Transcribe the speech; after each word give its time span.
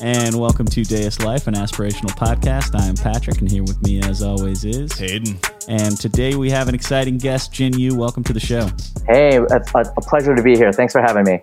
And 0.00 0.38
welcome 0.38 0.66
to 0.66 0.84
Deus 0.84 1.18
Life, 1.20 1.48
an 1.48 1.54
aspirational 1.54 2.16
podcast. 2.16 2.78
I'm 2.78 2.94
Patrick, 2.94 3.40
and 3.40 3.50
here 3.50 3.64
with 3.64 3.82
me, 3.82 4.00
as 4.00 4.22
always, 4.22 4.64
is 4.64 4.96
Hayden. 4.96 5.40
And 5.66 5.98
today 5.98 6.36
we 6.36 6.50
have 6.50 6.68
an 6.68 6.74
exciting 6.74 7.18
guest, 7.18 7.52
Jin 7.52 7.76
Yu. 7.76 7.96
Welcome 7.96 8.22
to 8.24 8.32
the 8.32 8.38
show. 8.38 8.68
Hey, 9.08 9.40
it's 9.40 9.74
a, 9.74 9.80
a 9.80 10.00
pleasure 10.02 10.36
to 10.36 10.42
be 10.42 10.56
here. 10.56 10.72
Thanks 10.72 10.92
for 10.92 11.00
having 11.00 11.24
me. 11.24 11.40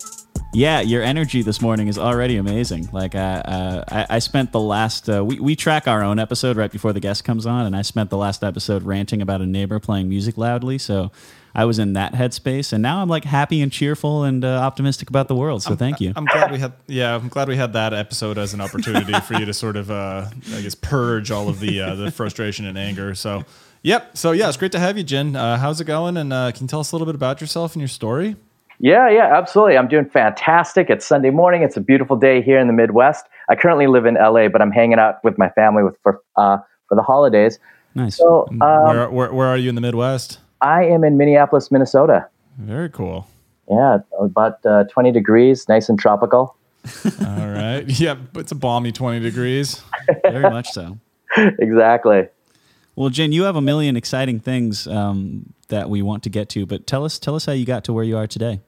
Yeah, 0.55 0.79
your 0.79 1.03
energy 1.03 1.41
this 1.41 1.61
morning 1.61 1.89
is 1.89 1.97
already 1.97 2.37
amazing. 2.37 2.87
Like, 2.93 3.13
uh, 3.13 3.17
uh, 3.17 3.83
I, 3.89 4.15
I, 4.15 4.19
spent 4.19 4.53
the 4.53 4.59
last, 4.61 5.09
uh, 5.09 5.23
we, 5.25 5.37
we 5.37 5.53
track 5.53 5.85
our 5.85 6.01
own 6.01 6.17
episode 6.17 6.55
right 6.55 6.71
before 6.71 6.93
the 6.93 7.01
guest 7.01 7.25
comes 7.25 7.45
on, 7.45 7.65
and 7.65 7.75
I 7.75 7.81
spent 7.81 8.09
the 8.09 8.15
last 8.15 8.41
episode 8.41 8.83
ranting 8.83 9.21
about 9.21 9.41
a 9.41 9.45
neighbor 9.45 9.81
playing 9.81 10.07
music 10.07 10.37
loudly. 10.37 10.77
So 10.77 11.11
I 11.53 11.65
was 11.65 11.77
in 11.77 11.91
that 11.93 12.13
headspace, 12.13 12.71
and 12.71 12.81
now 12.81 13.01
I'm 13.01 13.09
like 13.09 13.25
happy 13.25 13.61
and 13.61 13.69
cheerful 13.69 14.23
and 14.23 14.45
uh, 14.45 14.61
optimistic 14.61 15.09
about 15.09 15.27
the 15.27 15.35
world. 15.35 15.61
So 15.61 15.71
I'm, 15.71 15.77
thank 15.77 15.99
you. 15.99 16.13
I'm 16.15 16.23
glad 16.23 16.49
we 16.49 16.59
had, 16.59 16.71
yeah, 16.87 17.15
I'm 17.15 17.27
glad 17.27 17.49
we 17.49 17.57
had 17.57 17.73
that 17.73 17.93
episode 17.93 18.37
as 18.37 18.53
an 18.53 18.61
opportunity 18.61 19.11
for 19.27 19.33
you 19.33 19.43
to 19.43 19.53
sort 19.53 19.75
of, 19.75 19.91
uh, 19.91 20.27
I 20.53 20.61
guess, 20.61 20.73
purge 20.73 21.31
all 21.31 21.49
of 21.49 21.59
the 21.59 21.81
uh, 21.81 21.95
the 21.95 22.11
frustration 22.11 22.65
and 22.65 22.77
anger. 22.77 23.13
So, 23.13 23.43
yep. 23.81 24.17
So 24.17 24.31
yeah, 24.31 24.47
it's 24.47 24.55
great 24.55 24.71
to 24.71 24.79
have 24.79 24.97
you, 24.97 25.03
Jen. 25.03 25.35
Uh, 25.35 25.57
how's 25.57 25.81
it 25.81 25.85
going? 25.85 26.15
And 26.15 26.31
uh, 26.31 26.53
can 26.53 26.63
you 26.63 26.67
tell 26.69 26.79
us 26.79 26.93
a 26.93 26.95
little 26.95 27.05
bit 27.07 27.15
about 27.15 27.41
yourself 27.41 27.73
and 27.73 27.81
your 27.81 27.89
story? 27.89 28.37
Yeah, 28.79 29.09
yeah, 29.09 29.35
absolutely. 29.37 29.77
I'm 29.77 29.87
doing 29.87 30.05
fantastic. 30.09 30.89
It's 30.89 31.05
Sunday 31.05 31.29
morning. 31.29 31.61
It's 31.61 31.77
a 31.77 31.81
beautiful 31.81 32.17
day 32.17 32.41
here 32.41 32.59
in 32.59 32.67
the 32.67 32.73
Midwest. 32.73 33.25
I 33.49 33.55
currently 33.55 33.87
live 33.87 34.05
in 34.05 34.15
LA, 34.15 34.49
but 34.49 34.61
I'm 34.61 34.71
hanging 34.71 34.99
out 34.99 35.23
with 35.23 35.37
my 35.37 35.49
family 35.49 35.83
with 35.83 35.97
for 36.03 36.21
uh, 36.35 36.57
for 36.87 36.95
the 36.95 37.01
holidays. 37.01 37.59
Nice. 37.95 38.17
So, 38.17 38.47
um, 38.49 38.59
where, 38.59 39.09
where, 39.09 39.33
where 39.33 39.47
are 39.47 39.57
you 39.57 39.69
in 39.69 39.75
the 39.75 39.81
Midwest? 39.81 40.39
I 40.61 40.83
am 40.83 41.03
in 41.03 41.17
Minneapolis, 41.17 41.71
Minnesota. 41.71 42.27
Very 42.57 42.89
cool. 42.89 43.27
Yeah, 43.69 43.99
about 44.19 44.63
uh, 44.65 44.83
20 44.85 45.11
degrees, 45.11 45.67
nice 45.67 45.89
and 45.89 45.97
tropical. 45.97 46.55
All 47.25 47.49
right. 47.49 47.83
Yeah, 47.99 48.15
it's 48.35 48.51
a 48.51 48.55
balmy 48.55 48.91
20 48.91 49.19
degrees. 49.19 49.81
Very 50.23 50.49
much 50.49 50.69
so. 50.71 50.97
exactly. 51.37 52.27
Well, 52.95 53.09
Jen, 53.09 53.31
you 53.31 53.43
have 53.43 53.55
a 53.55 53.61
million 53.61 53.97
exciting 53.97 54.39
things 54.39 54.87
um, 54.87 55.53
that 55.67 55.89
we 55.89 56.01
want 56.01 56.23
to 56.23 56.29
get 56.29 56.49
to, 56.49 56.65
but 56.65 56.87
tell 56.87 57.03
us 57.03 57.19
tell 57.19 57.35
us 57.35 57.45
how 57.45 57.51
you 57.51 57.65
got 57.65 57.83
to 57.85 57.93
where 57.93 58.03
you 58.03 58.17
are 58.17 58.27
today. 58.27 58.61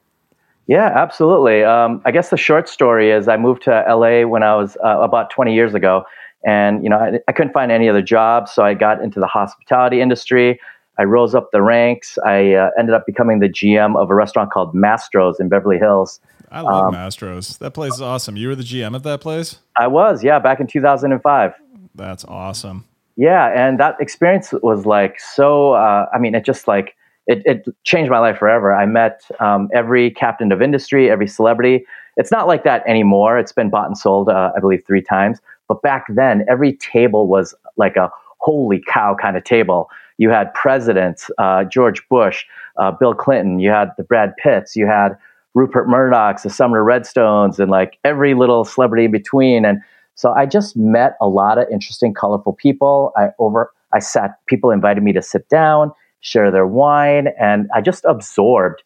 Yeah, 0.66 0.92
absolutely. 0.94 1.64
Um, 1.64 2.02
I 2.04 2.10
guess 2.10 2.28
the 2.28 2.36
short 2.36 2.68
story 2.68 3.10
is 3.10 3.26
I 3.26 3.38
moved 3.38 3.62
to 3.62 3.84
LA 3.88 4.26
when 4.28 4.42
I 4.42 4.54
was 4.54 4.76
uh, 4.84 5.00
about 5.00 5.30
20 5.30 5.54
years 5.54 5.72
ago, 5.72 6.04
and 6.46 6.82
you 6.84 6.90
know 6.90 6.98
I, 6.98 7.18
I 7.26 7.32
couldn't 7.32 7.54
find 7.54 7.72
any 7.72 7.88
other 7.88 8.02
jobs, 8.02 8.52
so 8.52 8.62
I 8.62 8.74
got 8.74 9.02
into 9.02 9.18
the 9.18 9.26
hospitality 9.26 10.00
industry. 10.00 10.60
I 10.98 11.04
rose 11.04 11.34
up 11.34 11.52
the 11.52 11.62
ranks. 11.62 12.18
I 12.26 12.54
uh, 12.54 12.70
ended 12.78 12.94
up 12.94 13.06
becoming 13.06 13.38
the 13.38 13.48
GM 13.48 13.96
of 13.96 14.10
a 14.10 14.14
restaurant 14.14 14.50
called 14.50 14.74
Mastro's 14.74 15.38
in 15.40 15.48
Beverly 15.48 15.78
Hills. 15.78 16.20
I 16.50 16.60
love 16.60 16.86
um, 16.86 16.94
Mastro's. 16.94 17.56
That 17.58 17.70
place 17.70 17.94
is 17.94 18.02
awesome. 18.02 18.36
You 18.36 18.48
were 18.48 18.56
the 18.56 18.64
GM 18.64 18.94
at 18.94 19.04
that 19.04 19.20
place? 19.20 19.58
I 19.76 19.86
was, 19.86 20.24
yeah, 20.24 20.38
back 20.38 20.60
in 20.60 20.66
2005. 20.66 21.52
That's 21.94 22.24
awesome. 22.24 22.84
Yeah, 23.18 23.48
and 23.48 23.80
that 23.80 23.96
experience 24.00 24.52
was 24.62 24.86
like 24.86 25.18
so. 25.18 25.72
Uh, 25.72 26.06
I 26.14 26.18
mean, 26.18 26.36
it 26.36 26.44
just 26.44 26.68
like 26.68 26.94
it, 27.26 27.42
it, 27.44 27.66
changed 27.82 28.12
my 28.12 28.20
life 28.20 28.38
forever. 28.38 28.72
I 28.72 28.86
met 28.86 29.22
um, 29.40 29.68
every 29.74 30.12
captain 30.12 30.52
of 30.52 30.62
industry, 30.62 31.10
every 31.10 31.26
celebrity. 31.26 31.84
It's 32.16 32.30
not 32.30 32.46
like 32.46 32.62
that 32.62 32.84
anymore. 32.86 33.36
It's 33.36 33.50
been 33.50 33.70
bought 33.70 33.88
and 33.88 33.98
sold, 33.98 34.28
uh, 34.28 34.52
I 34.56 34.60
believe, 34.60 34.84
three 34.86 35.02
times. 35.02 35.40
But 35.66 35.82
back 35.82 36.06
then, 36.08 36.44
every 36.48 36.74
table 36.74 37.26
was 37.26 37.56
like 37.76 37.96
a 37.96 38.08
holy 38.38 38.80
cow 38.86 39.16
kind 39.20 39.36
of 39.36 39.42
table. 39.42 39.90
You 40.18 40.30
had 40.30 40.54
presidents, 40.54 41.28
uh, 41.38 41.64
George 41.64 42.08
Bush, 42.08 42.44
uh, 42.76 42.92
Bill 42.92 43.14
Clinton. 43.14 43.58
You 43.58 43.70
had 43.70 43.90
the 43.96 44.04
Brad 44.04 44.32
Pitts. 44.36 44.76
You 44.76 44.86
had 44.86 45.18
Rupert 45.54 45.88
Murdoch's, 45.88 46.44
the 46.44 46.50
Sumner 46.50 46.84
Redstones, 46.84 47.58
and 47.58 47.68
like 47.68 47.98
every 48.04 48.34
little 48.34 48.64
celebrity 48.64 49.06
in 49.06 49.10
between. 49.10 49.64
And 49.64 49.82
so 50.18 50.32
I 50.32 50.46
just 50.46 50.76
met 50.76 51.16
a 51.20 51.28
lot 51.28 51.58
of 51.58 51.68
interesting, 51.70 52.12
colorful 52.12 52.52
people. 52.52 53.12
I 53.16 53.28
over 53.38 53.72
I 53.92 54.00
sat. 54.00 54.44
People 54.46 54.72
invited 54.72 55.04
me 55.04 55.12
to 55.12 55.22
sit 55.22 55.48
down, 55.48 55.92
share 56.20 56.50
their 56.50 56.66
wine, 56.66 57.28
and 57.38 57.68
I 57.72 57.80
just 57.80 58.04
absorbed. 58.04 58.82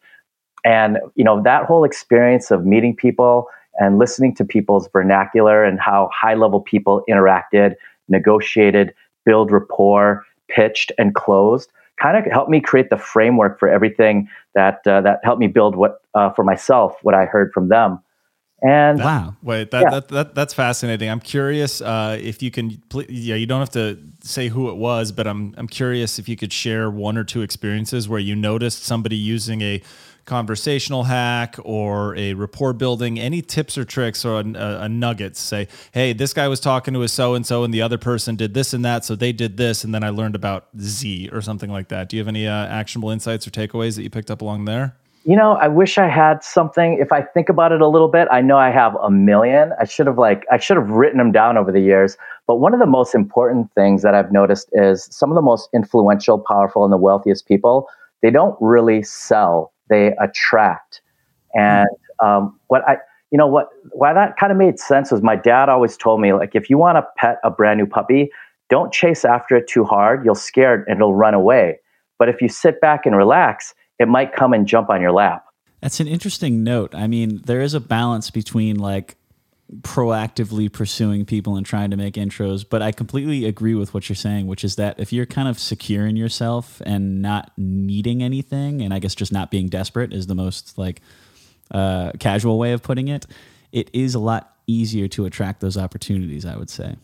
And 0.63 0.99
you 1.15 1.23
know 1.23 1.41
that 1.41 1.65
whole 1.65 1.85
experience 1.85 2.51
of 2.51 2.67
meeting 2.67 2.95
people 2.95 3.47
and 3.79 3.97
listening 3.97 4.35
to 4.35 4.45
people's 4.45 4.87
vernacular 4.93 5.63
and 5.63 5.79
how 5.79 6.11
high 6.13 6.35
level 6.35 6.61
people 6.61 7.03
interacted, 7.09 7.73
negotiated, 8.07 8.93
build 9.25 9.51
rapport, 9.51 10.23
pitched, 10.49 10.91
and 10.99 11.15
closed 11.15 11.71
kind 11.99 12.15
of 12.15 12.31
helped 12.31 12.51
me 12.51 12.59
create 12.59 12.91
the 12.91 12.97
framework 12.97 13.59
for 13.59 13.69
everything 13.69 14.29
that 14.53 14.85
uh, 14.85 15.01
that 15.01 15.19
helped 15.23 15.39
me 15.39 15.47
build 15.47 15.75
what 15.75 16.01
uh, 16.13 16.29
for 16.29 16.43
myself 16.43 16.95
what 17.01 17.15
I 17.15 17.25
heard 17.25 17.51
from 17.53 17.69
them. 17.69 17.99
And 18.65 18.99
wow, 18.99 19.35
wait, 19.43 19.71
that, 19.71 19.81
yeah. 19.83 19.89
that, 19.89 20.07
that 20.07 20.35
that's 20.35 20.53
fascinating. 20.53 21.09
I'm 21.09 21.19
curious 21.19 21.81
uh, 21.81 22.17
if 22.21 22.41
you 22.41 22.49
can. 22.49 22.81
Yeah, 23.09 23.35
you 23.35 23.45
don't 23.45 23.59
have 23.59 23.71
to 23.71 23.99
say 24.21 24.47
who 24.47 24.69
it 24.69 24.75
was, 24.75 25.11
but 25.11 25.27
I'm 25.27 25.53
I'm 25.57 25.67
curious 25.67 26.17
if 26.17 26.29
you 26.29 26.37
could 26.37 26.53
share 26.53 26.89
one 26.89 27.17
or 27.17 27.25
two 27.25 27.41
experiences 27.41 28.07
where 28.07 28.21
you 28.21 28.37
noticed 28.37 28.85
somebody 28.85 29.17
using 29.17 29.61
a 29.61 29.81
conversational 30.23 31.03
hack 31.03 31.57
or 31.65 32.15
a 32.15 32.33
rapport 32.35 32.71
building, 32.71 33.19
any 33.19 33.41
tips 33.41 33.77
or 33.77 33.83
tricks 33.83 34.23
or 34.23 34.39
a, 34.39 34.45
a, 34.53 34.79
a 34.83 34.89
nuggets? 34.89 35.41
Say, 35.41 35.67
hey, 35.91 36.13
this 36.13 36.33
guy 36.33 36.47
was 36.47 36.61
talking 36.61 36.93
to 36.93 37.01
a 37.01 37.09
so 37.09 37.33
and 37.33 37.45
so, 37.45 37.65
and 37.65 37.73
the 37.73 37.81
other 37.81 37.97
person 37.97 38.37
did 38.37 38.53
this 38.53 38.73
and 38.73 38.85
that, 38.85 39.03
so 39.03 39.15
they 39.15 39.33
did 39.33 39.57
this, 39.57 39.83
and 39.83 39.93
then 39.93 40.05
I 40.05 40.09
learned 40.09 40.35
about 40.35 40.67
Z 40.79 41.29
or 41.33 41.41
something 41.41 41.69
like 41.69 41.89
that. 41.89 42.07
Do 42.07 42.15
you 42.15 42.21
have 42.21 42.29
any 42.29 42.47
uh, 42.47 42.53
actionable 42.67 43.09
insights 43.09 43.45
or 43.45 43.51
takeaways 43.51 43.97
that 43.97 44.03
you 44.03 44.09
picked 44.09 44.31
up 44.31 44.41
along 44.41 44.63
there? 44.65 44.95
You 45.25 45.37
know, 45.37 45.53
I 45.53 45.69
wish 45.69 45.97
I 45.97 46.09
had 46.09 46.43
something. 46.43 46.97
If 46.99 47.13
I 47.13 47.21
think 47.21 47.47
about 47.47 47.71
it 47.71 47.79
a 47.79 47.87
little 47.87 48.09
bit, 48.09 48.27
I 48.29 48.41
know 48.41 48.57
I 48.57 48.71
have 48.71 48.95
a 49.01 49.09
million. 49.09 49.71
I 49.79 49.85
should 49.85 50.05
have 50.07 50.17
like 50.17 50.45
I 50.51 50.57
should 50.57 50.75
have 50.75 50.89
written 50.89 51.17
them 51.17 51.31
down 51.31 51.57
over 51.57 51.71
the 51.71 51.79
years. 51.79 52.17
But 52.45 52.57
one 52.57 52.73
of 52.73 52.81
the 52.81 52.85
most 52.85 53.15
important 53.15 53.71
things 53.73 54.01
that 54.01 54.13
I've 54.13 54.33
noticed 54.33 54.67
is 54.73 55.07
some 55.11 55.31
of 55.31 55.35
the 55.35 55.41
most 55.41 55.69
influential, 55.73 56.39
powerful, 56.39 56.83
and 56.83 56.91
the 56.91 56.97
wealthiest 56.97 57.47
people, 57.47 57.87
they 58.21 58.31
don't 58.31 58.57
really 58.59 59.01
sell 59.01 59.73
they 59.89 60.13
attract. 60.19 61.01
And 61.53 61.87
um, 62.19 62.59
what 62.67 62.87
I, 62.87 62.97
you 63.31 63.37
know, 63.37 63.47
what 63.47 63.69
why 63.91 64.13
that 64.13 64.37
kind 64.37 64.51
of 64.51 64.57
made 64.57 64.79
sense 64.79 65.11
was 65.11 65.21
my 65.21 65.35
dad 65.35 65.69
always 65.69 65.97
told 65.97 66.19
me 66.19 66.33
like 66.33 66.55
if 66.55 66.69
you 66.69 66.77
want 66.77 66.97
to 66.97 67.05
pet 67.17 67.37
a 67.43 67.51
brand 67.51 67.79
new 67.79 67.85
puppy, 67.85 68.29
don't 68.69 68.91
chase 68.91 69.23
after 69.23 69.55
it 69.55 69.67
too 69.67 69.83
hard. 69.83 70.25
You'll 70.25 70.35
scare 70.35 70.75
it 70.75 70.85
and 70.87 70.97
it'll 70.97 71.15
run 71.15 71.33
away. 71.33 71.79
But 72.19 72.29
if 72.29 72.41
you 72.41 72.49
sit 72.49 72.81
back 72.81 73.05
and 73.05 73.15
relax, 73.15 73.73
it 73.99 74.07
might 74.07 74.35
come 74.35 74.53
and 74.53 74.67
jump 74.67 74.89
on 74.89 75.01
your 75.01 75.11
lap. 75.11 75.45
That's 75.81 75.99
an 75.99 76.07
interesting 76.07 76.63
note. 76.63 76.95
I 76.95 77.07
mean, 77.07 77.41
there 77.45 77.61
is 77.61 77.73
a 77.73 77.79
balance 77.79 78.29
between 78.29 78.77
like 78.77 79.17
proactively 79.81 80.71
pursuing 80.71 81.25
people 81.25 81.55
and 81.55 81.65
trying 81.65 81.89
to 81.91 81.97
make 81.97 82.15
intros. 82.15 82.65
But 82.67 82.81
I 82.81 82.91
completely 82.91 83.45
agree 83.45 83.75
with 83.75 83.93
what 83.93 84.07
you're 84.07 84.15
saying, 84.15 84.47
which 84.47 84.63
is 84.63 84.75
that 84.75 84.99
if 84.99 85.11
you're 85.11 85.25
kind 85.25 85.47
of 85.47 85.59
secure 85.59 86.05
in 86.05 86.15
yourself 86.15 86.81
and 86.85 87.21
not 87.21 87.51
needing 87.57 88.21
anything, 88.21 88.81
and 88.81 88.93
I 88.93 88.99
guess 88.99 89.15
just 89.15 89.31
not 89.31 89.51
being 89.51 89.67
desperate 89.67 90.13
is 90.13 90.27
the 90.27 90.35
most 90.35 90.77
like 90.77 91.01
uh, 91.71 92.11
casual 92.19 92.59
way 92.59 92.73
of 92.73 92.83
putting 92.83 93.07
it, 93.07 93.25
it 93.71 93.89
is 93.93 94.15
a 94.15 94.19
lot 94.19 94.55
easier 94.67 95.07
to 95.09 95.25
attract 95.25 95.59
those 95.59 95.77
opportunities, 95.77 96.45
I 96.45 96.55
would 96.55 96.69
say. 96.69 96.95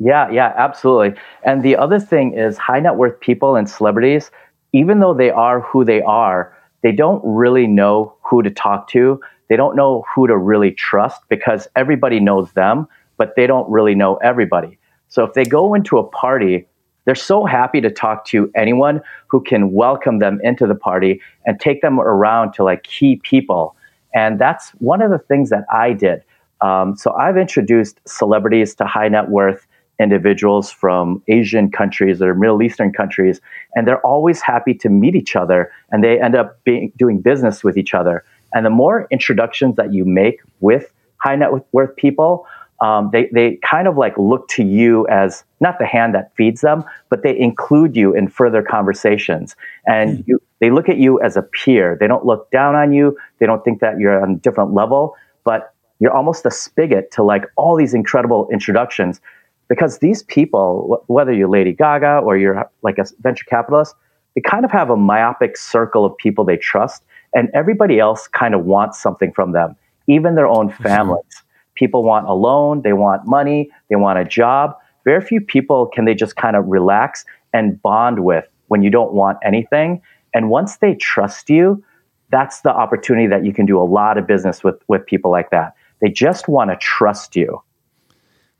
Yeah, 0.00 0.28
yeah, 0.30 0.52
absolutely. 0.56 1.20
And 1.44 1.62
the 1.62 1.76
other 1.76 2.00
thing 2.00 2.36
is 2.36 2.58
high 2.58 2.80
net 2.80 2.96
worth 2.96 3.20
people 3.20 3.54
and 3.54 3.70
celebrities, 3.70 4.30
even 4.74 5.00
though 5.00 5.14
they 5.14 5.30
are 5.30 5.60
who 5.60 5.84
they 5.84 6.02
are, 6.02 6.54
they 6.82 6.92
don't 6.92 7.22
really 7.24 7.66
know 7.66 8.14
who 8.22 8.42
to 8.42 8.50
talk 8.50 8.88
to 8.88 9.18
they 9.48 9.56
don't 9.56 9.76
know 9.76 10.04
who 10.14 10.26
to 10.26 10.36
really 10.36 10.72
trust 10.72 11.22
because 11.28 11.68
everybody 11.76 12.20
knows 12.20 12.52
them, 12.52 12.86
but 13.16 13.36
they 13.36 13.46
don't 13.46 13.68
really 13.70 13.94
know 13.94 14.16
everybody. 14.16 14.78
So 15.08 15.24
if 15.24 15.34
they 15.34 15.44
go 15.44 15.74
into 15.74 15.98
a 15.98 16.04
party, 16.04 16.66
they're 17.04 17.14
so 17.14 17.44
happy 17.44 17.80
to 17.82 17.90
talk 17.90 18.24
to 18.26 18.50
anyone 18.54 19.02
who 19.28 19.42
can 19.42 19.72
welcome 19.72 20.18
them 20.18 20.40
into 20.42 20.66
the 20.66 20.74
party 20.74 21.20
and 21.44 21.60
take 21.60 21.82
them 21.82 22.00
around 22.00 22.52
to 22.54 22.64
like 22.64 22.82
key 22.84 23.20
people. 23.22 23.76
And 24.14 24.38
that's 24.38 24.70
one 24.78 25.02
of 25.02 25.10
the 25.10 25.18
things 25.18 25.50
that 25.50 25.64
I 25.72 25.92
did. 25.92 26.22
Um, 26.60 26.96
so 26.96 27.12
I've 27.12 27.36
introduced 27.36 28.00
celebrities 28.06 28.74
to 28.76 28.86
high 28.86 29.08
net 29.08 29.28
worth 29.28 29.66
individuals 30.00 30.70
from 30.70 31.22
Asian 31.28 31.70
countries 31.70 32.20
or 32.20 32.34
Middle 32.34 32.62
Eastern 32.62 32.92
countries, 32.92 33.40
and 33.74 33.86
they're 33.86 34.04
always 34.06 34.40
happy 34.40 34.74
to 34.74 34.88
meet 34.88 35.14
each 35.14 35.36
other 35.36 35.70
and 35.90 36.02
they 36.02 36.20
end 36.20 36.34
up 36.34 36.62
being, 36.64 36.92
doing 36.96 37.20
business 37.20 37.62
with 37.62 37.76
each 37.76 37.94
other. 37.94 38.24
And 38.54 38.66
the 38.66 38.70
more 38.70 39.06
introductions 39.10 39.76
that 39.76 39.92
you 39.92 40.04
make 40.04 40.40
with 40.60 40.92
high 41.18 41.36
net 41.36 41.50
worth 41.72 41.96
people, 41.96 42.46
um, 42.80 43.10
they, 43.12 43.28
they 43.32 43.58
kind 43.64 43.88
of 43.88 43.96
like 43.96 44.16
look 44.18 44.48
to 44.48 44.64
you 44.64 45.06
as 45.08 45.44
not 45.60 45.78
the 45.78 45.86
hand 45.86 46.14
that 46.14 46.34
feeds 46.36 46.60
them, 46.60 46.84
but 47.08 47.22
they 47.22 47.38
include 47.38 47.96
you 47.96 48.14
in 48.14 48.28
further 48.28 48.62
conversations. 48.62 49.56
And 49.86 50.18
mm. 50.18 50.24
you, 50.26 50.42
they 50.60 50.70
look 50.70 50.88
at 50.88 50.98
you 50.98 51.20
as 51.20 51.36
a 51.36 51.42
peer. 51.42 51.96
They 51.98 52.06
don't 52.06 52.26
look 52.26 52.50
down 52.50 52.74
on 52.74 52.92
you. 52.92 53.16
They 53.38 53.46
don't 53.46 53.64
think 53.64 53.80
that 53.80 53.98
you're 53.98 54.20
on 54.20 54.32
a 54.32 54.36
different 54.36 54.74
level, 54.74 55.16
but 55.44 55.72
you're 56.00 56.12
almost 56.12 56.44
a 56.44 56.50
spigot 56.50 57.10
to 57.12 57.22
like 57.22 57.44
all 57.56 57.76
these 57.76 57.94
incredible 57.94 58.48
introductions 58.52 59.20
because 59.68 59.98
these 59.98 60.22
people, 60.22 61.02
whether 61.06 61.32
you're 61.32 61.48
Lady 61.48 61.72
Gaga 61.72 62.18
or 62.18 62.36
you're 62.36 62.70
like 62.82 62.98
a 62.98 63.04
venture 63.20 63.44
capitalist, 63.44 63.94
they 64.34 64.40
kind 64.40 64.64
of 64.64 64.70
have 64.70 64.90
a 64.90 64.96
myopic 64.96 65.56
circle 65.56 66.04
of 66.04 66.16
people 66.16 66.44
they 66.44 66.56
trust 66.56 67.04
and 67.34 67.50
everybody 67.52 67.98
else 67.98 68.28
kind 68.28 68.54
of 68.54 68.64
wants 68.64 69.00
something 69.00 69.32
from 69.32 69.52
them, 69.52 69.76
even 70.06 70.34
their 70.34 70.46
own 70.46 70.70
families. 70.70 71.42
People 71.74 72.04
want 72.04 72.28
a 72.28 72.32
loan, 72.32 72.82
they 72.82 72.92
want 72.92 73.26
money, 73.26 73.70
they 73.90 73.96
want 73.96 74.18
a 74.18 74.24
job. 74.24 74.76
Very 75.04 75.20
few 75.20 75.40
people 75.40 75.86
can 75.86 76.04
they 76.04 76.14
just 76.14 76.36
kind 76.36 76.56
of 76.56 76.64
relax 76.66 77.24
and 77.52 77.80
bond 77.82 78.24
with 78.24 78.46
when 78.68 78.82
you 78.82 78.90
don't 78.90 79.12
want 79.12 79.38
anything. 79.44 80.00
And 80.32 80.50
once 80.50 80.76
they 80.78 80.94
trust 80.94 81.50
you, 81.50 81.84
that's 82.30 82.62
the 82.62 82.70
opportunity 82.70 83.26
that 83.26 83.44
you 83.44 83.52
can 83.52 83.66
do 83.66 83.78
a 83.78 83.84
lot 83.84 84.18
of 84.18 84.26
business 84.26 84.64
with 84.64 84.76
with 84.88 85.04
people 85.06 85.30
like 85.30 85.50
that. 85.50 85.74
They 86.00 86.08
just 86.08 86.48
want 86.48 86.70
to 86.70 86.76
trust 86.76 87.36
you. 87.36 87.60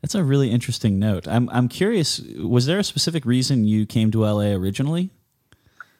That's 0.05 0.13
a 0.13 0.23
really 0.23 0.51
interesting 0.51 0.99
note. 0.99 1.27
I'm 1.27 1.49
I'm 1.49 1.67
curious. 1.67 2.19
Was 2.37 2.67
there 2.67 2.77
a 2.77 2.83
specific 2.83 3.25
reason 3.25 3.65
you 3.65 3.87
came 3.87 4.11
to 4.11 4.19
LA 4.19 4.51
originally? 4.51 5.09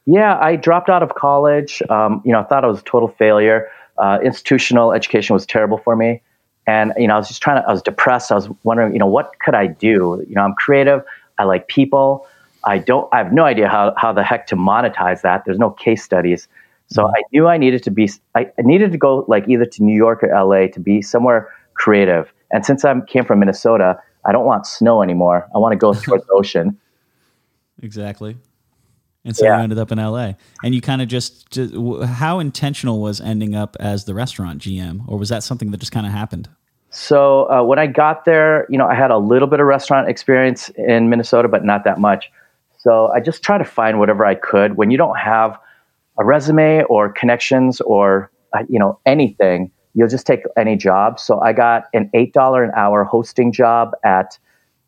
Yeah, 0.06 0.38
I 0.40 0.57
dropped 0.57 0.92
out 0.92 1.02
of 1.02 1.16
college. 1.16 1.81
Um, 1.90 2.22
you 2.24 2.31
know, 2.31 2.42
I 2.42 2.44
thought 2.44 2.63
I 2.63 2.68
was 2.68 2.81
a 2.81 2.84
total 2.84 3.07
failure. 3.07 3.68
Uh, 3.98 4.19
institutional 4.24 4.94
education 4.94 5.34
was 5.34 5.48
terrible 5.48 5.80
for 5.80 5.96
me, 5.96 6.22
and 6.68 6.94
you 6.98 7.07
know, 7.07 7.16
I 7.16 7.18
was 7.18 7.30
just 7.30 7.42
trying 7.42 7.63
to. 7.63 7.68
I 7.68 7.72
was 7.72 7.81
depressed. 7.81 8.31
I 8.31 8.36
was 8.36 8.48
wondering, 8.62 8.94
you 8.94 9.00
know, 9.00 9.07
what 9.07 9.40
could 9.40 9.56
I 9.56 9.66
do? 9.66 10.24
You 10.30 10.36
know, 10.36 10.44
I'm 10.44 10.54
creative. 10.54 11.02
I 11.40 11.46
like 11.46 11.68
people. 11.68 12.28
I 12.63 12.78
don't. 12.78 13.12
I 13.12 13.18
have 13.18 13.34
no 13.34 13.44
idea 13.44 13.68
how 13.68 13.96
how 13.98 14.13
the 14.13 14.24
heck 14.24 14.46
to 14.48 14.56
monetize 14.56 15.24
that. 15.24 15.46
There's 15.46 15.57
no 15.57 15.72
case 15.72 16.04
studies. 16.04 16.48
So 16.92 17.06
mm-hmm. 17.06 17.16
I 17.16 17.22
knew 17.31 17.48
I 17.48 17.57
needed 17.57 17.81
to 17.81 17.90
be, 17.90 18.12
I 18.36 18.52
needed 18.60 18.92
to 18.92 19.00
go 19.00 19.25
like 19.28 19.50
either 19.50 19.66
to 19.66 19.84
New 19.84 19.98
York 19.98 20.22
or 20.22 20.28
LA 20.28 20.68
to 20.68 20.80
be 20.80 21.02
somewhere 21.02 21.52
creative. 21.74 22.31
And 22.56 22.66
since 22.66 22.86
I 22.86 22.98
came 23.02 23.25
from 23.25 23.40
Minnesota, 23.40 24.00
I 24.25 24.31
don't 24.31 24.46
want 24.46 24.66
snow 24.66 25.04
anymore. 25.04 25.46
I 25.54 25.57
want 25.57 25.74
to 25.74 25.78
go 25.78 25.92
towards 25.94 26.25
the 26.25 26.34
ocean. 26.34 26.80
Exactly. 27.84 28.38
And 29.25 29.36
so 29.36 29.44
yeah. 29.44 29.57
you 29.57 29.63
ended 29.63 29.78
up 29.78 29.92
in 29.92 29.98
LA. 29.98 30.34
And 30.63 30.74
you 30.74 30.80
kind 30.80 31.02
of 31.02 31.10
just, 31.10 31.52
just, 31.52 31.74
how 32.06 32.40
intentional 32.40 33.02
was 33.02 33.19
ending 33.19 33.56
up 33.56 33.75
as 33.81 34.06
the 34.06 34.13
restaurant 34.13 34.62
GM? 34.62 35.04
Or 35.07 35.18
was 35.18 35.28
that 35.30 35.44
something 35.44 35.72
that 35.72 35.80
just 35.80 35.92
kind 35.92 36.06
of 36.06 36.13
happened? 36.13 36.48
So 36.92 37.52
uh, 37.52 37.62
when 37.62 37.78
I 37.78 37.88
got 37.88 38.24
there, 38.24 38.66
you 38.69 38.78
know, 38.78 38.88
I 38.88 38.96
had 38.96 39.12
a 39.12 39.18
little 39.18 39.50
bit 39.50 39.60
of 39.60 39.66
restaurant 39.66 40.07
experience 40.07 40.69
in 40.78 41.10
Minnesota, 41.10 41.50
but 41.50 41.66
not 41.66 41.84
that 41.84 42.00
much. 42.00 42.31
So 42.78 43.07
I 43.07 43.19
just 43.19 43.44
tried 43.44 43.57
to 43.57 43.66
find 43.66 44.00
whatever 44.00 44.25
I 44.25 44.36
could. 44.36 44.78
When 44.78 44.92
you 44.92 44.98
don't 44.98 45.18
have 45.18 45.60
a 46.18 46.24
resume 46.24 46.84
or 46.84 47.10
connections 47.10 47.81
or 47.81 48.31
uh, 48.54 48.63
you 48.69 48.80
know 48.80 48.98
anything 49.06 49.72
you'll 49.95 50.09
just 50.09 50.27
take 50.27 50.42
any 50.57 50.75
job. 50.75 51.19
So 51.19 51.39
i 51.39 51.53
got 51.53 51.86
an 51.94 52.09
$8 52.13 52.63
an 52.63 52.71
hour 52.75 53.03
hosting 53.03 53.51
job 53.51 53.92
at 54.03 54.38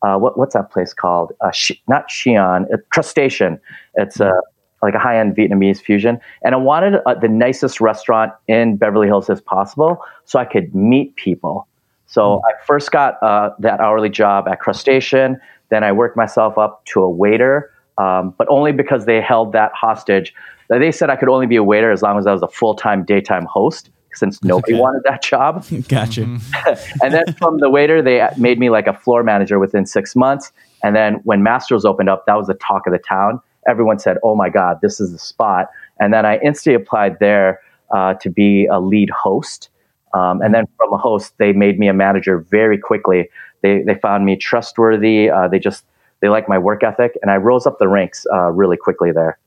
uh, 0.02 0.16
what, 0.16 0.38
what's 0.38 0.54
that 0.54 0.70
place 0.70 0.94
called? 0.94 1.32
Uh, 1.40 1.50
Sh- 1.50 1.72
not 1.88 2.08
Xi'an, 2.08 2.72
uh, 2.72 2.76
Crustacean. 2.90 3.58
It's 3.94 4.20
a 4.20 4.32
like 4.80 4.94
a 4.94 4.98
high-end 5.00 5.34
vietnamese 5.34 5.80
fusion. 5.80 6.20
And 6.44 6.54
i 6.54 6.58
wanted 6.58 7.00
uh, 7.04 7.14
the 7.14 7.26
nicest 7.26 7.80
restaurant 7.80 8.32
in 8.46 8.76
beverly 8.76 9.08
hills 9.08 9.28
as 9.28 9.40
possible 9.40 9.98
so 10.24 10.38
i 10.38 10.44
could 10.44 10.72
meet 10.72 11.16
people. 11.16 11.66
So 12.06 12.36
mm. 12.36 12.40
i 12.48 12.64
first 12.64 12.92
got 12.92 13.20
uh, 13.20 13.50
that 13.58 13.80
hourly 13.80 14.08
job 14.08 14.46
at 14.46 14.60
Crustacean. 14.60 15.40
Then 15.70 15.82
i 15.82 15.90
worked 15.90 16.16
myself 16.16 16.58
up 16.58 16.84
to 16.86 17.02
a 17.02 17.10
waiter 17.10 17.72
um, 17.98 18.32
but 18.38 18.46
only 18.48 18.72
because 18.72 19.04
they 19.04 19.20
held 19.20 19.52
that 19.52 19.72
hostage. 19.74 20.32
They 20.68 20.92
said 20.92 21.10
I 21.10 21.16
could 21.16 21.28
only 21.28 21.46
be 21.46 21.56
a 21.56 21.64
waiter 21.64 21.90
as 21.90 22.00
long 22.00 22.16
as 22.16 22.26
I 22.26 22.32
was 22.32 22.42
a 22.42 22.48
full 22.48 22.74
time 22.74 23.04
daytime 23.04 23.44
host 23.44 23.90
since 24.18 24.42
nobody 24.42 24.74
okay. 24.74 24.80
wanted 24.80 25.02
that 25.04 25.22
job. 25.22 25.64
gotcha. 25.88 26.22
Mm-hmm. 26.22 27.02
and 27.02 27.14
then 27.14 27.32
from 27.34 27.58
the 27.58 27.70
waiter, 27.70 28.02
they 28.02 28.26
made 28.36 28.58
me 28.58 28.70
like 28.70 28.86
a 28.86 28.94
floor 28.94 29.22
manager 29.22 29.58
within 29.58 29.86
six 29.86 30.16
months. 30.16 30.52
And 30.82 30.94
then 30.94 31.14
when 31.24 31.42
Mastro's 31.42 31.84
opened 31.84 32.08
up, 32.08 32.26
that 32.26 32.34
was 32.34 32.46
the 32.46 32.54
talk 32.54 32.86
of 32.86 32.92
the 32.92 32.98
town. 32.98 33.40
Everyone 33.66 33.98
said, 33.98 34.16
"Oh 34.22 34.34
my 34.34 34.48
God, 34.48 34.78
this 34.82 35.00
is 35.00 35.12
the 35.12 35.18
spot!" 35.18 35.68
And 36.00 36.12
then 36.12 36.24
I 36.24 36.38
instantly 36.38 36.74
applied 36.74 37.18
there 37.18 37.60
uh, 37.90 38.14
to 38.14 38.30
be 38.30 38.66
a 38.66 38.80
lead 38.80 39.10
host. 39.10 39.70
Um, 40.14 40.40
and 40.40 40.54
then 40.54 40.64
from 40.76 40.92
a 40.92 40.96
host, 40.96 41.34
they 41.38 41.52
made 41.52 41.78
me 41.78 41.88
a 41.88 41.92
manager 41.92 42.38
very 42.38 42.78
quickly. 42.78 43.28
They 43.62 43.82
they 43.82 43.94
found 43.94 44.24
me 44.24 44.36
trustworthy. 44.36 45.28
Uh, 45.30 45.48
they 45.48 45.58
just 45.58 45.84
they 46.20 46.28
like 46.28 46.48
my 46.48 46.58
work 46.58 46.82
ethic, 46.82 47.18
and 47.22 47.30
I 47.30 47.36
rose 47.36 47.66
up 47.66 47.78
the 47.78 47.88
ranks 47.88 48.26
uh, 48.32 48.50
really 48.50 48.76
quickly 48.76 49.12
there. 49.12 49.38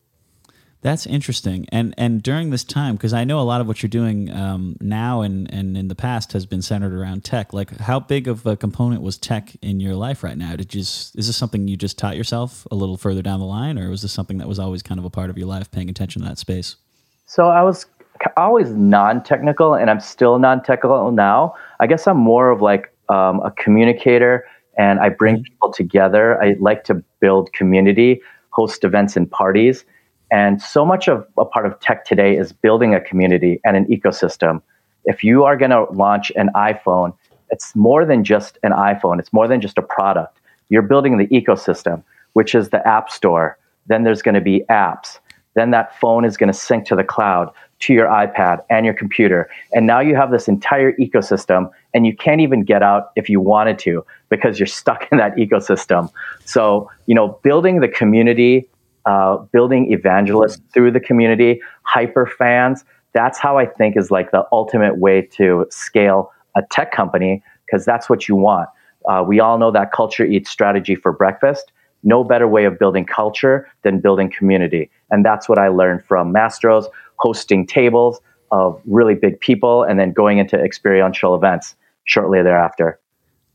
That's 0.82 1.06
interesting. 1.06 1.68
And 1.72 1.94
and 1.96 2.24
during 2.24 2.50
this 2.50 2.64
time, 2.64 2.96
because 2.96 3.14
I 3.14 3.24
know 3.24 3.40
a 3.40 3.44
lot 3.44 3.62
of 3.62 3.68
what 3.68 3.84
you're 3.84 3.90
doing 3.90 4.32
um, 4.32 4.78
now 4.82 5.22
and, 5.22 5.52
and 5.54 5.78
in 5.78 5.90
the 5.90 5.96
past 5.96 6.34
has 6.34 6.48
been 6.48 6.64
centered 6.64 6.94
around 6.94 7.24
tech. 7.24 7.54
Like, 7.54 7.78
how 7.78 8.00
big 8.00 8.28
of 8.28 8.48
a 8.48 8.58
component 8.58 9.04
was 9.04 9.18
tech 9.18 9.56
in 9.62 9.80
your 9.80 9.94
life 9.94 10.24
right 10.24 10.38
now? 10.38 10.56
Did 10.56 10.74
you 10.74 10.82
is 10.82 11.12
this 11.14 11.38
something 11.38 11.68
you 11.68 11.78
just 11.78 12.00
taught 12.00 12.18
yourself 12.18 12.66
a 12.72 12.76
little 12.76 12.98
further 12.98 13.22
down 13.22 13.40
the 13.40 13.46
line, 13.46 13.78
or 13.78 13.92
was 13.92 14.02
this 14.02 14.12
something 14.12 14.40
that 14.40 14.48
was 14.48 14.58
always 14.58 14.82
kind 14.82 15.00
of 15.00 15.06
a 15.06 15.10
part 15.12 15.30
of 15.30 15.38
your 15.38 15.48
life, 15.48 15.70
paying 15.70 15.90
attention 15.90 16.24
to 16.24 16.28
that 16.28 16.40
space? 16.40 16.78
So 17.28 17.50
I 17.50 17.62
was 17.62 17.86
always 18.36 18.72
non-technical, 18.72 19.76
and 19.76 19.90
I'm 19.90 20.00
still 20.00 20.40
non-technical 20.40 21.12
now. 21.12 21.54
I 21.80 21.86
guess 21.86 22.08
I'm 22.08 22.18
more 22.18 22.50
of 22.50 22.64
like 22.64 22.92
um, 23.08 23.40
a 23.42 23.52
communicator, 23.52 24.48
and 24.80 25.00
I 25.00 25.10
bring 25.10 25.36
mm-hmm. 25.36 25.44
people 25.44 25.74
together. 25.74 26.42
I 26.42 26.56
like 26.60 26.86
to 26.86 26.96
build 27.20 27.54
community, 27.54 28.20
host 28.50 28.84
events 28.84 29.16
and 29.16 29.30
parties 29.30 29.86
and 30.32 30.62
so 30.62 30.86
much 30.86 31.10
of 31.10 31.28
a 31.38 31.44
part 31.44 31.66
of 31.66 31.80
tech 31.82 32.06
today 32.06 32.38
is 32.38 32.54
building 32.54 32.96
a 32.96 33.02
community 33.02 33.60
and 33.66 33.76
an 33.76 33.86
ecosystem. 33.86 34.62
If 35.04 35.24
you 35.24 35.44
are 35.44 35.58
going 35.58 35.72
to 35.72 35.84
launch 35.92 36.32
an 36.38 36.50
iPhone, 36.56 37.14
it's 37.50 37.76
more 37.76 38.06
than 38.06 38.24
just 38.24 38.58
an 38.64 38.72
iPhone, 38.72 39.20
it's 39.20 39.34
more 39.34 39.48
than 39.48 39.60
just 39.60 39.78
a 39.78 39.82
product. 39.82 40.40
You're 40.70 40.84
building 40.84 41.18
the 41.18 41.28
ecosystem, 41.28 42.02
which 42.32 42.56
is 42.56 42.70
the 42.70 42.86
App 42.88 43.10
Store. 43.10 43.58
Then 43.88 44.04
there's 44.04 44.22
going 44.22 44.36
to 44.36 44.42
be 44.42 44.64
apps. 44.70 45.20
Then 45.54 45.72
that 45.72 46.00
phone 46.00 46.24
is 46.24 46.38
going 46.38 46.48
to 46.48 46.58
sync 46.58 46.86
to 46.86 46.96
the 46.96 47.04
cloud, 47.04 47.52
to 47.80 47.94
your 47.94 48.08
iPad 48.08 48.64
and 48.70 48.86
your 48.86 48.96
computer. 48.96 49.50
And 49.74 49.86
now 49.86 50.00
you 50.00 50.16
have 50.16 50.32
this 50.32 50.48
entire 50.48 50.94
ecosystem, 50.94 51.70
and 51.94 52.06
you 52.06 52.16
can't 52.16 52.40
even 52.40 52.64
get 52.64 52.82
out 52.82 53.12
if 53.18 53.28
you 53.28 53.42
wanted 53.42 53.80
to 53.80 54.06
because 54.30 54.60
you're 54.60 54.68
stuck 54.68 55.08
in 55.12 55.18
that 55.18 55.36
ecosystem. 55.36 56.10
So, 56.46 56.90
you 57.06 57.16
know, 57.16 57.40
building 57.44 57.82
the 57.82 57.90
community 57.90 58.70
uh, 59.06 59.38
building 59.52 59.92
evangelists 59.92 60.62
through 60.74 60.92
the 60.92 61.00
community, 61.00 61.62
hyper 61.84 62.26
fans. 62.26 62.84
That's 63.14 63.40
how 63.40 63.58
I 63.58 63.66
think 63.66 63.98
is 63.98 64.12
like 64.12 64.32
the 64.32 64.46
ultimate 64.52 64.98
way 64.98 65.22
to 65.34 65.66
scale 65.70 66.32
a 66.56 66.62
tech 66.72 66.92
company 66.92 67.44
because 67.66 67.86
that's 67.86 68.10
what 68.10 68.28
you 68.28 68.36
want. 68.36 68.70
Uh, 69.10 69.24
we 69.28 69.40
all 69.40 69.58
know 69.58 69.72
that 69.72 69.92
culture 69.92 70.26
eats 70.26 70.50
strategy 70.50 70.96
for 70.96 71.12
breakfast. 71.12 71.72
No 72.04 72.24
better 72.24 72.48
way 72.48 72.66
of 72.66 72.80
building 72.80 73.06
culture 73.06 73.68
than 73.84 74.00
building 74.00 74.32
community. 74.32 74.90
And 75.10 75.26
that's 75.26 75.50
what 75.50 75.58
I 75.58 75.68
learned 75.68 76.04
from 76.06 76.34
Mastro's, 76.34 76.88
hosting 77.18 77.68
tables 77.68 78.20
of 78.52 78.82
really 78.86 79.16
big 79.16 79.40
people 79.40 79.84
and 79.84 80.00
then 80.00 80.12
going 80.12 80.38
into 80.38 80.58
experiential 80.58 81.36
events 81.36 81.76
shortly 82.06 82.42
thereafter. 82.44 83.00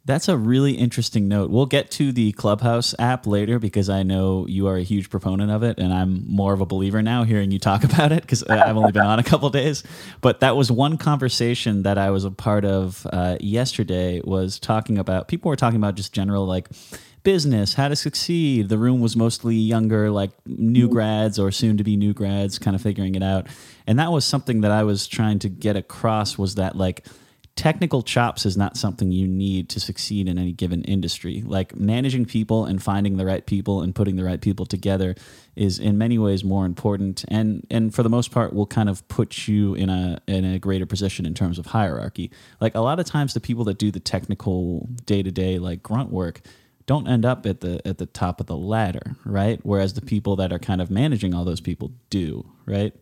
That's 0.06 0.28
a 0.28 0.36
really 0.36 0.75
interesting 0.75 1.26
note. 1.26 1.50
We'll 1.50 1.66
get 1.66 1.90
to 1.92 2.12
the 2.12 2.30
Clubhouse 2.30 2.94
app 2.96 3.26
later 3.26 3.58
because 3.58 3.90
I 3.90 4.04
know 4.04 4.46
you 4.46 4.68
are 4.68 4.76
a 4.76 4.84
huge 4.84 5.10
proponent 5.10 5.50
of 5.50 5.64
it, 5.64 5.80
and 5.80 5.92
I'm 5.92 6.25
more 6.28 6.52
of 6.52 6.60
a 6.60 6.66
believer 6.66 7.02
now 7.02 7.25
hearing 7.25 7.50
you 7.50 7.58
talk 7.58 7.82
about 7.92 8.12
it 8.12 8.22
because 8.22 8.44
I've 8.44 8.76
only 8.76 8.92
been 8.92 9.04
on 9.04 9.18
a 9.18 9.25
couple 9.25 9.50
days. 9.50 9.82
But 10.20 10.38
that 10.40 10.54
was 10.56 10.70
one 10.70 10.96
conversation 10.96 11.82
that 11.82 11.98
I 11.98 12.10
was 12.10 12.25
a 12.25 12.30
part 12.30 12.64
of 12.64 13.04
uh, 13.12 13.36
yesterday. 13.40 14.20
Was 14.22 14.60
talking 14.60 14.96
about 14.96 15.26
people 15.26 15.48
were 15.48 15.56
talking 15.56 15.78
about 15.78 15.96
just 15.96 16.12
general 16.12 16.46
like 16.46 16.68
business, 17.25 17.75
how 17.75 17.88
to 17.88 17.96
succeed. 17.96 18.68
The 18.68 18.78
room 18.78 19.00
was 19.00 19.16
mostly 19.16 19.56
younger, 19.56 20.12
like 20.12 20.30
new 20.46 20.88
grads 20.88 21.36
or 21.36 21.50
soon 21.50 21.78
to 21.78 21.82
be 21.82 21.96
new 21.96 22.14
grads, 22.14 22.60
kind 22.60 22.76
of 22.76 22.80
figuring 22.80 23.16
it 23.16 23.25
out. 23.25 23.48
And 23.88 23.98
that 23.98 24.12
was 24.12 24.25
something 24.25 24.60
that 24.60 24.70
I 24.70 24.84
was 24.84 25.08
trying 25.08 25.40
to 25.40 25.48
get 25.48 25.75
across 25.75 26.38
was 26.38 26.54
that 26.54 26.76
like 26.76 27.04
technical 27.56 28.02
chops 28.02 28.44
is 28.44 28.56
not 28.56 28.76
something 28.76 29.10
you 29.10 29.26
need 29.26 29.70
to 29.70 29.80
succeed 29.80 30.28
in 30.28 30.38
any 30.38 30.52
given 30.52 30.84
industry. 30.84 31.42
Like 31.44 31.75
managing 31.75 32.26
people 32.26 32.66
and 32.66 32.82
finding 32.82 33.16
the 33.16 33.25
right 33.25 33.44
people 33.44 33.80
and 33.80 33.94
putting 33.94 34.16
the 34.16 34.25
right 34.25 34.40
people 34.40 34.66
together 34.66 35.14
is 35.56 35.78
in 35.78 35.96
many 35.96 36.18
ways 36.18 36.44
more 36.44 36.66
important 36.66 37.25
and 37.28 37.66
and 37.70 37.94
for 37.94 38.02
the 38.02 38.10
most 38.10 38.30
part 38.30 38.52
will 38.52 38.66
kind 38.66 38.90
of 38.90 39.06
put 39.08 39.48
you 39.48 39.75
in 39.75 39.88
a 39.88 40.20
in 40.26 40.44
a 40.44 40.58
greater 40.58 40.84
position 40.84 41.25
in 41.25 41.32
terms 41.32 41.58
of 41.58 41.66
hierarchy. 41.66 42.30
Like 42.60 42.75
a 42.75 42.80
lot 42.80 43.00
of 43.00 43.06
times 43.06 43.32
the 43.32 43.40
people 43.40 43.64
that 43.64 43.78
do 43.78 43.90
the 43.90 44.00
technical 44.00 44.86
day-to-day 45.06 45.58
like 45.58 45.82
grunt 45.82 46.10
work 46.10 46.42
don't 46.84 47.08
end 47.08 47.25
up 47.25 47.46
at 47.46 47.62
the 47.62 47.80
at 47.86 47.96
the 47.96 48.06
top 48.06 48.38
of 48.38 48.46
the 48.46 48.56
ladder, 48.56 49.16
right? 49.25 49.58
Whereas 49.62 49.94
the 49.94 50.02
people 50.02 50.36
that 50.36 50.52
are 50.52 50.58
kind 50.58 50.82
of 50.82 50.90
managing 50.90 51.32
all 51.32 51.46
those 51.46 51.62
people 51.62 51.92
do, 52.10 52.52
right? 52.66 52.94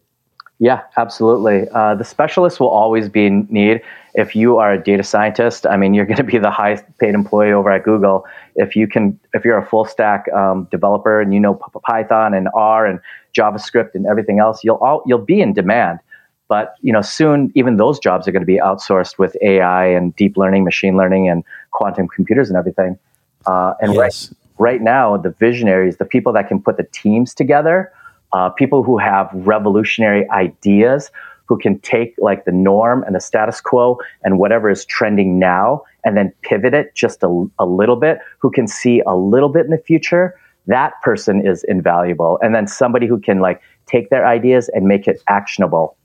Yeah, 0.59 0.83
absolutely. 0.97 1.69
Uh, 1.71 1.95
the 1.95 2.05
specialists 2.05 2.61
will 2.61 2.69
always 2.69 3.09
be 3.09 3.27
in 3.27 3.47
need. 3.51 3.83
If 4.15 4.37
you 4.37 4.59
are 4.59 4.73
a 4.73 4.83
data 4.83 5.03
scientist, 5.03 5.67
I 5.67 5.77
mean, 5.77 5.95
you're 5.95 6.07
going 6.13 6.17
to 6.17 6.25
be 6.25 6.39
the 6.39 6.51
highest 6.51 6.85
paid 6.99 7.15
employee 7.15 7.53
over 7.53 7.71
at 7.71 7.85
Google. 7.85 8.25
If 8.55 8.77
you 8.77 8.87
can, 8.87 9.19
if 9.33 9.45
you're 9.45 9.59
a 9.59 9.67
full 9.67 9.85
stack 9.85 10.33
um, 10.33 10.69
developer 10.71 11.21
and 11.21 11.35
you 11.35 11.41
know 11.41 11.55
Python 11.83 12.35
and 12.35 12.49
R 12.55 12.87
and 12.87 13.01
JavaScript 13.37 13.95
and 13.95 14.07
everything 14.07 14.39
else, 14.39 14.63
you'll 14.63 14.77
all, 14.77 15.03
you'll 15.07 15.19
be 15.19 15.41
in 15.41 15.53
demand. 15.53 15.99
But 16.47 16.75
you 16.83 16.93
know, 16.93 17.03
soon 17.03 17.51
even 17.55 17.77
those 17.77 17.99
jobs 17.99 18.29
are 18.29 18.33
going 18.33 18.43
to 18.43 18.47
be 18.47 18.59
outsourced 18.59 19.19
with 19.19 19.37
AI 19.43 19.87
and 19.87 20.15
deep 20.15 20.37
learning, 20.37 20.63
machine 20.63 20.97
learning, 20.97 21.29
and 21.29 21.43
quantum 21.73 22.07
computers 22.07 22.49
and 22.49 22.57
everything. 22.57 22.99
Uh, 23.47 23.75
and 23.81 23.95
yes. 23.95 23.99
right 23.99 24.39
right 24.59 24.81
now, 24.81 25.17
the 25.17 25.31
visionaries, 25.31 25.97
the 25.97 26.05
people 26.05 26.33
that 26.33 26.47
can 26.47 26.61
put 26.61 26.77
the 26.77 26.85
teams 26.85 27.35
together 27.35 27.93
uh, 28.35 28.51
people 28.51 28.83
who 28.83 28.99
have 28.99 29.31
revolutionary 29.33 30.29
ideas, 30.31 31.11
who 31.47 31.57
can 31.57 31.79
take 31.81 32.15
like 32.19 32.45
the 32.45 32.53
norm 32.53 33.03
and 33.05 33.15
the 33.15 33.21
status 33.21 33.61
quo 33.61 33.99
and 34.23 34.39
whatever 34.39 34.69
is 34.69 34.85
trending 34.85 35.39
now 35.39 35.83
and 36.05 36.17
then 36.17 36.33
pivot 36.43 36.75
it 36.75 36.95
just 36.95 37.23
a, 37.23 37.47
a 37.59 37.65
little 37.65 37.97
bit, 37.97 38.19
who 38.39 38.51
can 38.51 38.67
see 38.67 39.01
a 39.07 39.15
little 39.15 39.49
bit 39.49 39.65
in 39.65 39.71
the 39.71 39.79
future, 39.79 40.39
that 40.67 41.01
person 41.03 41.47
is 41.47 41.65
invaluable. 41.69 42.39
And 42.43 42.55
then 42.55 42.67
somebody 42.67 43.07
who 43.07 43.21
can 43.21 43.41
like 43.41 43.63
take 43.87 44.11
their 44.11 44.27
ideas 44.27 44.69
and 44.75 44.87
make 44.87 45.07
it 45.07 45.23
actionable. 45.29 45.97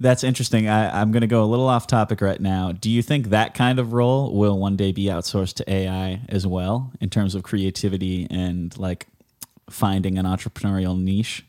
That's 0.00 0.24
interesting. 0.24 0.68
I, 0.68 1.00
I'm 1.00 1.12
going 1.12 1.20
to 1.20 1.26
go 1.26 1.44
a 1.44 1.46
little 1.46 1.68
off 1.68 1.86
topic 1.86 2.20
right 2.20 2.40
now. 2.40 2.72
Do 2.72 2.90
you 2.90 3.02
think 3.02 3.28
that 3.28 3.54
kind 3.54 3.78
of 3.78 3.92
role 3.92 4.34
will 4.34 4.58
one 4.58 4.76
day 4.76 4.90
be 4.90 5.04
outsourced 5.04 5.54
to 5.54 5.70
AI 5.70 6.22
as 6.28 6.46
well 6.46 6.92
in 7.00 7.10
terms 7.10 7.34
of 7.34 7.42
creativity 7.42 8.26
and 8.30 8.76
like 8.78 9.06
finding 9.68 10.18
an 10.18 10.24
entrepreneurial 10.24 10.98
niche? 10.98 11.44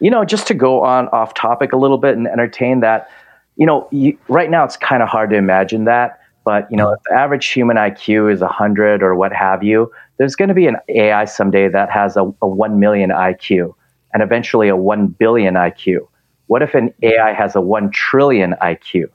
You 0.00 0.10
know, 0.10 0.24
just 0.24 0.46
to 0.48 0.54
go 0.54 0.82
on 0.82 1.08
off 1.08 1.34
topic 1.34 1.72
a 1.72 1.76
little 1.76 1.98
bit 1.98 2.16
and 2.16 2.26
entertain 2.26 2.80
that, 2.80 3.08
you 3.56 3.66
know, 3.66 3.88
you, 3.90 4.18
right 4.28 4.50
now 4.50 4.64
it's 4.64 4.76
kind 4.76 5.02
of 5.02 5.08
hard 5.08 5.30
to 5.30 5.36
imagine 5.36 5.84
that. 5.84 6.20
But, 6.44 6.70
you 6.70 6.76
know, 6.76 6.92
if 6.92 7.00
the 7.08 7.14
average 7.14 7.46
human 7.46 7.76
IQ 7.76 8.30
is 8.30 8.40
100 8.40 9.02
or 9.02 9.14
what 9.14 9.32
have 9.32 9.62
you, 9.62 9.90
there's 10.18 10.36
going 10.36 10.48
to 10.48 10.54
be 10.54 10.66
an 10.66 10.76
AI 10.88 11.24
someday 11.24 11.68
that 11.68 11.90
has 11.90 12.16
a, 12.16 12.24
a 12.42 12.46
1 12.46 12.78
million 12.78 13.10
IQ 13.10 13.74
and 14.12 14.22
eventually 14.22 14.68
a 14.68 14.76
1 14.76 15.06
billion 15.08 15.54
IQ. 15.54 16.06
What 16.46 16.62
if 16.62 16.74
an 16.74 16.92
AI 17.02 17.32
has 17.32 17.56
a 17.56 17.60
1 17.60 17.90
trillion 17.90 18.54
IQ? 18.62 19.06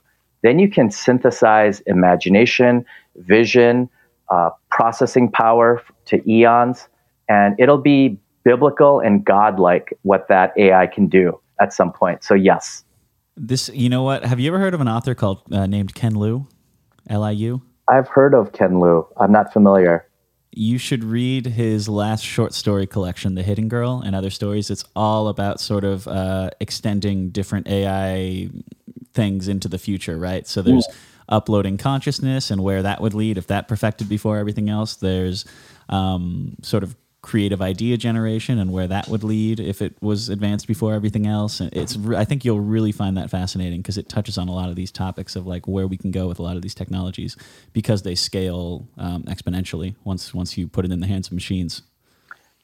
Then 0.41 0.57
you 0.57 0.69
can 0.69 0.89
synthesize 0.89 1.81
imagination, 1.81 2.85
vision, 3.15 3.89
uh, 4.29 4.49
processing 4.71 5.29
power 5.29 5.83
to 6.05 6.21
eons, 6.29 6.87
and 7.27 7.55
it'll 7.59 7.77
be 7.77 8.17
biblical 8.49 8.99
and 8.99 9.23
godlike 9.23 9.93
what 10.01 10.27
that 10.29 10.53
AI 10.57 10.87
can 10.87 11.07
do 11.07 11.39
at 11.61 11.71
some 11.71 11.91
point. 11.91 12.23
So, 12.23 12.33
yes. 12.33 12.83
This, 13.37 13.69
you 13.69 13.89
know 13.89 14.03
what? 14.03 14.25
Have 14.25 14.39
you 14.39 14.49
ever 14.49 14.59
heard 14.59 14.73
of 14.73 14.81
an 14.81 14.87
author 14.87 15.13
called 15.13 15.43
uh, 15.51 15.67
named 15.67 15.93
Ken 15.93 16.15
Liu? 16.15 16.47
L 17.09 17.23
I 17.23 17.31
U? 17.31 17.61
I've 17.87 18.07
heard 18.07 18.33
of 18.33 18.51
Ken 18.53 18.79
Liu. 18.79 19.07
I'm 19.17 19.31
not 19.31 19.53
familiar 19.53 20.09
you 20.51 20.77
should 20.77 21.03
read 21.03 21.45
his 21.45 21.87
last 21.87 22.23
short 22.23 22.53
story 22.53 22.87
collection, 22.87 23.35
The 23.35 23.43
Hidden 23.43 23.69
Girl, 23.69 24.01
and 24.03 24.15
other 24.15 24.29
stories. 24.29 24.69
It's 24.69 24.83
all 24.95 25.27
about 25.27 25.59
sort 25.59 25.83
of 25.83 26.07
uh, 26.07 26.49
extending 26.59 27.29
different 27.29 27.67
AI 27.67 28.49
things 29.13 29.47
into 29.47 29.67
the 29.67 29.77
future, 29.77 30.17
right? 30.17 30.47
So 30.47 30.61
there's 30.61 30.87
yeah. 30.89 30.95
uploading 31.29 31.77
consciousness 31.77 32.49
and 32.51 32.63
where 32.63 32.81
that 32.81 33.01
would 33.01 33.13
lead 33.13 33.37
if 33.37 33.47
that 33.47 33.67
perfected 33.67 34.09
before 34.09 34.37
everything 34.37 34.69
else. 34.69 34.95
There's 34.95 35.45
um, 35.87 36.55
sort 36.63 36.83
of 36.83 36.95
creative 37.29 37.61
idea 37.61 37.95
generation 37.95 38.57
and 38.57 38.73
where 38.73 38.87
that 38.87 39.07
would 39.07 39.23
lead 39.23 39.59
if 39.59 39.83
it 39.83 39.95
was 40.01 40.29
advanced 40.29 40.67
before 40.67 40.95
everything 40.95 41.27
else. 41.27 41.59
And 41.59 41.71
it's 41.73 41.95
I 42.07 42.25
think 42.25 42.43
you'll 42.43 42.59
really 42.59 42.91
find 42.91 43.15
that 43.17 43.29
fascinating 43.29 43.81
because 43.81 43.99
it 43.99 44.09
touches 44.09 44.39
on 44.39 44.47
a 44.47 44.51
lot 44.51 44.69
of 44.69 44.75
these 44.75 44.91
topics 44.91 45.35
of 45.35 45.45
like 45.45 45.67
where 45.67 45.85
we 45.85 45.95
can 45.95 46.09
go 46.09 46.27
with 46.27 46.39
a 46.39 46.41
lot 46.41 46.55
of 46.55 46.63
these 46.63 46.73
technologies 46.73 47.37
because 47.71 48.01
they 48.01 48.15
scale 48.15 48.87
um, 48.97 49.21
exponentially 49.25 49.93
once 50.03 50.33
once 50.33 50.57
you 50.57 50.67
put 50.67 50.85
it 50.85 50.91
in 50.91 51.01
the 51.01 51.07
hands 51.07 51.27
of 51.27 51.33
machines. 51.33 51.83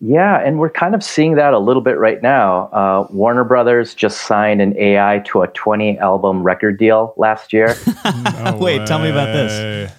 Yeah, 0.01 0.39
and 0.39 0.57
we're 0.59 0.71
kind 0.71 0.95
of 0.95 1.03
seeing 1.03 1.35
that 1.35 1.53
a 1.53 1.59
little 1.59 1.81
bit 1.83 1.97
right 1.99 2.21
now. 2.21 2.63
Uh, 2.73 3.07
Warner 3.11 3.43
Brothers 3.43 3.93
just 3.93 4.23
signed 4.23 4.61
an 4.61 4.75
AI 4.77 5.19
to 5.27 5.43
a 5.43 5.47
20 5.47 5.99
album 5.99 6.41
record 6.41 6.79
deal 6.79 7.13
last 7.17 7.53
year. 7.53 7.75
no 8.03 8.57
Wait, 8.59 8.79
way. 8.79 8.85
tell 8.85 8.99
me 8.99 9.11
about 9.11 9.27
this. 9.27 9.91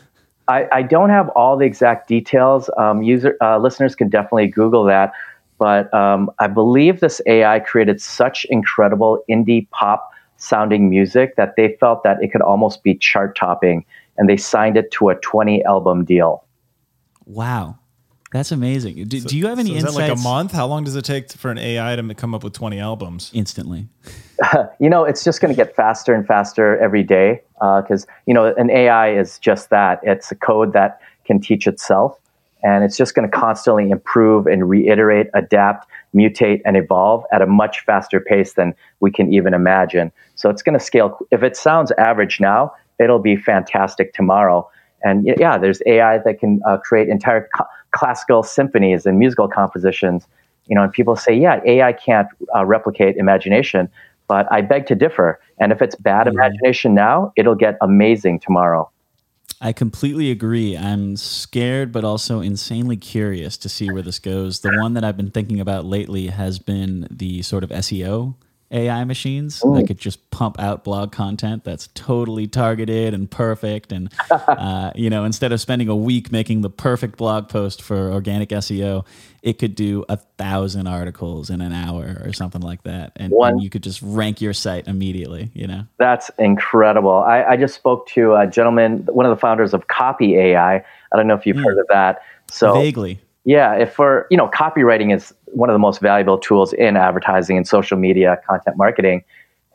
I, 0.49 0.67
I 0.73 0.83
don't 0.83 1.11
have 1.11 1.29
all 1.31 1.57
the 1.57 1.65
exact 1.65 2.09
details. 2.09 2.71
Um, 2.77 3.03
user 3.03 3.37
uh, 3.41 3.59
listeners 3.59 3.95
can 3.95 4.09
definitely 4.09 4.49
Google 4.49 4.85
that. 4.85 5.13
But 5.59 5.93
um, 5.95 6.31
I 6.39 6.47
believe 6.47 7.01
this 7.01 7.21
AI 7.27 7.61
created 7.61 8.01
such 8.01 8.45
incredible 8.51 9.23
indie 9.29 9.69
pop 9.71 10.11
sounding 10.37 10.91
music 10.91 11.37
that 11.37 11.57
they 11.57 11.77
felt 11.81 12.03
that 12.05 12.23
it 12.23 12.31
could 12.31 12.43
almost 12.43 12.83
be 12.83 12.95
chart 12.95 13.37
topping, 13.37 13.85
and 14.19 14.29
they 14.29 14.37
signed 14.37 14.77
it 14.77 14.91
to 14.93 15.09
a 15.09 15.15
20 15.17 15.65
album 15.65 16.05
deal. 16.05 16.45
Wow. 17.25 17.79
That's 18.33 18.53
amazing. 18.53 19.03
Do, 19.09 19.21
so, 19.21 19.29
do 19.29 19.39
you 19.39 19.47
have 19.47 19.59
any 19.59 19.71
so 19.71 19.77
is 19.77 19.85
insights? 19.85 19.97
that 19.97 20.09
like 20.11 20.19
a 20.19 20.23
month? 20.23 20.53
How 20.53 20.67
long 20.67 20.85
does 20.85 20.95
it 20.95 21.05
take 21.05 21.33
for 21.33 21.51
an 21.51 21.59
AI 21.59 21.97
to 21.97 22.15
come 22.15 22.35
up 22.35 22.45
with 22.45 22.53
20 22.53 22.79
albums? 22.79 23.31
Instantly. 23.33 23.89
you 24.81 24.89
know, 24.91 25.05
it's 25.05 25.25
just 25.25 25.41
going 25.41 25.53
to 25.53 25.57
get 25.57 25.75
faster 25.75 26.15
and 26.15 26.27
faster 26.27 26.79
every 26.79 27.03
day 27.03 27.43
because, 27.55 28.05
uh, 28.05 28.13
you 28.27 28.35
know, 28.35 28.55
an 28.57 28.71
AI 28.71 29.17
is 29.17 29.39
just 29.39 29.71
that. 29.71 30.01
It's 30.03 30.31
a 30.31 30.35
code 30.37 30.73
that 30.73 31.01
can 31.25 31.41
teach 31.41 31.67
itself 31.67 32.19
and 32.63 32.83
it's 32.85 32.97
just 32.97 33.15
going 33.15 33.29
to 33.31 33.37
constantly 33.37 33.91
improve 33.91 34.47
and 34.47 34.69
reiterate, 34.69 35.29
adapt, 35.35 35.87
mutate, 36.15 36.63
and 36.65 36.77
evolve 36.77 37.25
at 37.33 37.43
a 37.43 37.47
much 37.47 37.81
faster 37.85 38.19
pace 38.19 38.55
than 38.55 38.75
we 39.01 39.11
can 39.11 39.33
even 39.33 39.55
imagine. 39.55 40.11
So 40.35 40.51
it's 40.51 40.63
going 40.63 40.79
to 40.79 40.85
scale. 40.85 41.19
If 41.31 41.43
it 41.43 41.57
sounds 41.57 41.93
average 41.93 42.41
now, 42.41 42.73
it'll 42.99 43.21
be 43.21 43.37
fantastic 43.37 44.15
tomorrow. 44.15 44.69
And 45.05 45.27
yeah, 45.39 45.59
there's 45.59 45.81
AI 45.87 46.19
that 46.19 46.41
can 46.41 46.61
uh, 46.67 46.79
create 46.79 47.09
entire 47.09 47.49
co- 47.57 47.67
classical 47.93 48.43
symphonies 48.43 49.07
and 49.07 49.19
musical 49.19 49.49
compositions. 49.49 50.27
You 50.67 50.75
know, 50.75 50.83
and 50.83 50.93
people 50.93 51.15
say, 51.15 51.35
yeah, 51.35 51.61
AI 51.65 51.93
can't 51.93 52.27
uh, 52.55 52.65
replicate 52.65 53.17
imagination. 53.17 53.89
But 54.29 54.51
I 54.51 54.61
beg 54.61 54.87
to 54.87 54.95
differ. 54.95 55.41
And 55.59 55.73
if 55.73 55.81
it's 55.83 55.95
bad 55.95 56.27
mm-hmm. 56.27 56.37
imagination 56.37 56.95
now, 56.95 57.33
it'll 57.37 57.55
get 57.55 57.77
amazing 57.81 58.41
tomorrow. 58.41 58.91
I 59.61 59.73
completely 59.73 60.31
agree. 60.31 60.77
I'm 60.77 61.17
scared, 61.17 61.91
but 61.91 62.05
also 62.05 62.41
insanely 62.41 62.97
curious 62.97 63.57
to 63.59 63.69
see 63.69 63.91
where 63.91 64.03
this 64.03 64.19
goes. 64.19 64.61
The 64.61 64.77
one 64.79 64.95
that 64.95 65.05
I've 65.05 65.17
been 65.17 65.31
thinking 65.31 65.61
about 65.61 65.87
lately 65.87 66.27
has 66.27 66.59
been 66.59 67.09
the 67.11 67.41
sort 67.43 67.65
of 67.65 67.71
SEO 67.71 68.35
AI 68.71 69.05
machines 69.05 69.63
Ooh. 69.65 69.75
that 69.75 69.87
could 69.87 69.99
just 69.99 70.31
pump 70.31 70.59
out 70.59 70.85
blog 70.85 71.13
content 71.13 71.65
that's 71.65 71.89
totally 71.95 72.47
targeted 72.47 73.15
and 73.15 73.31
perfect. 73.31 73.93
And, 73.93 74.13
uh, 74.31 74.91
you 74.95 75.09
know, 75.11 75.25
instead 75.25 75.53
of 75.53 75.61
spending 75.61 75.89
a 75.89 75.97
week 75.97 76.33
making 76.33 76.63
the 76.63 76.71
perfect 76.71 77.17
blog 77.17 77.49
post 77.49 77.83
for 77.83 78.11
organic 78.13 78.49
SEO, 78.51 79.07
it 79.43 79.59
could 79.59 79.77
do 79.77 80.05
a 80.09 80.17
thousand 80.17 80.89
articles 80.89 81.51
in 81.51 81.61
an 81.61 81.73
hour 81.73 82.21
or 82.25 82.33
something 82.33 82.61
like 82.61 82.83
that. 82.83 83.13
And, 83.17 83.33
and, 83.33 83.63
you 83.63 83.71
could 83.71 83.83
just 83.83 84.03
rank 84.03 84.41
your 84.41 84.53
site 84.53 84.89
immediately, 84.89 85.51
you 85.55 85.67
know? 85.67 85.85
That's 85.99 86.31
incredible. 86.39 87.19
I, 87.19 87.45
I, 87.45 87.57
just 87.57 87.75
spoke 87.75 88.09
to 88.09 88.35
a 88.35 88.47
gentleman, 88.47 89.07
one 89.07 89.25
of 89.25 89.31
the 89.31 89.41
founders 89.41 89.73
of 89.73 89.87
Copy 89.87 90.37
AI. 90.37 90.77
I 90.77 91.17
don't 91.17 91.29
know 91.29 91.35
if 91.35 91.47
you've 91.47 91.57
mm. 91.57 91.65
heard 91.65 91.79
of 91.79 91.87
that. 91.89 92.23
So 92.51 92.75
vaguely. 92.75 93.21
Yeah, 93.47 93.75
if 93.75 93.93
for 93.93 94.27
you 94.29 94.37
know, 94.37 94.49
copywriting 94.49 95.15
is 95.15 95.33
one 95.47 95.69
of 95.69 95.75
the 95.75 95.79
most 95.79 96.01
valuable 96.01 96.39
tools 96.39 96.73
in 96.73 96.97
advertising 96.97 97.57
and 97.57 97.67
social 97.67 97.97
media 97.97 98.39
content 98.49 98.77
marketing. 98.77 99.25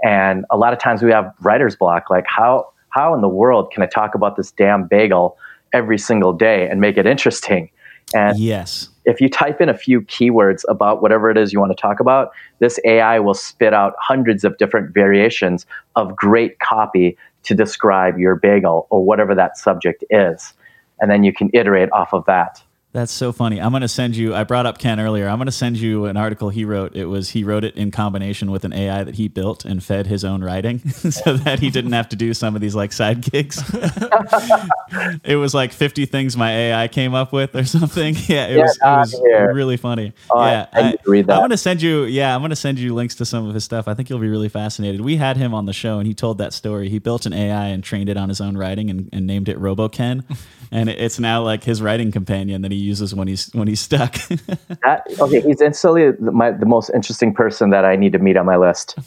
And 0.03 0.45
a 0.49 0.57
lot 0.57 0.73
of 0.73 0.79
times 0.79 1.01
we 1.01 1.11
have 1.11 1.33
writer's 1.41 1.75
block. 1.75 2.09
Like 2.09 2.25
how 2.27 2.71
how 2.89 3.13
in 3.13 3.21
the 3.21 3.29
world 3.29 3.71
can 3.71 3.83
I 3.83 3.85
talk 3.85 4.15
about 4.15 4.35
this 4.35 4.51
damn 4.51 4.85
bagel 4.85 5.37
every 5.73 5.97
single 5.97 6.33
day 6.33 6.69
and 6.69 6.81
make 6.81 6.97
it 6.97 7.05
interesting? 7.05 7.69
And 8.13 8.37
yes, 8.37 8.89
if 9.05 9.21
you 9.21 9.29
type 9.29 9.61
in 9.61 9.69
a 9.69 9.77
few 9.77 10.01
keywords 10.01 10.63
about 10.67 11.01
whatever 11.01 11.29
it 11.31 11.37
is 11.37 11.53
you 11.53 11.59
want 11.59 11.75
to 11.75 11.81
talk 11.81 11.99
about, 11.99 12.31
this 12.59 12.79
AI 12.83 13.19
will 13.19 13.33
spit 13.33 13.73
out 13.73 13.93
hundreds 13.99 14.43
of 14.43 14.57
different 14.57 14.93
variations 14.93 15.65
of 15.95 16.15
great 16.15 16.59
copy 16.59 17.17
to 17.43 17.55
describe 17.55 18.19
your 18.19 18.35
bagel 18.35 18.87
or 18.89 19.03
whatever 19.03 19.33
that 19.33 19.57
subject 19.57 20.03
is. 20.09 20.53
And 20.99 21.09
then 21.09 21.23
you 21.23 21.33
can 21.33 21.49
iterate 21.53 21.91
off 21.91 22.13
of 22.13 22.25
that. 22.25 22.61
That's 22.93 23.13
so 23.13 23.31
funny. 23.31 23.61
I'm 23.61 23.71
going 23.71 23.83
to 23.83 23.87
send 23.87 24.17
you, 24.17 24.35
I 24.35 24.43
brought 24.43 24.65
up 24.65 24.77
Ken 24.77 24.99
earlier. 24.99 25.29
I'm 25.29 25.37
going 25.37 25.45
to 25.45 25.51
send 25.51 25.77
you 25.77 26.05
an 26.05 26.17
article 26.17 26.49
he 26.49 26.65
wrote. 26.65 26.93
It 26.93 27.05
was, 27.05 27.29
he 27.29 27.45
wrote 27.45 27.63
it 27.63 27.75
in 27.77 27.89
combination 27.89 28.51
with 28.51 28.65
an 28.65 28.73
AI 28.73 29.05
that 29.05 29.15
he 29.15 29.29
built 29.29 29.63
and 29.63 29.81
fed 29.81 30.07
his 30.07 30.25
own 30.25 30.43
writing 30.43 30.79
so 30.89 31.37
that 31.37 31.59
he 31.61 31.69
didn't 31.69 31.93
have 31.93 32.09
to 32.09 32.17
do 32.17 32.33
some 32.33 32.53
of 32.53 32.59
these 32.59 32.75
like 32.75 32.91
side 32.91 33.21
gigs. 33.21 33.63
it 35.23 35.37
was 35.37 35.53
like 35.53 35.71
50 35.71 36.05
things 36.05 36.35
my 36.35 36.51
AI 36.51 36.89
came 36.89 37.13
up 37.13 37.31
with 37.31 37.55
or 37.55 37.63
something. 37.63 38.15
Yeah, 38.31 38.47
it 38.47 38.57
was, 38.57 38.77
it 38.77 38.83
was 38.83 39.55
really 39.55 39.77
funny. 39.77 40.13
Oh, 40.29 40.45
yeah. 40.45 40.67
I, 40.71 40.81
I 40.81 40.95
read 41.05 41.27
that. 41.27 41.33
I'm 41.33 41.39
going 41.39 41.49
to 41.49 41.57
send 41.57 41.81
you, 41.81 42.03
yeah, 42.03 42.33
I'm 42.33 42.41
going 42.41 42.51
to 42.51 42.55
send 42.55 42.79
you 42.79 42.93
links 42.93 43.15
to 43.15 43.25
some 43.25 43.47
of 43.47 43.53
his 43.53 43.63
stuff. 43.63 43.87
I 43.87 43.93
think 43.93 44.09
you'll 44.09 44.19
be 44.19 44.29
really 44.29 44.47
fascinated. 44.47 45.01
We 45.01 45.17
had 45.17 45.37
him 45.37 45.53
on 45.53 45.65
the 45.65 45.73
show 45.73 45.97
and 45.97 46.07
he 46.07 46.13
told 46.13 46.37
that 46.37 46.53
story. 46.53 46.87
He 46.87 46.99
built 46.99 47.25
an 47.25 47.33
AI 47.33 47.67
and 47.67 47.83
trained 47.83 48.09
it 48.09 48.15
on 48.15 48.29
his 48.29 48.39
own 48.39 48.57
writing 48.57 48.89
and, 48.89 49.09
and 49.11 49.25
named 49.27 49.49
it 49.49 49.57
RoboKen. 49.59 50.23
and 50.71 50.89
it's 50.89 51.19
now 51.19 51.41
like 51.41 51.63
his 51.63 51.81
writing 51.81 52.11
companion 52.11 52.61
that 52.61 52.71
he 52.71 52.80
uses 52.81 53.15
when 53.15 53.27
he's 53.27 53.51
when 53.53 53.67
he's 53.67 53.79
stuck. 53.79 54.13
that, 54.83 55.03
okay, 55.19 55.41
he's 55.41 55.61
instantly 55.61 56.11
the, 56.11 56.31
my, 56.31 56.51
the 56.51 56.65
most 56.65 56.89
interesting 56.89 57.33
person 57.33 57.69
that 57.69 57.85
I 57.85 57.95
need 57.95 58.13
to 58.13 58.19
meet 58.19 58.37
on 58.37 58.45
my 58.45 58.57
list. 58.57 58.97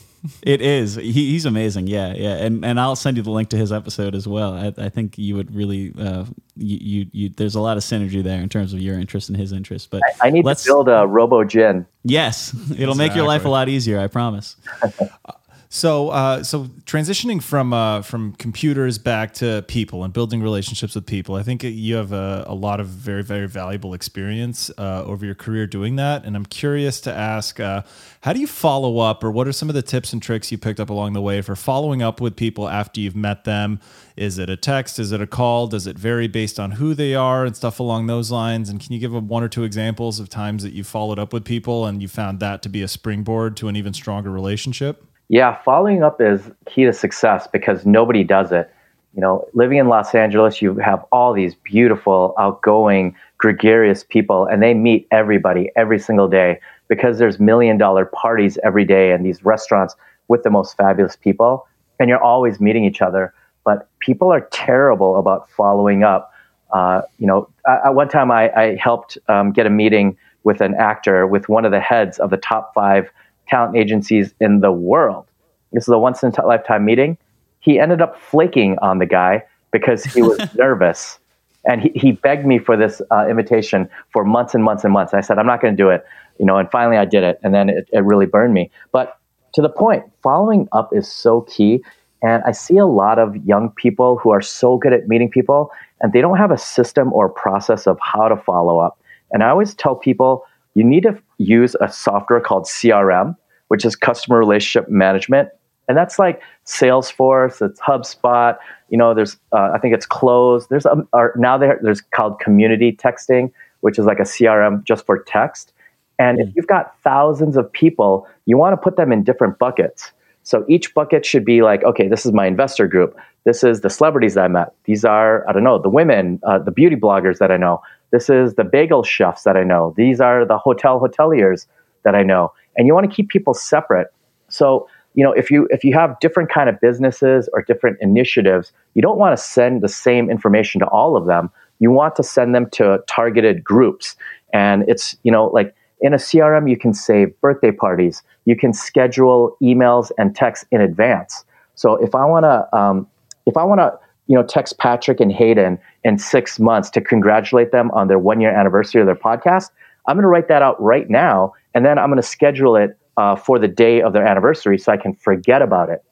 It 0.43 0.62
is. 0.62 0.95
He, 0.95 1.12
he's 1.12 1.45
amazing. 1.45 1.87
Yeah, 1.87 2.14
yeah, 2.14 2.37
and 2.37 2.64
and 2.64 2.81
I'll 2.81 2.97
send 2.97 3.16
you 3.16 3.23
the 3.23 3.31
link 3.31 3.50
to 3.50 3.57
his 3.57 3.73
episode 3.73 4.14
as 4.14 4.26
well. 4.26 4.54
I, 4.54 4.73
I 4.78 4.88
think 4.88 5.19
you 5.19 5.37
would 5.37 5.54
really, 5.54 5.93
uh, 5.99 6.25
you, 6.57 6.78
you, 6.81 7.07
you, 7.12 7.28
There's 7.28 7.54
a 7.54 7.61
lot 7.61 7.76
of 7.76 7.83
synergy 7.83 8.23
there 8.23 8.40
in 8.40 8.49
terms 8.49 8.73
of 8.73 8.81
your 8.81 8.99
interest 8.99 9.28
and 9.28 9.37
his 9.37 9.52
interest. 9.52 9.90
But 9.90 10.02
I, 10.23 10.28
I 10.28 10.31
need 10.31 10.45
to 10.45 10.62
build 10.64 10.88
a 10.88 11.07
Robo 11.07 11.45
Jin. 11.45 11.87
Yes, 12.04 12.54
it'll 12.54 12.71
exactly. 12.71 12.95
make 12.97 13.16
your 13.16 13.26
life 13.26 13.45
a 13.45 13.50
lot 13.50 13.69
easier. 13.69 13.99
I 13.99 14.07
promise. 14.07 14.57
So, 15.75 16.11
uh, 16.11 16.45
so 16.45 16.66
transitioning 16.87 17.43
from 17.43 17.73
uh, 17.73 18.02
from 18.02 18.35
computers 18.35 18.97
back 18.97 19.35
to 19.35 19.64
people 19.66 20.04
and 20.04 20.12
building 20.12 20.40
relationships 20.40 20.95
with 20.95 21.04
people, 21.04 21.35
I 21.35 21.43
think 21.43 21.64
you 21.64 21.97
have 21.97 22.12
a, 22.12 22.45
a 22.47 22.54
lot 22.54 22.78
of 22.78 22.87
very 22.87 23.25
very 23.25 23.49
valuable 23.49 23.93
experience 23.93 24.71
uh, 24.78 25.02
over 25.04 25.26
your 25.26 25.35
career 25.35 25.66
doing 25.66 25.97
that. 25.97 26.25
And 26.25 26.37
I'm 26.37 26.47
curious 26.47 27.00
to 27.00 27.12
ask, 27.12 27.59
uh, 27.59 27.83
how 28.21 28.33
do 28.33 28.38
you 28.38 28.47
follow 28.47 29.00
up, 29.00 29.25
or 29.25 29.33
what 29.33 29.49
are 29.49 29.52
some 29.52 29.69
of 29.69 29.75
the 29.75 29.83
tips 29.83 30.12
and 30.12 30.23
tricks 30.23 30.52
you 30.52 30.59
picked 30.59 30.78
up 30.78 30.90
along 30.90 31.12
the 31.12 31.21
way 31.21 31.43
for 31.43 31.57
following 31.57 32.02
up 32.02 32.21
with 32.21 32.37
people 32.37 32.69
after 32.69 33.00
you've 33.00 33.16
met 33.16 33.43
them? 33.43 33.81
Is 34.16 34.38
it 34.38 34.49
a 34.49 34.57
text? 34.57 35.00
Is 35.00 35.11
it 35.11 35.21
a 35.21 35.26
call? 35.26 35.66
Does 35.66 35.88
it 35.88 35.99
vary 35.99 36.28
based 36.28 36.61
on 36.61 36.71
who 36.71 36.95
they 36.95 37.16
are 37.16 37.45
and 37.45 37.57
stuff 37.57 37.81
along 37.81 38.07
those 38.07 38.31
lines? 38.31 38.69
And 38.69 38.81
can 38.81 38.93
you 38.93 39.00
give 39.00 39.12
one 39.12 39.43
or 39.43 39.49
two 39.49 39.64
examples 39.64 40.21
of 40.21 40.28
times 40.28 40.62
that 40.62 40.73
you 40.73 40.85
followed 40.85 41.19
up 41.19 41.33
with 41.33 41.45
people 41.45 41.85
and 41.85 42.00
you 42.00 42.07
found 42.07 42.38
that 42.38 42.62
to 42.62 42.69
be 42.69 42.81
a 42.81 42.87
springboard 42.87 43.57
to 43.57 43.66
an 43.66 43.75
even 43.75 43.93
stronger 43.93 44.31
relationship? 44.31 45.04
Yeah, 45.28 45.61
following 45.62 46.02
up 46.02 46.21
is 46.21 46.50
key 46.66 46.85
to 46.85 46.93
success 46.93 47.49
because 47.50 47.87
nobody 47.87 48.25
does 48.25 48.52
it. 48.52 48.71
You 49.14 49.21
know, 49.21 49.47
living 49.54 49.78
in 49.78 49.88
Los 49.88 50.14
Angeles, 50.14 50.61
you 50.61 50.76
have 50.76 51.04
all 51.12 51.33
these 51.33 51.54
beautiful, 51.54 52.35
outgoing, 52.38 53.14
gregarious 53.38 54.04
people, 54.04 54.45
and 54.47 54.62
they 54.62 54.75
meet 54.75 55.07
everybody 55.12 55.71
every 55.76 55.99
single 55.99 56.28
day 56.28 56.61
because 56.88 57.19
there's 57.19 57.38
million 57.38 57.78
dollar 57.78 58.04
parties 58.07 58.59
every 58.64 58.85
day 58.85 59.12
and 59.12 59.25
these 59.25 59.45
restaurants 59.45 59.95
with 60.28 60.43
the 60.43 60.50
most 60.50 60.76
fabulous 60.76 61.16
people, 61.16 61.66
and 62.00 62.09
you're 62.09 62.23
always 62.23 62.61
meeting 62.61 62.85
each 62.85 63.00
other. 63.00 63.33
But 63.64 63.88
people 64.00 64.31
are 64.33 64.43
terrible 64.52 65.16
about 65.19 65.49
following 65.50 66.02
up. 66.02 66.33
Uh, 66.73 67.02
you 67.19 67.26
know, 67.26 67.49
at 67.66 67.95
one 67.95 68.09
time 68.09 68.31
I, 68.31 68.52
I 68.52 68.76
helped 68.76 69.16
um, 69.28 69.52
get 69.52 69.64
a 69.64 69.71
meeting 69.71 70.19
with 70.43 70.61
an 70.61 70.75
actor 70.75 71.26
with 71.26 71.49
one 71.49 71.64
of 71.64 71.71
the 71.71 71.81
heads 71.81 72.19
of 72.19 72.31
the 72.31 72.37
top 72.37 72.75
five 72.75 73.09
talent 73.48 73.76
agencies 73.76 74.34
in 74.40 74.60
the 74.60 74.72
world. 74.72 75.26
This 75.72 75.84
is 75.84 75.88
a 75.88 75.98
once 75.98 76.22
in 76.22 76.32
a 76.36 76.46
lifetime 76.46 76.84
meeting. 76.84 77.18
He 77.60 77.78
ended 77.78 78.00
up 78.00 78.20
flaking 78.20 78.78
on 78.80 78.98
the 78.98 79.06
guy 79.06 79.44
because 79.72 80.04
he 80.04 80.22
was 80.22 80.38
nervous. 80.54 81.18
And 81.66 81.80
he, 81.80 81.90
he 81.94 82.12
begged 82.12 82.46
me 82.46 82.58
for 82.58 82.76
this 82.76 83.00
uh, 83.10 83.26
invitation 83.28 83.88
for 84.12 84.24
months 84.24 84.54
and 84.54 84.62
months 84.62 84.84
and 84.84 84.92
months. 84.92 85.14
I 85.14 85.20
said, 85.20 85.38
I'm 85.38 85.46
not 85.46 85.62
going 85.62 85.74
to 85.74 85.82
do 85.82 85.88
it. 85.88 86.04
You 86.38 86.46
know, 86.46 86.58
and 86.58 86.70
finally 86.70 86.96
I 86.96 87.04
did 87.04 87.24
it. 87.24 87.40
And 87.42 87.54
then 87.54 87.68
it, 87.68 87.88
it 87.92 88.04
really 88.04 88.26
burned 88.26 88.54
me. 88.54 88.70
But 88.92 89.18
to 89.54 89.62
the 89.62 89.68
point, 89.68 90.04
following 90.22 90.68
up 90.72 90.90
is 90.92 91.10
so 91.10 91.42
key. 91.42 91.82
And 92.22 92.42
I 92.44 92.52
see 92.52 92.76
a 92.76 92.86
lot 92.86 93.18
of 93.18 93.36
young 93.46 93.70
people 93.70 94.18
who 94.18 94.30
are 94.30 94.42
so 94.42 94.76
good 94.76 94.92
at 94.92 95.08
meeting 95.08 95.30
people 95.30 95.70
and 96.00 96.12
they 96.12 96.20
don't 96.20 96.38
have 96.38 96.50
a 96.50 96.58
system 96.58 97.12
or 97.12 97.28
process 97.28 97.86
of 97.86 97.98
how 98.00 98.28
to 98.28 98.36
follow 98.36 98.78
up. 98.78 98.98
And 99.30 99.42
I 99.42 99.48
always 99.48 99.74
tell 99.74 99.94
people 99.94 100.44
you 100.75 100.85
need 100.85 101.04
to 101.04 101.21
use 101.38 101.75
a 101.81 101.90
software 101.90 102.40
called 102.40 102.64
CRM, 102.64 103.37
which 103.69 103.85
is 103.85 103.97
customer 103.97 104.38
relationship 104.38 104.88
management. 104.88 105.49
And 105.88 105.97
that's 105.97 106.19
like 106.19 106.40
Salesforce, 106.66 107.61
it's 107.61 107.81
HubSpot. 107.81 108.57
You 108.88 108.99
know, 108.99 109.14
there's 109.14 109.37
uh, 109.52 109.71
I 109.75 109.78
think 109.78 109.95
it's 109.95 110.07
Close. 110.07 110.66
There's 110.69 110.87
um, 110.87 111.09
now 111.37 111.59
there, 111.59 111.78
there's 111.83 112.00
called 112.00 112.40
Community 112.40 112.93
Texting, 112.93 113.52
which 113.81 113.99
is 113.99 114.07
like 114.07 114.19
a 114.19 114.25
CRM 114.25 114.85
just 114.85 115.04
for 115.04 115.23
text. 115.23 115.73
And 116.19 116.40
if 116.40 116.47
hmm. 116.47 116.52
you've 116.57 116.66
got 116.66 116.95
thousands 117.02 117.57
of 117.57 117.71
people, 117.73 118.26
you 118.47 118.57
want 118.57 118.73
to 118.73 118.76
put 118.76 118.97
them 118.97 119.12
in 119.12 119.25
different 119.25 119.59
buckets. 119.59 120.12
So 120.43 120.64
each 120.69 120.93
bucket 120.95 121.25
should 121.25 121.45
be 121.45 121.62
like, 121.62 121.83
okay, 121.85 122.07
this 122.07 122.26
is 122.26 122.33
my 122.33 122.47
investor 122.47 122.87
group. 122.87 123.16
This 123.45 123.64
is 123.64 123.81
the 123.81 123.90
celebrities 123.90 124.35
that 124.35 124.45
I 124.45 124.49
met. 124.49 124.75
These 124.85 125.04
are, 125.04 125.47
I 125.49 125.52
don't 125.52 125.64
know, 125.64 125.78
the 125.78 125.88
women, 125.88 126.38
uh, 126.45 126.59
the 126.59 126.71
beauty 126.71 126.97
bloggers 126.97 127.38
that 127.38 127.50
I 127.50 127.57
know. 127.57 127.83
This 128.14 128.30
is 128.30 128.54
the 128.54 128.62
bagel 128.62 129.02
chefs 129.02 129.42
that 129.42 129.56
I 129.56 129.64
know. 129.64 129.92
These 129.97 130.21
are 130.21 130.47
the 130.47 130.56
hotel 130.56 131.00
hoteliers 131.00 131.66
that 132.04 132.14
I 132.14 132.23
know. 132.23 132.52
And 132.76 132.87
you 132.87 132.94
want 132.94 133.11
to 133.11 133.12
keep 133.12 133.28
people 133.28 133.54
separate. 133.54 134.06
So, 134.49 134.88
you 135.14 135.25
know, 135.25 135.33
if 135.33 135.50
you 135.50 135.66
if 135.73 135.83
you 135.83 135.94
have 135.94 136.21
different 136.21 136.49
kind 136.49 136.68
of 136.68 136.80
businesses 136.80 137.49
or 137.52 137.62
different 137.62 137.99
initiatives, 138.00 138.73
you 138.94 139.02
don't 139.02 139.18
want 139.18 139.37
to 139.37 139.42
send 139.42 139.83
the 139.83 139.88
same 139.88 140.30
information 140.30 140.78
to 140.78 140.87
all 140.87 141.16
of 141.16 141.26
them. 141.26 141.50
You 141.80 141.90
want 141.90 142.14
to 142.14 142.23
send 142.23 142.54
them 142.54 142.71
to 142.71 143.02
targeted 143.09 143.64
groups. 143.64 144.14
And 144.52 144.85
it's, 144.87 145.16
you 145.25 145.33
know, 145.33 145.47
like 145.47 145.75
in 146.00 146.14
a 146.14 146.18
CRM, 146.18 146.71
you 146.71 146.76
can 146.76 146.94
save 146.94 147.28
birthday 147.40 147.73
parties. 147.73 148.23
You 148.44 148.54
can 148.54 148.73
schedule 148.73 149.56
emails 149.61 150.12
and 150.18 150.37
texts 150.37 150.64
in 150.71 150.80
advance. 150.80 151.44
So 151.75 151.97
if 151.97 152.14
I 152.14 152.25
want 152.26 152.44
to, 152.44 152.76
um, 152.78 153.09
if 153.44 153.56
I 153.56 153.64
want 153.64 153.80
to 153.80 153.99
you 154.26 154.35
know, 154.35 154.43
text 154.43 154.79
Patrick 154.79 155.20
and 155.20 155.33
Hayden 155.33 155.79
in 156.03 156.18
six 156.18 156.59
months 156.59 156.90
to 156.90 157.01
congratulate 157.01 157.72
them 157.72 157.90
on 157.92 158.09
their 158.09 158.18
one 158.18 158.40
year 158.40 158.51
anniversary 158.51 159.01
of 159.01 159.07
their 159.07 159.14
podcast, 159.14 159.70
I'm 160.07 160.16
going 160.16 160.22
to 160.22 160.29
write 160.29 160.48
that 160.48 160.62
out 160.62 160.81
right 160.81 161.09
now. 161.09 161.53
And 161.75 161.85
then 161.85 161.98
I'm 161.98 162.09
going 162.09 162.20
to 162.20 162.27
schedule 162.27 162.77
it 162.77 162.98
uh, 163.16 163.37
for 163.37 163.59
the 163.59 163.68
day 163.68 164.03
of 164.03 164.12
their 164.12 164.27
anniversary 164.27 164.79
so 164.79 164.92
I 164.92 164.96
can 164.96 165.14
forget 165.14 165.62
about 165.62 165.90
it. 165.90 166.03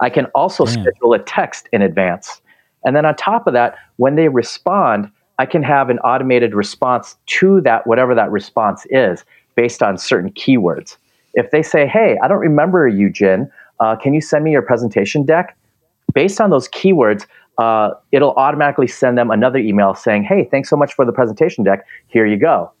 I 0.00 0.10
can 0.10 0.26
also 0.34 0.64
Damn. 0.64 0.74
schedule 0.74 1.12
a 1.14 1.18
text 1.18 1.68
in 1.72 1.82
advance. 1.82 2.40
And 2.84 2.94
then 2.94 3.06
on 3.06 3.16
top 3.16 3.46
of 3.46 3.52
that, 3.54 3.76
when 3.96 4.14
they 4.14 4.28
respond, 4.28 5.10
I 5.38 5.46
can 5.46 5.62
have 5.62 5.90
an 5.90 5.98
automated 6.00 6.54
response 6.54 7.16
to 7.26 7.60
that, 7.62 7.86
whatever 7.86 8.14
that 8.14 8.30
response 8.30 8.86
is, 8.90 9.24
based 9.54 9.82
on 9.82 9.98
certain 9.98 10.30
keywords. 10.32 10.96
If 11.34 11.50
they 11.50 11.62
say, 11.62 11.86
Hey, 11.86 12.16
I 12.22 12.28
don't 12.28 12.38
remember 12.38 12.86
you, 12.88 13.10
Jin, 13.10 13.50
uh, 13.80 13.96
can 13.96 14.14
you 14.14 14.20
send 14.20 14.44
me 14.44 14.52
your 14.52 14.62
presentation 14.62 15.24
deck? 15.24 15.56
Based 16.16 16.40
on 16.40 16.48
those 16.48 16.66
keywords, 16.68 17.26
uh, 17.58 17.90
it'll 18.10 18.32
automatically 18.32 18.88
send 18.88 19.18
them 19.18 19.30
another 19.30 19.58
email 19.58 19.94
saying, 19.94 20.24
"Hey, 20.24 20.48
thanks 20.50 20.68
so 20.70 20.76
much 20.76 20.94
for 20.94 21.04
the 21.04 21.12
presentation 21.12 21.62
deck. 21.62 21.84
Here 22.08 22.26
you 22.26 22.38
go." 22.38 22.72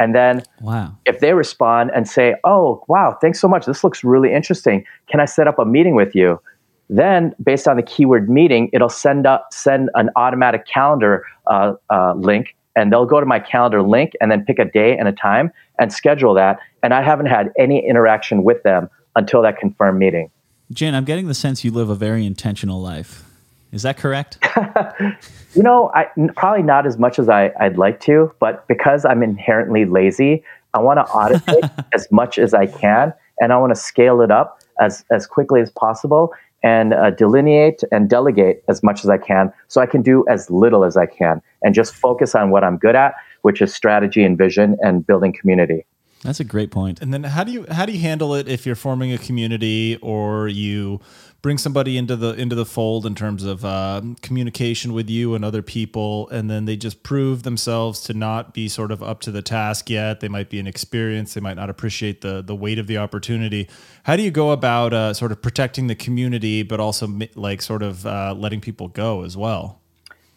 And 0.00 0.14
then, 0.14 0.42
wow. 0.62 0.92
if 1.04 1.20
they 1.20 1.34
respond 1.34 1.90
and 1.94 2.08
say, 2.08 2.34
"Oh, 2.44 2.82
wow, 2.88 3.16
thanks 3.20 3.40
so 3.40 3.48
much. 3.48 3.66
This 3.66 3.84
looks 3.84 4.02
really 4.02 4.32
interesting. 4.32 4.84
Can 5.10 5.20
I 5.20 5.26
set 5.26 5.46
up 5.46 5.58
a 5.58 5.66
meeting 5.66 5.94
with 5.94 6.14
you?" 6.14 6.40
Then, 6.88 7.34
based 7.42 7.68
on 7.68 7.76
the 7.76 7.82
keyword 7.82 8.30
meeting, 8.30 8.70
it'll 8.72 8.88
send 8.88 9.26
up 9.26 9.48
send 9.52 9.90
an 9.94 10.08
automatic 10.16 10.66
calendar 10.66 11.24
uh, 11.46 11.74
uh, 11.90 12.14
link, 12.14 12.56
and 12.74 12.90
they'll 12.90 13.10
go 13.14 13.20
to 13.20 13.26
my 13.26 13.38
calendar 13.38 13.82
link 13.82 14.12
and 14.20 14.30
then 14.30 14.46
pick 14.46 14.58
a 14.58 14.64
day 14.64 14.96
and 14.96 15.08
a 15.08 15.12
time 15.12 15.52
and 15.78 15.92
schedule 15.92 16.32
that. 16.34 16.58
And 16.82 16.94
I 16.94 17.02
haven't 17.02 17.26
had 17.26 17.52
any 17.58 17.86
interaction 17.86 18.44
with 18.44 18.62
them 18.62 18.88
until 19.14 19.42
that 19.42 19.58
confirmed 19.58 19.98
meeting. 19.98 20.30
Jin, 20.70 20.94
I'm 20.94 21.04
getting 21.04 21.28
the 21.28 21.34
sense 21.34 21.64
you 21.64 21.70
live 21.70 21.88
a 21.88 21.94
very 21.94 22.26
intentional 22.26 22.80
life. 22.80 23.24
Is 23.72 23.82
that 23.82 23.96
correct? 23.96 24.38
you 25.54 25.62
know, 25.62 25.90
I, 25.94 26.06
probably 26.36 26.62
not 26.62 26.86
as 26.86 26.98
much 26.98 27.18
as 27.18 27.28
I, 27.28 27.52
would 27.60 27.78
like 27.78 28.00
to, 28.00 28.32
but 28.38 28.66
because 28.68 29.04
I'm 29.04 29.22
inherently 29.22 29.84
lazy, 29.84 30.42
I 30.74 30.80
want 30.80 30.98
to 30.98 31.04
audit 31.12 31.70
as 31.94 32.10
much 32.10 32.38
as 32.38 32.54
I 32.54 32.66
can, 32.66 33.12
and 33.40 33.52
I 33.52 33.58
want 33.58 33.70
to 33.74 33.80
scale 33.80 34.20
it 34.20 34.30
up 34.30 34.60
as, 34.80 35.04
as 35.10 35.26
quickly 35.26 35.60
as 35.60 35.70
possible 35.70 36.32
and 36.62 36.92
uh, 36.92 37.10
delineate 37.10 37.82
and 37.92 38.10
delegate 38.10 38.62
as 38.68 38.82
much 38.82 39.04
as 39.04 39.10
I 39.10 39.16
can 39.16 39.52
so 39.68 39.80
I 39.80 39.86
can 39.86 40.02
do 40.02 40.24
as 40.28 40.50
little 40.50 40.84
as 40.84 40.96
I 40.96 41.06
can 41.06 41.40
and 41.62 41.74
just 41.74 41.94
focus 41.94 42.34
on 42.34 42.50
what 42.50 42.64
I'm 42.64 42.76
good 42.76 42.96
at, 42.96 43.14
which 43.42 43.62
is 43.62 43.74
strategy 43.74 44.24
and 44.24 44.36
vision 44.36 44.76
and 44.82 45.06
building 45.06 45.32
community. 45.32 45.84
That's 46.22 46.40
a 46.40 46.44
great 46.44 46.70
point. 46.70 47.00
And 47.00 47.14
then 47.14 47.22
how 47.22 47.44
do 47.44 47.52
you 47.52 47.66
how 47.70 47.86
do 47.86 47.92
you 47.92 48.00
handle 48.00 48.34
it 48.34 48.48
if 48.48 48.66
you're 48.66 48.74
forming 48.74 49.12
a 49.12 49.18
community 49.18 49.96
or 50.02 50.48
you 50.48 51.00
bring 51.42 51.58
somebody 51.58 51.96
into 51.96 52.16
the 52.16 52.34
into 52.34 52.56
the 52.56 52.64
fold 52.64 53.06
in 53.06 53.14
terms 53.14 53.44
of 53.44 53.64
uh, 53.64 54.02
communication 54.20 54.92
with 54.92 55.08
you 55.08 55.34
and 55.34 55.44
other 55.44 55.62
people, 55.62 56.28
and 56.30 56.50
then 56.50 56.64
they 56.64 56.76
just 56.76 57.02
prove 57.02 57.44
themselves 57.44 58.00
to 58.00 58.14
not 58.14 58.52
be 58.52 58.68
sort 58.68 58.90
of 58.90 59.02
up 59.02 59.20
to 59.20 59.30
the 59.30 59.42
task 59.42 59.88
yet. 59.88 60.20
They 60.20 60.28
might 60.28 60.50
be 60.50 60.58
inexperienced. 60.58 61.34
They 61.34 61.40
might 61.40 61.56
not 61.56 61.70
appreciate 61.70 62.20
the 62.20 62.42
the 62.42 62.54
weight 62.54 62.78
of 62.78 62.86
the 62.88 62.98
opportunity. 62.98 63.68
How 64.02 64.16
do 64.16 64.22
you 64.22 64.30
go 64.30 64.50
about 64.50 64.92
uh, 64.92 65.14
sort 65.14 65.30
of 65.30 65.40
protecting 65.40 65.86
the 65.86 65.94
community, 65.94 66.62
but 66.62 66.80
also 66.80 67.08
like 67.36 67.62
sort 67.62 67.82
of 67.82 68.06
uh, 68.06 68.34
letting 68.36 68.60
people 68.60 68.88
go 68.88 69.22
as 69.22 69.36
well? 69.36 69.80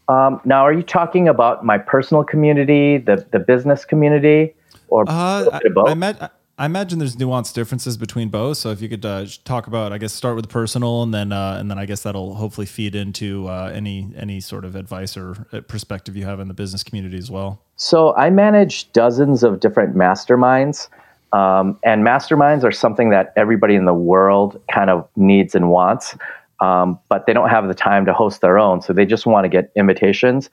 Um, 0.07 0.41
now, 0.45 0.63
are 0.63 0.73
you 0.73 0.83
talking 0.83 1.27
about 1.27 1.65
my 1.65 1.79
personal 1.79 2.23
community, 2.23 2.97
the 2.97 3.25
the 3.31 3.39
business 3.39 3.83
community? 3.83 4.53
Or 4.91 5.05
uh, 5.07 5.45
I, 5.51 5.59
I, 5.87 6.29
I, 6.57 6.65
imagine 6.65 6.99
there's 6.99 7.15
nuanced 7.15 7.53
differences 7.53 7.97
between 7.97 8.29
both. 8.29 8.57
So 8.57 8.69
if 8.69 8.81
you 8.81 8.89
could 8.89 9.05
uh, 9.05 9.25
talk 9.45 9.67
about, 9.67 9.93
I 9.93 9.97
guess, 9.97 10.13
start 10.13 10.35
with 10.35 10.45
the 10.45 10.51
personal, 10.51 11.01
and 11.01 11.13
then 11.13 11.31
uh, 11.31 11.57
and 11.59 11.71
then 11.71 11.79
I 11.79 11.85
guess 11.85 12.03
that'll 12.03 12.35
hopefully 12.35 12.67
feed 12.67 12.93
into 12.93 13.47
uh, 13.47 13.71
any 13.73 14.13
any 14.15 14.39
sort 14.41 14.65
of 14.65 14.75
advice 14.75 15.17
or 15.17 15.47
uh, 15.53 15.61
perspective 15.61 16.15
you 16.15 16.25
have 16.25 16.39
in 16.39 16.47
the 16.47 16.53
business 16.53 16.83
community 16.83 17.17
as 17.17 17.31
well. 17.31 17.63
So 17.77 18.15
I 18.15 18.29
manage 18.29 18.91
dozens 18.91 19.43
of 19.43 19.59
different 19.59 19.95
masterminds. 19.95 20.89
Um, 21.33 21.79
and 21.83 22.05
masterminds 22.05 22.65
are 22.65 22.73
something 22.73 23.09
that 23.11 23.31
everybody 23.37 23.75
in 23.75 23.85
the 23.85 23.93
world 23.93 24.61
kind 24.69 24.89
of 24.89 25.07
needs 25.15 25.55
and 25.55 25.69
wants, 25.69 26.17
um, 26.59 26.99
but 27.07 27.25
they 27.25 27.31
don't 27.31 27.49
have 27.49 27.69
the 27.69 27.73
time 27.73 28.05
to 28.05 28.13
host 28.13 28.41
their 28.41 28.59
own. 28.59 28.81
So 28.81 28.91
they 28.91 29.05
just 29.05 29.25
want 29.25 29.45
to 29.45 29.49
get 29.49 29.71
invitations. 29.77 30.49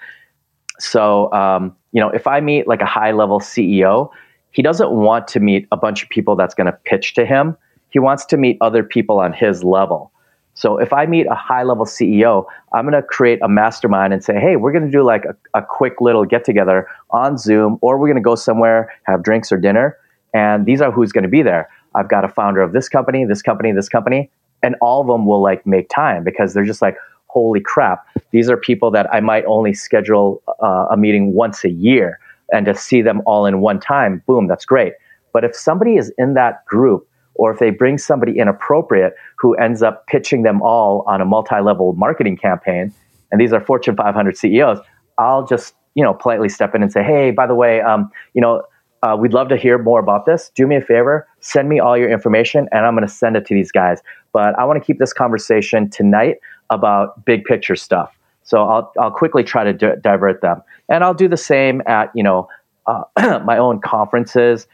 So, 0.78 1.32
um, 1.32 1.76
you 1.90 2.00
know, 2.00 2.10
if 2.10 2.28
I 2.28 2.40
meet 2.40 2.68
like 2.68 2.80
a 2.80 2.86
high 2.86 3.10
level 3.10 3.40
CEO, 3.40 4.10
he 4.52 4.62
doesn't 4.62 4.90
want 4.90 5.28
to 5.28 5.40
meet 5.40 5.66
a 5.72 5.76
bunch 5.76 6.02
of 6.02 6.08
people 6.08 6.36
that's 6.36 6.54
going 6.54 6.66
to 6.66 6.78
pitch 6.84 7.14
to 7.14 7.26
him. 7.26 7.56
He 7.90 7.98
wants 7.98 8.24
to 8.26 8.36
meet 8.36 8.58
other 8.60 8.82
people 8.82 9.18
on 9.20 9.32
his 9.32 9.64
level. 9.64 10.12
So 10.54 10.78
if 10.78 10.92
I 10.92 11.06
meet 11.06 11.26
a 11.26 11.36
high 11.36 11.62
level 11.62 11.84
CEO, 11.84 12.44
I'm 12.72 12.84
going 12.84 13.00
to 13.00 13.06
create 13.06 13.38
a 13.42 13.48
mastermind 13.48 14.12
and 14.12 14.24
say, 14.24 14.40
hey, 14.40 14.56
we're 14.56 14.72
going 14.72 14.84
to 14.84 14.90
do 14.90 15.04
like 15.04 15.24
a, 15.24 15.36
a 15.58 15.62
quick 15.62 16.00
little 16.00 16.24
get 16.24 16.44
together 16.44 16.88
on 17.10 17.38
Zoom, 17.38 17.78
or 17.80 17.96
we're 17.96 18.08
going 18.08 18.16
to 18.16 18.22
go 18.22 18.34
somewhere, 18.34 18.92
have 19.04 19.22
drinks 19.22 19.52
or 19.52 19.56
dinner. 19.56 19.96
And 20.34 20.66
these 20.66 20.80
are 20.80 20.90
who's 20.90 21.12
going 21.12 21.22
to 21.22 21.28
be 21.28 21.42
there. 21.42 21.68
I've 21.94 22.08
got 22.08 22.24
a 22.24 22.28
founder 22.28 22.60
of 22.60 22.72
this 22.72 22.88
company, 22.88 23.24
this 23.24 23.40
company, 23.40 23.72
this 23.72 23.88
company. 23.88 24.30
And 24.62 24.74
all 24.80 25.00
of 25.00 25.06
them 25.06 25.26
will 25.26 25.40
like 25.40 25.64
make 25.64 25.88
time 25.88 26.24
because 26.24 26.54
they're 26.54 26.64
just 26.64 26.82
like, 26.82 26.96
holy 27.26 27.60
crap, 27.60 28.04
these 28.32 28.50
are 28.50 28.56
people 28.56 28.90
that 28.90 29.12
I 29.14 29.20
might 29.20 29.44
only 29.44 29.74
schedule 29.74 30.42
uh, 30.60 30.86
a 30.90 30.96
meeting 30.96 31.34
once 31.34 31.64
a 31.64 31.70
year. 31.70 32.18
And 32.52 32.66
to 32.66 32.74
see 32.74 33.02
them 33.02 33.22
all 33.26 33.46
in 33.46 33.60
one 33.60 33.80
time, 33.80 34.22
boom, 34.26 34.46
that's 34.46 34.64
great. 34.64 34.94
But 35.32 35.44
if 35.44 35.54
somebody 35.54 35.96
is 35.96 36.12
in 36.18 36.34
that 36.34 36.64
group, 36.66 37.06
or 37.34 37.52
if 37.52 37.58
they 37.58 37.70
bring 37.70 37.98
somebody 37.98 38.38
inappropriate 38.38 39.14
who 39.38 39.54
ends 39.54 39.82
up 39.82 40.06
pitching 40.06 40.42
them 40.42 40.60
all 40.60 41.04
on 41.06 41.20
a 41.20 41.24
multi-level 41.24 41.92
marketing 41.94 42.36
campaign, 42.36 42.92
and 43.30 43.40
these 43.40 43.52
are 43.52 43.60
Fortune 43.60 43.96
500 43.96 44.36
CEOs, 44.36 44.78
I'll 45.18 45.46
just 45.46 45.74
you 45.94 46.04
know 46.04 46.14
politely 46.14 46.48
step 46.48 46.74
in 46.74 46.82
and 46.82 46.92
say, 46.92 47.02
hey, 47.02 47.30
by 47.30 47.46
the 47.46 47.54
way, 47.54 47.80
um, 47.80 48.10
you 48.34 48.40
know, 48.40 48.62
uh, 49.02 49.16
we'd 49.18 49.32
love 49.32 49.48
to 49.48 49.56
hear 49.56 49.78
more 49.78 50.00
about 50.00 50.26
this. 50.26 50.50
Do 50.54 50.66
me 50.66 50.76
a 50.76 50.80
favor, 50.80 51.26
send 51.40 51.68
me 51.68 51.78
all 51.78 51.96
your 51.96 52.10
information, 52.10 52.68
and 52.72 52.84
I'm 52.84 52.94
going 52.94 53.06
to 53.06 53.12
send 53.12 53.36
it 53.36 53.46
to 53.46 53.54
these 53.54 53.70
guys. 53.70 54.02
But 54.32 54.58
I 54.58 54.64
want 54.64 54.82
to 54.82 54.84
keep 54.84 54.98
this 54.98 55.12
conversation 55.12 55.88
tonight 55.88 56.36
about 56.70 57.24
big 57.24 57.44
picture 57.44 57.76
stuff. 57.76 58.17
So 58.48 58.62
I'll 58.62 58.92
I'll 58.98 59.10
quickly 59.10 59.44
try 59.44 59.62
to 59.62 59.74
di- 59.74 59.96
divert 60.00 60.40
them, 60.40 60.62
and 60.88 61.04
I'll 61.04 61.14
do 61.14 61.28
the 61.28 61.36
same 61.36 61.82
at 61.86 62.10
you 62.14 62.22
know 62.22 62.48
uh, 62.86 63.02
my 63.44 63.58
own 63.58 63.78
conferences, 63.80 64.66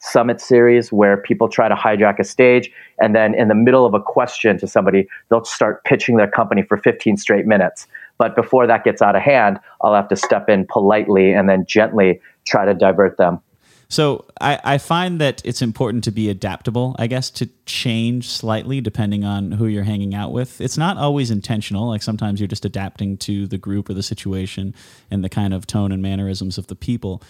summit 0.00 0.38
series 0.38 0.92
where 0.92 1.16
people 1.16 1.48
try 1.48 1.66
to 1.66 1.74
hijack 1.74 2.18
a 2.18 2.24
stage, 2.24 2.70
and 3.00 3.16
then 3.16 3.34
in 3.34 3.48
the 3.48 3.54
middle 3.54 3.86
of 3.86 3.94
a 3.94 4.00
question 4.00 4.58
to 4.58 4.66
somebody, 4.66 5.08
they'll 5.30 5.44
start 5.44 5.82
pitching 5.84 6.18
their 6.18 6.30
company 6.30 6.62
for 6.62 6.76
15 6.76 7.16
straight 7.16 7.46
minutes. 7.46 7.86
But 8.18 8.36
before 8.36 8.66
that 8.66 8.84
gets 8.84 9.00
out 9.00 9.16
of 9.16 9.22
hand, 9.22 9.58
I'll 9.80 9.94
have 9.94 10.08
to 10.08 10.16
step 10.16 10.50
in 10.50 10.66
politely 10.66 11.32
and 11.32 11.48
then 11.48 11.64
gently 11.66 12.20
try 12.46 12.66
to 12.66 12.74
divert 12.74 13.16
them. 13.16 13.40
So 13.92 14.24
I, 14.40 14.58
I 14.64 14.78
find 14.78 15.20
that 15.20 15.42
it's 15.44 15.60
important 15.60 16.02
to 16.04 16.10
be 16.10 16.30
adaptable, 16.30 16.96
I 16.98 17.08
guess, 17.08 17.28
to 17.32 17.50
change 17.66 18.26
slightly 18.26 18.80
depending 18.80 19.22
on 19.22 19.52
who 19.52 19.66
you're 19.66 19.84
hanging 19.84 20.14
out 20.14 20.32
with. 20.32 20.62
It's 20.62 20.78
not 20.78 20.96
always 20.96 21.30
intentional. 21.30 21.88
Like 21.88 22.02
sometimes 22.02 22.40
you're 22.40 22.46
just 22.46 22.64
adapting 22.64 23.18
to 23.18 23.46
the 23.46 23.58
group 23.58 23.90
or 23.90 23.92
the 23.92 24.02
situation 24.02 24.74
and 25.10 25.22
the 25.22 25.28
kind 25.28 25.52
of 25.52 25.66
tone 25.66 25.92
and 25.92 26.00
mannerisms 26.00 26.56
of 26.56 26.68
the 26.68 26.74
people. 26.74 27.22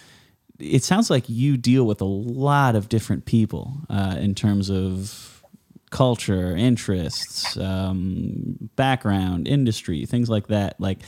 It 0.57 0.85
sounds 0.85 1.09
like 1.09 1.27
you 1.27 1.57
deal 1.57 1.85
with 1.85 1.99
a 1.99 2.05
lot 2.05 2.77
of 2.77 2.87
different 2.87 3.25
people 3.25 3.73
uh, 3.89 4.15
in 4.17 4.33
terms 4.33 4.69
of 4.69 5.43
culture, 5.89 6.55
interests, 6.55 7.57
um, 7.57 8.69
background, 8.77 9.49
industry, 9.49 10.05
things 10.05 10.29
like 10.29 10.47
that. 10.47 10.79
Like, 10.79 10.99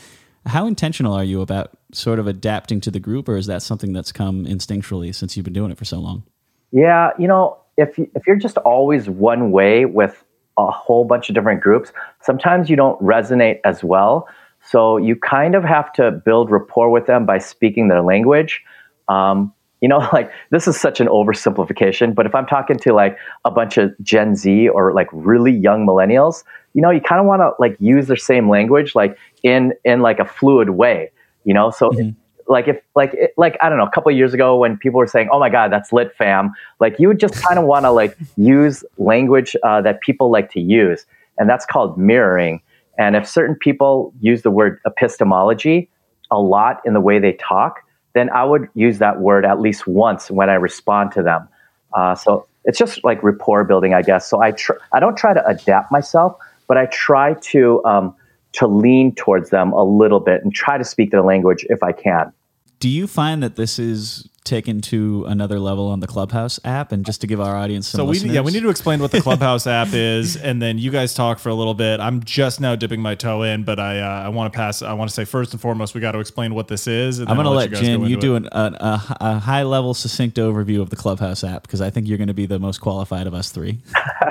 how 0.46 0.68
intentional 0.68 1.14
are 1.14 1.24
you 1.24 1.42
about 1.42 1.72
sort 1.92 2.20
of 2.20 2.28
adapting 2.28 2.82
to 2.82 2.92
the 2.92 3.00
group, 3.00 3.28
or 3.28 3.38
is 3.38 3.48
that 3.48 3.62
something 3.62 3.94
that's 3.94 4.12
come 4.12 4.46
instinctually 4.46 5.14
since 5.14 5.36
you've 5.36 5.44
been 5.44 5.54
doing 5.54 5.72
it 5.72 5.78
for 5.78 5.86
so 5.86 6.00
long? 6.00 6.24
Yeah, 6.72 7.12
you 7.18 7.28
know, 7.28 7.58
if 7.78 7.98
if 7.98 8.28
you're 8.28 8.36
just 8.36 8.58
always 8.58 9.10
one 9.10 9.52
way 9.52 9.86
with 9.86 10.24
a 10.58 10.70
whole 10.72 11.06
bunch 11.06 11.30
of 11.30 11.36
different 11.36 11.62
groups, 11.62 11.92
sometimes 12.22 12.70
you 12.70 12.76
don't 12.76 13.00
resonate 13.02 13.60
as 13.66 13.84
well. 13.84 14.28
So 14.62 14.98
you 14.98 15.16
kind 15.16 15.54
of 15.56 15.64
have 15.64 15.92
to 15.94 16.12
build 16.12 16.50
rapport 16.50 16.90
with 16.90 17.06
them 17.06 17.26
by 17.26 17.38
speaking 17.38 17.88
their 17.88 18.02
language. 18.02 18.64
Um, 19.08 19.54
you 19.82 19.90
know, 19.90 19.98
like 20.14 20.32
this 20.50 20.68
is 20.68 20.80
such 20.80 21.00
an 21.00 21.08
oversimplification, 21.08 22.16
but 22.16 22.26
if 22.26 22.34
I'm 22.34 22.46
talking 22.46 22.78
to 22.80 22.94
like 22.94 23.18
a 23.44 23.52
bunch 23.52 23.78
of 23.78 23.94
Gen 24.02 24.36
Z 24.36 24.70
or 24.70 24.94
like 24.94 25.08
really 25.12 25.52
young 25.52 25.86
millennials, 25.86 26.44
you 26.74 26.82
know, 26.82 26.90
you 26.90 27.02
kind 27.02 27.22
of 27.22 27.28
want 27.28 27.42
to 27.42 27.52
like 27.60 27.78
use 27.80 28.08
their 28.08 28.18
same 28.18 28.50
language, 28.50 28.96
like 28.96 29.18
in 29.46 29.74
in 29.86 30.02
like 30.02 30.20
a 30.20 30.26
fluid 30.26 30.72
way, 30.72 31.12
you 31.46 31.54
know. 31.54 31.70
So, 31.70 31.92
mm-hmm. 31.92 32.10
like 32.52 32.68
if 32.68 32.82
like 32.96 33.16
like 33.38 33.58
I 33.62 33.70
don't 33.70 33.78
know, 33.78 33.86
a 33.86 33.92
couple 33.92 34.12
years 34.12 34.34
ago 34.34 34.58
when 34.58 34.76
people 34.76 34.98
were 34.98 35.08
saying, 35.08 35.30
"Oh 35.32 35.40
my 35.40 35.50
God, 35.50 35.72
that's 35.72 35.94
lit, 35.94 36.14
fam," 36.18 36.52
like 36.80 37.00
you 37.00 37.08
would 37.08 37.20
just 37.20 37.36
kind 37.36 37.60
of 37.60 37.66
want 37.74 37.86
to 37.86 37.92
like 37.92 38.18
use 38.36 38.84
language 38.98 39.56
uh, 39.64 39.82
that 39.82 40.02
people 40.02 40.32
like 40.32 40.52
to 40.52 40.60
use, 40.60 41.06
and 41.38 41.48
that's 41.48 41.66
called 41.66 41.98
mirroring. 41.98 42.62
And 42.98 43.16
if 43.16 43.28
certain 43.28 43.56
people 43.56 44.14
use 44.20 44.42
the 44.42 44.52
word 44.52 44.80
epistemology 44.86 45.90
a 46.32 46.40
lot 46.40 46.82
in 46.86 46.94
the 46.94 47.02
way 47.02 47.20
they 47.20 47.34
talk, 47.34 47.82
then 48.16 48.30
I 48.32 48.46
would 48.46 48.68
use 48.74 48.98
that 48.98 49.20
word 49.20 49.46
at 49.46 49.60
least 49.60 49.86
once 49.86 50.32
when 50.32 50.50
I 50.50 50.56
respond 50.56 51.12
to 51.12 51.22
them. 51.22 51.48
Uh, 51.94 52.16
so 52.16 52.48
it's 52.64 52.80
just 52.80 53.04
like 53.04 53.22
rapport 53.22 53.64
building, 53.66 53.94
I 53.94 54.02
guess. 54.02 54.28
So 54.28 54.42
I 54.42 54.52
tr- 54.52 54.80
I 54.92 55.00
don't 55.00 55.18
try 55.18 55.34
to 55.34 55.46
adapt 55.46 55.92
myself, 55.92 56.36
but 56.68 56.78
I 56.78 56.88
try 56.88 57.36
to 57.52 57.84
um, 57.86 58.16
to 58.56 58.68
lean 58.68 59.14
towards 59.16 59.50
them 59.50 59.72
a 59.74 59.84
little 59.84 60.20
bit 60.20 60.44
and 60.44 60.54
try 60.54 60.78
to 60.78 60.84
speak 60.84 61.12
their 61.12 61.22
language 61.22 61.66
if 61.70 61.84
I 61.84 61.92
can. 61.92 62.32
Do 62.80 62.90
you 62.90 63.08
find 63.08 63.42
that 63.44 63.56
this 63.56 63.80
is 63.80 64.30
taken 64.44 64.80
to 64.80 65.26
another 65.28 65.60
level 65.60 65.88
on 65.88 66.00
the 66.02 66.08
Clubhouse 66.08 66.60
app? 66.64 66.92
And 66.92 67.06
just 67.06 67.22
to 67.22 67.28
give 67.28 67.42
our 67.42 67.56
audience 67.56 67.88
some 67.88 68.00
so 68.00 68.06
we 68.06 68.20
yeah 68.32 68.42
we 68.42 68.52
need 68.52 68.62
to 68.62 68.70
explain 68.70 69.00
what 69.00 69.12
the 69.12 69.22
Clubhouse 69.24 69.66
app 69.68 69.94
is, 69.94 70.38
and 70.38 70.62
then 70.62 70.78
you 70.78 70.92
guys 70.92 71.14
talk 71.14 71.40
for 71.40 71.50
a 71.50 71.54
little 71.56 71.74
bit. 71.74 72.00
I'm 72.00 72.24
just 72.24 72.62
now 72.62 72.76
dipping 72.76 73.02
my 73.02 73.16
toe 73.16 73.44
in, 73.44 73.64
but 73.64 73.80
I 73.80 74.00
uh, 74.00 74.26
I 74.26 74.30
want 74.30 74.52
to 74.52 74.56
pass. 74.56 74.82
I 74.82 74.94
want 74.94 75.10
to 75.10 75.14
say 75.14 75.26
first 75.26 75.54
and 75.54 75.62
foremost 75.62 75.96
we 75.96 76.02
got 76.02 76.12
to 76.14 76.20
explain 76.20 76.54
what 76.54 76.68
this 76.68 76.88
is. 76.88 77.20
I'm 77.20 77.28
going 77.28 77.44
to 77.44 77.50
let, 77.50 77.72
let 77.72 77.82
Jin 77.82 78.02
you, 78.02 78.08
you 78.08 78.18
do 78.18 78.36
an, 78.36 78.48
a, 78.52 79.18
a 79.20 79.40
high 79.40 79.64
level 79.64 79.94
succinct 79.94 80.38
overview 80.38 80.82
of 80.82 80.90
the 80.90 80.96
Clubhouse 80.96 81.44
app 81.44 81.64
because 81.64 81.82
I 81.82 81.90
think 81.90 82.08
you're 82.08 82.18
going 82.18 82.28
to 82.28 82.34
be 82.34 82.46
the 82.46 82.60
most 82.60 82.80
qualified 82.80 83.28
of 83.28 83.34
us 83.34 83.50
three. 83.50 83.80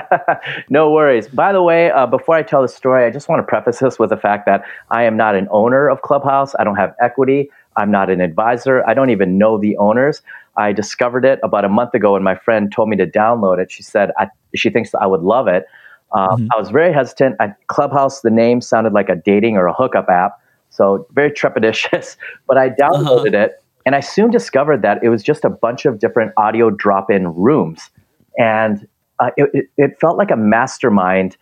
no 0.69 0.91
worries. 0.91 1.27
By 1.27 1.51
the 1.51 1.61
way, 1.61 1.91
uh, 1.91 2.05
before 2.05 2.35
I 2.35 2.43
tell 2.43 2.61
the 2.61 2.67
story, 2.67 3.05
I 3.05 3.09
just 3.09 3.27
want 3.27 3.39
to 3.39 3.43
preface 3.43 3.79
this 3.79 3.99
with 3.99 4.09
the 4.11 4.17
fact 4.17 4.45
that 4.45 4.63
I 4.91 5.03
am 5.03 5.17
not 5.17 5.35
an 5.35 5.47
owner 5.51 5.89
of 5.89 6.01
Clubhouse. 6.01 6.53
I 6.59 6.63
don't 6.63 6.75
have 6.75 6.95
equity. 7.01 7.49
I'm 7.77 7.91
not 7.91 8.09
an 8.09 8.21
advisor. 8.21 8.87
I 8.87 8.93
don't 8.93 9.09
even 9.09 9.37
know 9.37 9.57
the 9.57 9.77
owners. 9.77 10.21
I 10.57 10.71
discovered 10.71 11.25
it 11.25 11.39
about 11.43 11.65
a 11.65 11.69
month 11.69 11.93
ago, 11.93 12.15
and 12.15 12.23
my 12.23 12.35
friend 12.35 12.71
told 12.71 12.89
me 12.89 12.95
to 12.97 13.07
download 13.07 13.59
it. 13.59 13.71
She 13.71 13.83
said 13.83 14.11
I, 14.17 14.27
she 14.55 14.69
thinks 14.69 14.93
I 14.95 15.05
would 15.05 15.21
love 15.21 15.47
it. 15.47 15.65
Uh, 16.11 16.35
mm-hmm. 16.35 16.47
I 16.53 16.57
was 16.59 16.69
very 16.69 16.93
hesitant. 16.93 17.35
I, 17.39 17.53
Clubhouse, 17.67 18.21
the 18.21 18.29
name 18.29 18.61
sounded 18.61 18.93
like 18.93 19.09
a 19.09 19.15
dating 19.15 19.57
or 19.57 19.67
a 19.67 19.73
hookup 19.73 20.09
app, 20.09 20.39
so 20.69 21.07
very 21.11 21.31
trepidatious. 21.31 22.15
but 22.47 22.57
I 22.57 22.69
downloaded 22.69 23.35
uh-huh. 23.35 23.45
it, 23.45 23.63
and 23.85 23.95
I 23.95 23.99
soon 23.99 24.31
discovered 24.31 24.81
that 24.81 25.03
it 25.03 25.09
was 25.09 25.23
just 25.23 25.43
a 25.43 25.49
bunch 25.49 25.85
of 25.85 25.99
different 25.99 26.31
audio 26.37 26.69
drop-in 26.69 27.27
rooms, 27.35 27.89
and 28.37 28.87
uh, 29.19 29.31
it, 29.35 29.49
it, 29.53 29.65
it, 29.77 29.99
felt 29.99 30.17
like 30.17 30.31
a 30.31 30.37
mastermind, 30.37 31.35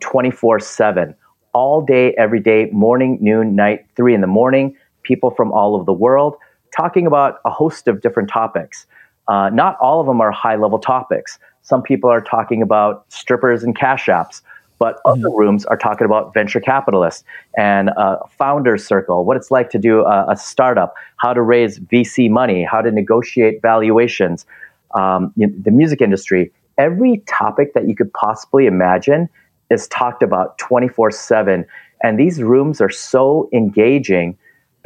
twenty 0.00 0.30
four 0.30 0.58
seven, 0.58 1.14
all 1.52 1.82
day, 1.82 2.14
every 2.14 2.40
day, 2.40 2.70
morning, 2.72 3.18
noon, 3.20 3.54
night, 3.54 3.84
three 3.94 4.14
in 4.14 4.22
the 4.22 4.26
morning 4.26 4.74
people 5.08 5.30
from 5.30 5.50
all 5.50 5.74
over 5.74 5.84
the 5.84 5.92
world 5.92 6.36
talking 6.76 7.06
about 7.06 7.40
a 7.44 7.50
host 7.50 7.88
of 7.88 8.02
different 8.02 8.28
topics. 8.28 8.86
Uh, 9.26 9.50
not 9.50 9.76
all 9.80 10.00
of 10.00 10.06
them 10.06 10.20
are 10.20 10.30
high 10.30 10.56
level 10.56 10.78
topics. 10.78 11.38
Some 11.62 11.82
people 11.82 12.10
are 12.10 12.20
talking 12.20 12.62
about 12.62 13.10
strippers 13.12 13.64
and 13.64 13.76
cash 13.76 14.06
apps, 14.06 14.42
but 14.78 14.96
mm-hmm. 14.96 15.10
other 15.10 15.34
rooms 15.34 15.64
are 15.66 15.76
talking 15.76 16.04
about 16.04 16.32
venture 16.32 16.60
capitalists 16.60 17.24
and 17.56 17.90
a 17.90 18.18
founder 18.38 18.76
circle, 18.78 19.24
what 19.24 19.36
it's 19.36 19.50
like 19.50 19.70
to 19.70 19.78
do 19.78 20.04
a, 20.04 20.26
a, 20.30 20.36
startup, 20.36 20.94
how 21.16 21.32
to 21.32 21.42
raise 21.42 21.78
VC 21.78 22.30
money, 22.30 22.62
how 22.62 22.80
to 22.80 22.90
negotiate 22.90 23.60
valuations, 23.60 24.46
um, 24.94 25.32
the 25.36 25.70
music 25.70 26.00
industry. 26.00 26.52
Every 26.78 27.22
topic 27.26 27.74
that 27.74 27.88
you 27.88 27.96
could 27.96 28.12
possibly 28.12 28.66
imagine 28.66 29.28
is 29.70 29.88
talked 29.88 30.22
about 30.22 30.56
24 30.58 31.10
7. 31.10 31.66
And 32.02 32.18
these 32.18 32.40
rooms 32.42 32.80
are 32.80 32.90
so 32.90 33.48
engaging 33.52 34.38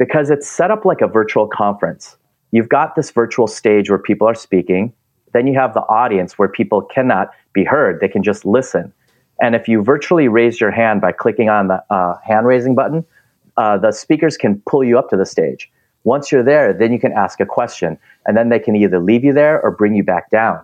because 0.03 0.29
it's 0.29 0.45
set 0.45 0.69
up 0.69 0.83
like 0.83 0.99
a 0.99 1.07
virtual 1.07 1.47
conference. 1.47 2.17
You've 2.51 2.67
got 2.67 2.95
this 2.95 3.09
virtual 3.09 3.47
stage 3.47 3.89
where 3.89 3.97
people 3.97 4.27
are 4.27 4.35
speaking. 4.35 4.91
Then 5.31 5.47
you 5.47 5.53
have 5.57 5.73
the 5.73 5.87
audience 5.87 6.37
where 6.37 6.49
people 6.49 6.81
cannot 6.81 7.29
be 7.53 7.63
heard, 7.63 8.01
they 8.01 8.09
can 8.09 8.21
just 8.21 8.43
listen. 8.43 8.91
And 9.41 9.55
if 9.55 9.69
you 9.69 9.81
virtually 9.81 10.27
raise 10.27 10.59
your 10.59 10.71
hand 10.71 10.99
by 10.99 11.13
clicking 11.13 11.47
on 11.47 11.69
the 11.69 11.81
uh, 11.89 12.17
hand 12.17 12.45
raising 12.45 12.75
button, 12.75 13.05
uh, 13.55 13.77
the 13.77 13.93
speakers 13.93 14.35
can 14.35 14.61
pull 14.67 14.83
you 14.83 14.99
up 14.99 15.09
to 15.09 15.15
the 15.15 15.25
stage. 15.25 15.71
Once 16.03 16.33
you're 16.33 16.43
there, 16.43 16.73
then 16.73 16.91
you 16.91 16.99
can 16.99 17.13
ask 17.13 17.39
a 17.39 17.45
question, 17.45 17.97
and 18.25 18.35
then 18.35 18.49
they 18.49 18.59
can 18.59 18.75
either 18.75 18.99
leave 18.99 19.23
you 19.23 19.31
there 19.31 19.61
or 19.61 19.71
bring 19.71 19.95
you 19.95 20.03
back 20.03 20.29
down. 20.29 20.59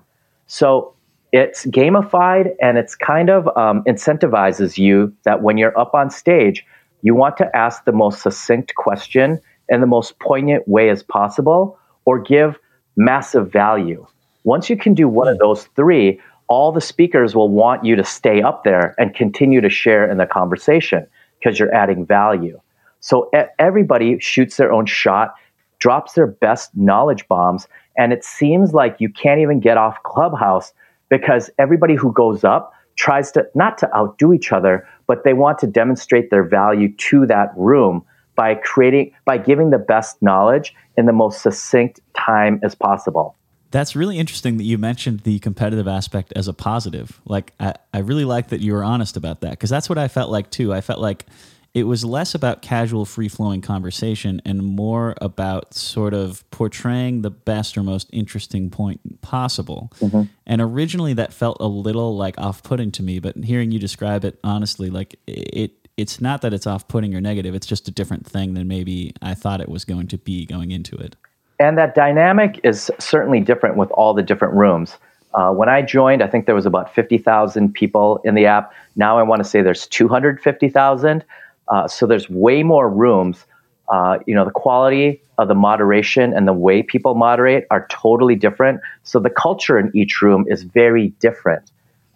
So 0.47 0.93
it's 1.31 1.65
gamified 1.67 2.53
and 2.61 2.77
it's 2.77 2.93
kind 2.93 3.29
of 3.29 3.47
um, 3.55 3.83
incentivizes 3.85 4.77
you 4.77 5.15
that 5.23 5.41
when 5.41 5.57
you're 5.57 5.77
up 5.79 5.93
on 5.93 6.09
stage, 6.09 6.65
you 7.01 7.15
want 7.15 7.37
to 7.37 7.55
ask 7.55 7.85
the 7.85 7.91
most 7.91 8.21
succinct 8.21 8.75
question 8.75 9.39
in 9.69 9.81
the 9.81 9.87
most 9.87 10.19
poignant 10.19 10.67
way 10.67 10.89
as 10.89 11.03
possible 11.03 11.79
or 12.05 12.19
give 12.19 12.57
massive 12.97 13.51
value. 13.51 14.05
Once 14.43 14.69
you 14.69 14.77
can 14.77 14.93
do 14.93 15.07
one 15.07 15.27
of 15.27 15.37
those 15.39 15.65
three, 15.75 16.19
all 16.47 16.71
the 16.71 16.81
speakers 16.81 17.35
will 17.35 17.49
want 17.49 17.85
you 17.85 17.95
to 17.95 18.03
stay 18.03 18.41
up 18.41 18.63
there 18.63 18.95
and 18.97 19.13
continue 19.15 19.61
to 19.61 19.69
share 19.69 20.09
in 20.09 20.17
the 20.17 20.25
conversation 20.25 21.07
because 21.39 21.59
you're 21.59 21.73
adding 21.73 22.05
value. 22.05 22.59
So 22.99 23.29
everybody 23.59 24.19
shoots 24.19 24.57
their 24.57 24.71
own 24.73 24.85
shot, 24.85 25.35
drops 25.79 26.13
their 26.13 26.27
best 26.27 26.75
knowledge 26.75 27.27
bombs, 27.27 27.67
and 27.97 28.11
it 28.11 28.23
seems 28.23 28.73
like 28.73 28.97
you 28.99 29.09
can't 29.09 29.39
even 29.39 29.59
get 29.59 29.77
off 29.77 30.01
Clubhouse 30.03 30.73
because 31.09 31.49
everybody 31.57 31.95
who 31.95 32.11
goes 32.13 32.43
up 32.43 32.73
tries 32.99 33.31
to 33.31 33.47
not 33.55 33.77
to 33.77 33.95
outdo 33.95 34.33
each 34.33 34.51
other, 34.51 34.87
but 35.07 35.23
they 35.23 35.33
want 35.33 35.57
to 35.59 35.67
demonstrate 35.67 36.29
their 36.29 36.43
value 36.43 36.93
to 36.95 37.25
that 37.25 37.51
room 37.55 38.03
by 38.35 38.55
creating 38.55 39.11
by 39.25 39.37
giving 39.37 39.69
the 39.69 39.79
best 39.79 40.21
knowledge 40.21 40.75
in 40.97 41.05
the 41.05 41.13
most 41.13 41.41
succinct 41.41 41.99
time 42.13 42.59
as 42.61 42.75
possible. 42.75 43.35
That's 43.71 43.95
really 43.95 44.17
interesting 44.17 44.57
that 44.57 44.63
you 44.63 44.77
mentioned 44.77 45.21
the 45.21 45.39
competitive 45.39 45.87
aspect 45.87 46.33
as 46.35 46.47
a 46.47 46.53
positive. 46.53 47.21
Like, 47.25 47.53
I, 47.59 47.75
I 47.93 47.99
really 47.99 48.25
like 48.25 48.47
that 48.49 48.61
you 48.61 48.73
were 48.73 48.83
honest 48.83 49.15
about 49.15 49.41
that 49.41 49.51
because 49.51 49.69
that's 49.69 49.87
what 49.87 49.97
I 49.97 50.07
felt 50.07 50.31
like 50.31 50.49
too. 50.49 50.73
I 50.73 50.81
felt 50.81 50.99
like 50.99 51.25
it 51.73 51.83
was 51.83 52.03
less 52.03 52.33
about 52.33 52.61
casual, 52.61 53.05
free 53.05 53.27
flowing 53.27 53.61
conversation 53.61 54.41
and 54.43 54.63
more 54.63 55.15
about 55.21 55.73
sort 55.73 56.13
of 56.13 56.49
portraying 56.51 57.21
the 57.21 57.29
best 57.29 57.77
or 57.77 57.83
most 57.83 58.09
interesting 58.11 58.69
point 58.69 59.21
possible. 59.21 59.91
Mm-hmm. 59.99 60.23
And 60.47 60.61
originally 60.61 61.13
that 61.13 61.31
felt 61.31 61.57
a 61.59 61.67
little 61.67 62.17
like 62.17 62.37
off 62.39 62.63
putting 62.63 62.91
to 62.93 63.03
me, 63.03 63.19
but 63.19 63.35
hearing 63.37 63.71
you 63.71 63.79
describe 63.79 64.25
it 64.25 64.39
honestly, 64.43 64.89
like 64.89 65.19
it, 65.27 65.87
it's 65.95 66.19
not 66.19 66.41
that 66.41 66.53
it's 66.53 66.65
off 66.65 66.87
putting 66.87 67.13
or 67.13 67.21
negative, 67.21 67.53
it's 67.53 67.67
just 67.67 67.87
a 67.87 67.91
different 67.91 68.25
thing 68.25 68.55
than 68.55 68.67
maybe 68.67 69.13
I 69.21 69.35
thought 69.35 69.61
it 69.61 69.69
was 69.69 69.85
going 69.85 70.07
to 70.07 70.17
be 70.17 70.45
going 70.45 70.71
into 70.71 70.95
it. 70.95 71.15
And 71.59 71.77
that 71.77 71.93
dynamic 71.93 72.59
is 72.63 72.89
certainly 72.99 73.41
different 73.41 73.75
with 73.75 73.91
all 73.91 74.13
the 74.13 74.23
different 74.23 74.53
rooms. 74.55 74.97
Uh, 75.33 75.51
when 75.51 75.69
I 75.69 75.81
joined, 75.81 76.23
I 76.23 76.27
think 76.27 76.45
there 76.45 76.55
was 76.55 76.65
about 76.65 76.93
50,000 76.95 77.73
people 77.73 78.19
in 78.23 78.33
the 78.33 78.45
app. 78.45 78.73
Now 78.95 79.19
I 79.19 79.23
want 79.23 79.43
to 79.43 79.47
say 79.47 79.61
there's 79.61 79.85
250,000. 79.87 81.23
Uh, 81.69 81.87
so 81.87 82.05
there's 82.05 82.29
way 82.29 82.63
more 82.63 82.89
rooms. 82.89 83.45
Uh, 83.91 84.19
you 84.25 84.35
know, 84.35 84.45
the 84.45 84.51
quality 84.51 85.21
of 85.37 85.47
the 85.47 85.55
moderation 85.55 86.33
and 86.33 86.47
the 86.47 86.53
way 86.53 86.83
people 86.83 87.15
moderate 87.15 87.65
are 87.71 87.87
totally 87.89 88.35
different. 88.35 88.81
So 89.03 89.19
the 89.19 89.29
culture 89.29 89.79
in 89.79 89.91
each 89.95 90.21
room 90.21 90.45
is 90.47 90.63
very 90.63 91.09
different. 91.19 91.71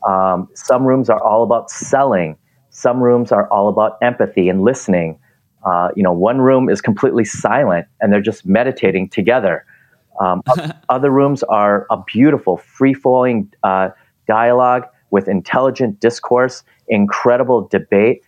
Um, 0.07 0.49
some 0.53 0.85
rooms 0.85 1.09
are 1.09 1.21
all 1.23 1.43
about 1.43 1.71
selling. 1.71 2.37
Some 2.69 3.01
rooms 3.01 3.31
are 3.31 3.47
all 3.49 3.69
about 3.69 3.97
empathy 4.01 4.49
and 4.49 4.61
listening. 4.63 5.19
Uh, 5.65 5.89
you 5.95 6.03
know, 6.03 6.11
one 6.11 6.39
room 6.41 6.69
is 6.69 6.81
completely 6.81 7.23
silent 7.23 7.87
and 8.01 8.11
they're 8.11 8.21
just 8.21 8.45
meditating 8.45 9.09
together. 9.09 9.65
Um, 10.19 10.41
other 10.89 11.09
rooms 11.09 11.43
are 11.43 11.87
a 11.89 11.97
beautiful, 12.05 12.57
free 12.57 12.93
flowing 12.93 13.51
uh, 13.63 13.89
dialogue 14.27 14.83
with 15.11 15.27
intelligent 15.27 15.99
discourse, 15.99 16.63
incredible 16.87 17.67
debate, 17.67 18.23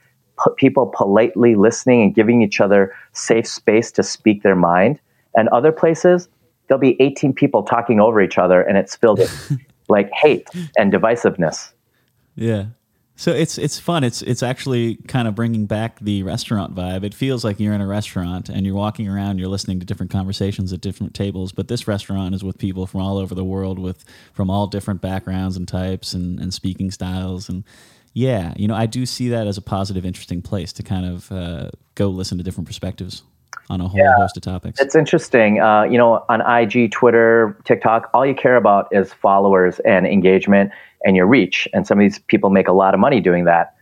people 0.57 0.91
politely 0.95 1.55
listening 1.55 2.01
and 2.01 2.15
giving 2.15 2.41
each 2.41 2.59
other 2.59 2.93
safe 3.13 3.47
space 3.47 3.91
to 3.93 4.03
speak 4.03 4.43
their 4.43 4.55
mind. 4.55 4.99
And 5.35 5.49
other 5.49 5.71
places, 5.71 6.29
there'll 6.67 6.81
be 6.81 6.99
18 7.01 7.33
people 7.33 7.63
talking 7.63 7.99
over 7.99 8.21
each 8.21 8.37
other 8.37 8.61
and 8.61 8.77
it's 8.77 8.95
filled 8.95 9.19
with 9.19 9.57
like 9.89 10.09
hate 10.11 10.47
and 10.77 10.91
divisiveness. 10.91 11.71
Yeah. 12.35 12.65
So 13.17 13.31
it's 13.31 13.57
it's 13.57 13.79
fun. 13.79 14.03
It's 14.03 14.21
it's 14.21 14.43
actually 14.43 14.97
kind 15.07 15.25
of 15.25 15.35
bringing 15.35 15.67
back 15.67 15.99
the 16.01 16.23
restaurant 16.23 16.75
vibe. 16.75 17.05
It 17.05 17.13
feels 17.13 17.45
like 17.45 17.61
you're 17.61 17.73
in 17.73 17.79
a 17.79 17.87
restaurant 17.87 18.49
and 18.49 18.65
you're 18.65 18.75
walking 18.75 19.07
around. 19.07 19.39
You're 19.39 19.47
listening 19.47 19.79
to 19.79 19.85
different 19.85 20.11
conversations 20.11 20.73
at 20.73 20.81
different 20.81 21.13
tables. 21.13 21.53
But 21.53 21.69
this 21.69 21.87
restaurant 21.87 22.35
is 22.35 22.43
with 22.43 22.57
people 22.57 22.85
from 22.87 22.99
all 22.99 23.17
over 23.17 23.33
the 23.33 23.45
world, 23.45 23.79
with 23.79 24.03
from 24.33 24.49
all 24.49 24.67
different 24.67 24.99
backgrounds 24.99 25.55
and 25.55 25.65
types 25.65 26.13
and, 26.13 26.41
and 26.41 26.53
speaking 26.53 26.91
styles. 26.91 27.47
And 27.47 27.63
yeah, 28.15 28.53
you 28.55 28.69
know, 28.69 28.75
I 28.75 28.85
do 28.85 29.05
see 29.05 29.27
that 29.29 29.45
as 29.45 29.57
a 29.57 29.61
positive, 29.61 30.05
interesting 30.05 30.41
place 30.41 30.71
to 30.73 30.83
kind 30.83 31.05
of 31.05 31.31
uh, 31.33 31.69
go 31.95 32.07
listen 32.07 32.37
to 32.37 32.45
different 32.45 32.65
perspectives 32.65 33.23
on 33.69 33.81
a 33.81 33.89
whole 33.89 33.99
yeah, 33.99 34.15
host 34.15 34.37
of 34.37 34.43
topics. 34.43 34.79
It's 34.79 34.95
interesting. 34.95 35.59
Uh, 35.59 35.83
you 35.83 35.97
know, 35.97 36.23
on 36.29 36.39
IG, 36.39 36.91
Twitter, 36.91 37.57
TikTok, 37.65 38.09
all 38.13 38.25
you 38.25 38.33
care 38.33 38.55
about 38.55 38.87
is 38.91 39.11
followers 39.11 39.79
and 39.79 40.07
engagement 40.07 40.71
and 41.03 41.17
your 41.17 41.27
reach. 41.27 41.67
And 41.73 41.85
some 41.85 41.99
of 41.99 42.03
these 42.03 42.19
people 42.19 42.49
make 42.49 42.69
a 42.69 42.71
lot 42.71 42.93
of 42.93 43.01
money 43.01 43.19
doing 43.19 43.43
that. 43.45 43.75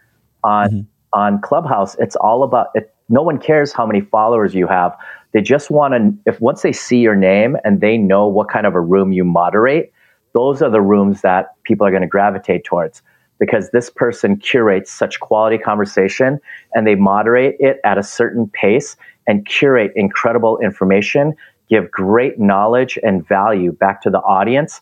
On 0.43 0.67
mm-hmm. 0.67 0.79
on 1.13 1.39
Clubhouse, 1.39 1.95
it's 1.99 2.15
all 2.15 2.41
about 2.41 2.69
it. 2.73 2.91
No 3.09 3.21
one 3.21 3.37
cares 3.37 3.71
how 3.71 3.85
many 3.85 4.01
followers 4.01 4.55
you 4.55 4.65
have. 4.65 4.97
They 5.33 5.41
just 5.41 5.69
want 5.69 5.93
to. 5.93 6.11
If 6.25 6.41
once 6.41 6.63
they 6.63 6.73
see 6.73 6.97
your 6.97 7.15
name 7.15 7.55
and 7.63 7.81
they 7.81 7.99
know 7.99 8.27
what 8.27 8.49
kind 8.49 8.65
of 8.65 8.73
a 8.73 8.81
room 8.81 9.11
you 9.11 9.23
moderate, 9.23 9.93
those 10.33 10.63
are 10.63 10.71
the 10.71 10.81
rooms 10.81 11.21
that 11.21 11.53
people 11.65 11.85
are 11.85 11.91
going 11.91 12.01
to 12.01 12.07
gravitate 12.07 12.63
towards 12.63 13.03
because 13.39 13.71
this 13.71 13.89
person 13.89 14.37
curates 14.37 14.91
such 14.91 15.19
quality 15.19 15.57
conversation 15.57 16.39
and 16.73 16.87
they 16.87 16.95
moderate 16.95 17.55
it 17.59 17.79
at 17.83 17.97
a 17.97 18.03
certain 18.03 18.47
pace 18.47 18.95
and 19.27 19.45
curate 19.45 19.91
incredible 19.95 20.57
information, 20.59 21.33
give 21.69 21.89
great 21.91 22.39
knowledge 22.39 22.97
and 23.03 23.27
value 23.27 23.71
back 23.71 24.01
to 24.01 24.09
the 24.09 24.19
audience 24.19 24.81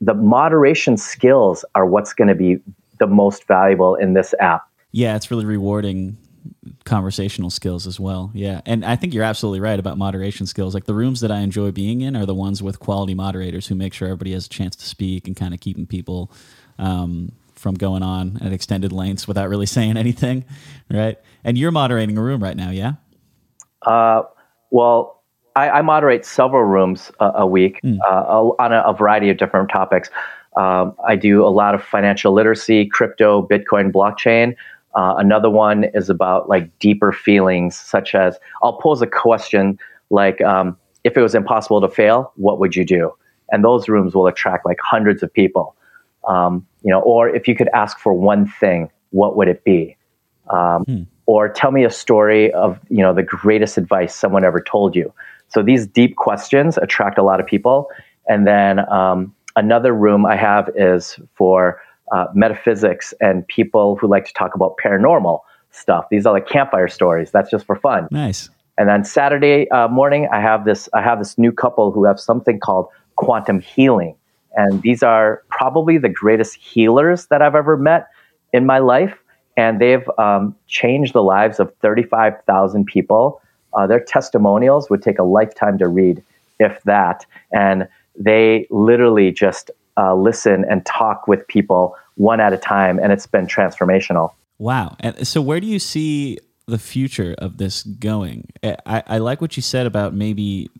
the 0.00 0.14
moderation 0.14 0.96
skills 0.96 1.64
are 1.74 1.86
what's 1.86 2.12
going 2.12 2.28
to 2.28 2.34
be 2.34 2.58
the 2.98 3.06
most 3.06 3.46
valuable 3.46 3.94
in 3.94 4.14
this 4.14 4.34
app. 4.40 4.68
Yeah, 4.92 5.16
it's 5.16 5.30
really 5.30 5.44
rewarding 5.44 6.16
conversational 6.84 7.50
skills 7.50 7.86
as 7.86 7.98
well. 7.98 8.30
Yeah. 8.34 8.60
And 8.66 8.84
I 8.84 8.96
think 8.96 9.14
you're 9.14 9.24
absolutely 9.24 9.60
right 9.60 9.78
about 9.78 9.96
moderation 9.96 10.46
skills. 10.46 10.74
Like 10.74 10.84
the 10.84 10.94
rooms 10.94 11.20
that 11.20 11.32
I 11.32 11.40
enjoy 11.40 11.70
being 11.70 12.02
in 12.02 12.16
are 12.16 12.26
the 12.26 12.34
ones 12.34 12.62
with 12.62 12.78
quality 12.78 13.14
moderators 13.14 13.66
who 13.66 13.74
make 13.74 13.94
sure 13.94 14.08
everybody 14.08 14.32
has 14.32 14.46
a 14.46 14.50
chance 14.50 14.76
to 14.76 14.86
speak 14.86 15.26
and 15.26 15.34
kind 15.34 15.54
of 15.54 15.60
keeping 15.60 15.86
people 15.86 16.30
um, 16.78 17.32
from 17.64 17.74
going 17.76 18.02
on 18.02 18.36
at 18.42 18.52
extended 18.52 18.92
lengths 18.92 19.26
without 19.26 19.48
really 19.48 19.64
saying 19.64 19.96
anything. 19.96 20.44
Right. 20.90 21.18
And 21.42 21.56
you're 21.56 21.70
moderating 21.70 22.18
a 22.18 22.22
room 22.22 22.42
right 22.42 22.56
now, 22.56 22.68
yeah? 22.68 22.92
Uh, 23.80 24.24
well, 24.70 25.22
I, 25.56 25.70
I 25.70 25.82
moderate 25.82 26.26
several 26.26 26.64
rooms 26.64 27.10
a, 27.20 27.30
a 27.36 27.46
week 27.46 27.80
mm. 27.82 27.98
uh, 28.06 28.62
on 28.62 28.74
a, 28.74 28.82
a, 28.82 28.92
variety 28.92 29.30
of 29.30 29.38
different 29.38 29.70
topics. 29.70 30.10
Um, 30.56 30.94
I 31.08 31.16
do 31.16 31.42
a 31.42 31.48
lot 31.48 31.74
of 31.74 31.82
financial 31.82 32.34
literacy, 32.34 32.86
crypto, 32.86 33.48
Bitcoin, 33.48 33.90
blockchain. 33.90 34.54
Uh, 34.94 35.14
another 35.16 35.48
one 35.48 35.84
is 35.94 36.10
about 36.10 36.50
like 36.50 36.78
deeper 36.80 37.12
feelings, 37.12 37.76
such 37.76 38.14
as 38.14 38.36
I'll 38.62 38.76
pose 38.76 39.00
a 39.00 39.06
question 39.06 39.78
like, 40.10 40.42
um, 40.42 40.76
if 41.02 41.16
it 41.16 41.22
was 41.22 41.34
impossible 41.34 41.80
to 41.80 41.88
fail, 41.88 42.30
what 42.36 42.58
would 42.60 42.76
you 42.76 42.84
do? 42.84 43.10
And 43.50 43.64
those 43.64 43.88
rooms 43.88 44.14
will 44.14 44.26
attract 44.26 44.66
like 44.66 44.78
hundreds 44.82 45.22
of 45.22 45.32
people. 45.32 45.74
Um, 46.28 46.66
you 46.82 46.90
know, 46.90 47.00
or 47.00 47.28
if 47.28 47.48
you 47.48 47.54
could 47.54 47.68
ask 47.74 47.98
for 47.98 48.12
one 48.12 48.46
thing, 48.46 48.90
what 49.10 49.36
would 49.36 49.48
it 49.48 49.64
be? 49.64 49.96
Um, 50.50 50.84
hmm. 50.84 51.02
Or 51.26 51.48
tell 51.48 51.70
me 51.70 51.84
a 51.84 51.90
story 51.90 52.52
of 52.52 52.78
you 52.90 52.98
know 52.98 53.14
the 53.14 53.22
greatest 53.22 53.78
advice 53.78 54.14
someone 54.14 54.44
ever 54.44 54.60
told 54.60 54.94
you. 54.94 55.12
So 55.48 55.62
these 55.62 55.86
deep 55.86 56.16
questions 56.16 56.76
attract 56.78 57.16
a 57.16 57.22
lot 57.22 57.40
of 57.40 57.46
people. 57.46 57.88
And 58.28 58.46
then 58.46 58.80
um, 58.90 59.34
another 59.56 59.94
room 59.94 60.26
I 60.26 60.36
have 60.36 60.70
is 60.74 61.18
for 61.34 61.80
uh, 62.12 62.26
metaphysics 62.34 63.14
and 63.20 63.46
people 63.48 63.96
who 63.96 64.06
like 64.06 64.26
to 64.26 64.32
talk 64.32 64.54
about 64.54 64.76
paranormal 64.82 65.40
stuff. 65.70 66.06
These 66.10 66.26
are 66.26 66.32
like 66.32 66.48
campfire 66.48 66.88
stories. 66.88 67.30
That's 67.30 67.50
just 67.50 67.66
for 67.66 67.76
fun. 67.76 68.08
Nice. 68.10 68.50
And 68.76 68.88
then 68.88 69.04
Saturday 69.04 69.68
uh, 69.70 69.88
morning, 69.88 70.28
I 70.32 70.40
have 70.40 70.64
this. 70.64 70.88
I 70.92 71.02
have 71.02 71.18
this 71.18 71.38
new 71.38 71.52
couple 71.52 71.92
who 71.92 72.04
have 72.04 72.18
something 72.18 72.58
called 72.58 72.88
quantum 73.16 73.60
healing, 73.60 74.16
and 74.56 74.82
these 74.82 75.02
are 75.02 75.42
probably 75.48 75.98
the 75.98 76.08
greatest 76.08 76.54
healers 76.56 77.26
that 77.26 77.42
I've 77.42 77.54
ever 77.54 77.76
met 77.76 78.08
in 78.52 78.66
my 78.66 78.78
life. 78.78 79.18
And 79.56 79.80
they've 79.80 80.08
um, 80.18 80.56
changed 80.66 81.12
the 81.12 81.22
lives 81.22 81.60
of 81.60 81.72
35,000 81.76 82.86
people 82.86 83.40
uh, 83.74 83.86
their 83.86 84.00
testimonials 84.00 84.88
would 84.88 85.02
take 85.02 85.18
a 85.18 85.22
lifetime 85.22 85.78
to 85.78 85.88
read, 85.88 86.22
if 86.58 86.82
that. 86.84 87.26
And 87.52 87.88
they 88.18 88.66
literally 88.70 89.32
just 89.32 89.70
uh, 89.96 90.14
listen 90.14 90.64
and 90.68 90.84
talk 90.86 91.26
with 91.26 91.46
people 91.48 91.96
one 92.16 92.40
at 92.40 92.52
a 92.52 92.56
time, 92.56 92.98
and 92.98 93.12
it's 93.12 93.26
been 93.26 93.46
transformational. 93.46 94.32
Wow. 94.58 94.96
And 95.00 95.26
so, 95.26 95.42
where 95.42 95.60
do 95.60 95.66
you 95.66 95.80
see 95.80 96.38
the 96.66 96.78
future 96.78 97.34
of 97.38 97.58
this 97.58 97.82
going? 97.82 98.50
I, 98.62 99.02
I 99.06 99.18
like 99.18 99.40
what 99.40 99.56
you 99.56 99.62
said 99.62 99.86
about 99.86 100.14
maybe. 100.14 100.70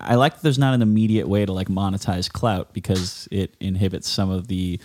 I 0.00 0.14
like 0.16 0.34
that 0.34 0.42
there's 0.42 0.58
not 0.58 0.74
an 0.74 0.82
immediate 0.82 1.28
way 1.28 1.46
to 1.46 1.52
like 1.52 1.68
monetize 1.68 2.32
clout 2.32 2.72
because 2.72 3.28
it 3.30 3.54
inhibits 3.60 4.08
some 4.08 4.30
of 4.30 4.48
the 4.48 4.80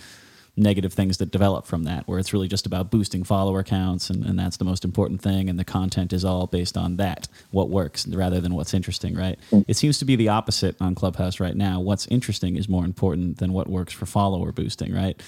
negative 0.54 0.92
things 0.92 1.16
that 1.16 1.30
develop 1.30 1.66
from 1.66 1.84
that, 1.84 2.06
where 2.06 2.18
it's 2.18 2.34
really 2.34 2.48
just 2.48 2.66
about 2.66 2.90
boosting 2.90 3.24
follower 3.24 3.62
counts, 3.62 4.10
and, 4.10 4.24
and 4.24 4.38
that's 4.38 4.58
the 4.58 4.64
most 4.64 4.84
important 4.84 5.22
thing, 5.22 5.48
and 5.48 5.58
the 5.58 5.64
content 5.64 6.12
is 6.12 6.24
all 6.24 6.46
based 6.46 6.76
on 6.76 6.96
that, 6.96 7.26
what 7.52 7.70
works, 7.70 8.06
rather 8.06 8.38
than 8.40 8.54
what's 8.54 8.74
interesting, 8.74 9.14
right? 9.14 9.38
Mm. 9.50 9.64
It 9.66 9.76
seems 9.76 9.98
to 10.00 10.04
be 10.04 10.14
the 10.14 10.28
opposite 10.28 10.76
on 10.78 10.94
Clubhouse 10.94 11.40
right 11.40 11.56
now. 11.56 11.80
What's 11.80 12.06
interesting 12.08 12.56
is 12.56 12.68
more 12.68 12.84
important 12.84 13.38
than 13.38 13.54
what 13.54 13.66
works 13.66 13.94
for 13.94 14.04
follower 14.04 14.52
boosting, 14.52 14.94
right? 14.94 15.18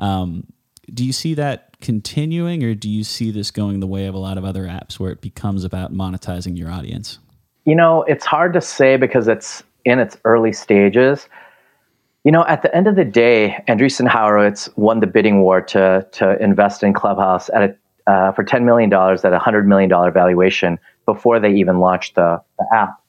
Um, 0.00 0.48
do 0.92 1.04
you 1.04 1.12
see 1.12 1.34
that 1.34 1.76
continuing, 1.80 2.64
or 2.64 2.74
do 2.74 2.90
you 2.90 3.04
see 3.04 3.30
this 3.30 3.52
going 3.52 3.78
the 3.78 3.86
way 3.86 4.06
of 4.06 4.14
a 4.14 4.18
lot 4.18 4.36
of 4.36 4.44
other 4.44 4.64
apps 4.64 4.98
where 4.98 5.12
it 5.12 5.20
becomes 5.20 5.62
about 5.62 5.92
monetizing 5.92 6.58
your 6.58 6.70
audience? 6.70 7.20
You 7.64 7.76
know, 7.76 8.02
it's 8.02 8.26
hard 8.26 8.52
to 8.54 8.60
say 8.60 8.96
because 8.96 9.28
it's 9.28 9.62
in 9.84 9.98
its 9.98 10.16
early 10.24 10.52
stages. 10.52 11.28
You 12.24 12.32
know, 12.32 12.44
at 12.46 12.62
the 12.62 12.74
end 12.74 12.86
of 12.86 12.96
the 12.96 13.04
day, 13.04 13.62
Andreessen 13.68 14.08
Horowitz 14.08 14.68
won 14.76 15.00
the 15.00 15.06
bidding 15.06 15.40
war 15.40 15.60
to 15.60 16.06
to 16.12 16.42
invest 16.42 16.82
in 16.82 16.92
Clubhouse 16.92 17.48
at 17.50 17.62
a, 17.62 18.10
uh, 18.10 18.32
for 18.32 18.44
ten 18.44 18.64
million 18.64 18.90
dollars 18.90 19.24
at 19.24 19.32
a 19.32 19.38
hundred 19.38 19.66
million 19.66 19.88
dollar 19.88 20.10
valuation 20.10 20.78
before 21.06 21.40
they 21.40 21.52
even 21.52 21.78
launched 21.78 22.14
the, 22.14 22.40
the 22.58 22.66
app. 22.72 23.00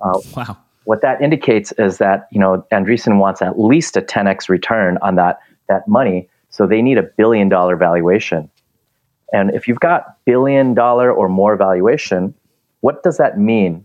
Uh, 0.00 0.20
wow. 0.36 0.56
What 0.84 1.00
that 1.02 1.20
indicates 1.22 1.72
is 1.78 1.98
that 1.98 2.28
you 2.30 2.38
know 2.38 2.66
Andreessen 2.72 3.18
wants 3.18 3.42
at 3.42 3.58
least 3.58 3.96
a 3.96 4.02
10x 4.02 4.48
return 4.48 4.98
on 5.02 5.16
that 5.16 5.40
that 5.68 5.88
money, 5.88 6.28
so 6.50 6.66
they 6.66 6.82
need 6.82 6.98
a 6.98 7.02
billion 7.02 7.48
dollar 7.48 7.76
valuation. 7.76 8.50
And 9.32 9.50
if 9.50 9.66
you've 9.66 9.80
got 9.80 10.16
billion 10.24 10.74
dollar 10.74 11.12
or 11.12 11.28
more 11.28 11.56
valuation, 11.56 12.34
what 12.84 13.02
does 13.02 13.16
that 13.16 13.38
mean? 13.38 13.84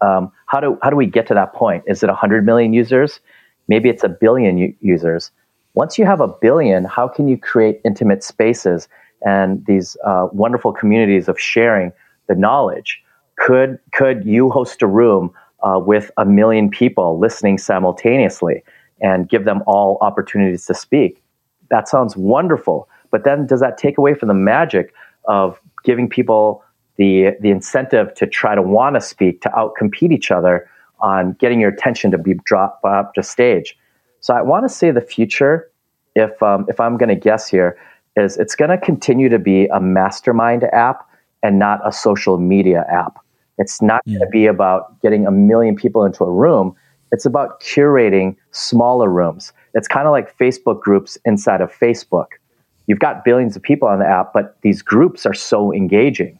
Um, 0.00 0.32
how 0.46 0.60
do 0.60 0.78
how 0.82 0.90
do 0.90 0.96
we 0.96 1.06
get 1.06 1.26
to 1.28 1.34
that 1.34 1.52
point? 1.52 1.84
Is 1.86 2.02
it 2.02 2.08
100 2.08 2.46
million 2.46 2.72
users? 2.72 3.20
maybe 3.68 3.88
it's 3.88 4.02
a 4.02 4.08
billion 4.08 4.58
u- 4.58 4.74
users. 4.80 5.30
Once 5.74 5.98
you 5.98 6.06
have 6.06 6.20
a 6.20 6.28
billion, 6.28 6.84
how 6.84 7.06
can 7.06 7.28
you 7.28 7.38
create 7.38 7.80
intimate 7.84 8.24
spaces 8.24 8.88
and 9.24 9.64
these 9.66 9.96
uh, 10.04 10.26
wonderful 10.32 10.72
communities 10.72 11.28
of 11.28 11.38
sharing 11.38 11.92
the 12.28 12.34
knowledge? 12.34 13.00
Could 13.36 13.78
could 13.92 14.24
you 14.24 14.50
host 14.50 14.82
a 14.82 14.86
room 14.86 15.30
uh, 15.62 15.78
with 15.84 16.10
a 16.16 16.24
million 16.24 16.70
people 16.70 17.18
listening 17.18 17.58
simultaneously 17.58 18.64
and 19.00 19.28
give 19.28 19.44
them 19.44 19.62
all 19.66 19.98
opportunities 20.00 20.66
to 20.66 20.74
speak? 20.74 21.22
That 21.70 21.88
sounds 21.88 22.16
wonderful. 22.16 22.88
But 23.10 23.24
then, 23.24 23.46
does 23.46 23.60
that 23.60 23.78
take 23.78 23.96
away 23.96 24.14
from 24.14 24.28
the 24.28 24.34
magic 24.34 24.92
of 25.26 25.60
giving 25.84 26.08
people 26.08 26.64
the 26.98 27.30
the 27.40 27.50
incentive 27.50 28.12
to 28.14 28.26
try 28.26 28.54
to 28.54 28.62
want 28.62 28.96
to 28.96 29.00
speak, 29.00 29.40
to 29.42 29.48
outcompete 29.50 30.12
each 30.12 30.30
other 30.30 30.68
on 31.00 31.32
getting 31.38 31.60
your 31.60 31.70
attention 31.70 32.10
to 32.10 32.18
be 32.18 32.34
dropped 32.44 32.84
up 32.84 33.14
to 33.14 33.22
stage? 33.22 33.76
So 34.20 34.34
I 34.34 34.42
want 34.42 34.64
to 34.64 34.68
say 34.68 34.90
the 34.90 35.00
future, 35.00 35.70
if 36.14 36.42
um, 36.42 36.66
if 36.68 36.80
I'm 36.80 36.96
going 36.96 37.08
to 37.08 37.14
guess 37.14 37.48
here, 37.48 37.78
is 38.16 38.36
it's 38.36 38.56
going 38.56 38.70
to 38.70 38.78
continue 38.78 39.28
to 39.28 39.38
be 39.38 39.66
a 39.66 39.80
mastermind 39.80 40.64
app 40.64 41.08
and 41.42 41.58
not 41.58 41.80
a 41.86 41.92
social 41.92 42.38
media 42.38 42.84
app. 42.90 43.18
It's 43.58 43.80
not 43.80 44.04
going 44.04 44.20
to 44.20 44.26
be 44.26 44.46
about 44.46 45.00
getting 45.00 45.26
a 45.26 45.30
million 45.30 45.76
people 45.76 46.04
into 46.04 46.24
a 46.24 46.30
room. 46.30 46.74
It's 47.10 47.24
about 47.24 47.60
curating 47.60 48.36
smaller 48.50 49.08
rooms. 49.08 49.52
It's 49.74 49.88
kind 49.88 50.06
of 50.06 50.12
like 50.12 50.36
Facebook 50.36 50.80
groups 50.80 51.16
inside 51.24 51.60
of 51.60 51.72
Facebook. 51.72 52.26
You've 52.86 52.98
got 52.98 53.24
billions 53.24 53.56
of 53.56 53.62
people 53.62 53.88
on 53.88 53.98
the 53.98 54.06
app, 54.06 54.32
but 54.32 54.56
these 54.62 54.82
groups 54.82 55.26
are 55.26 55.34
so 55.34 55.72
engaging. 55.72 56.38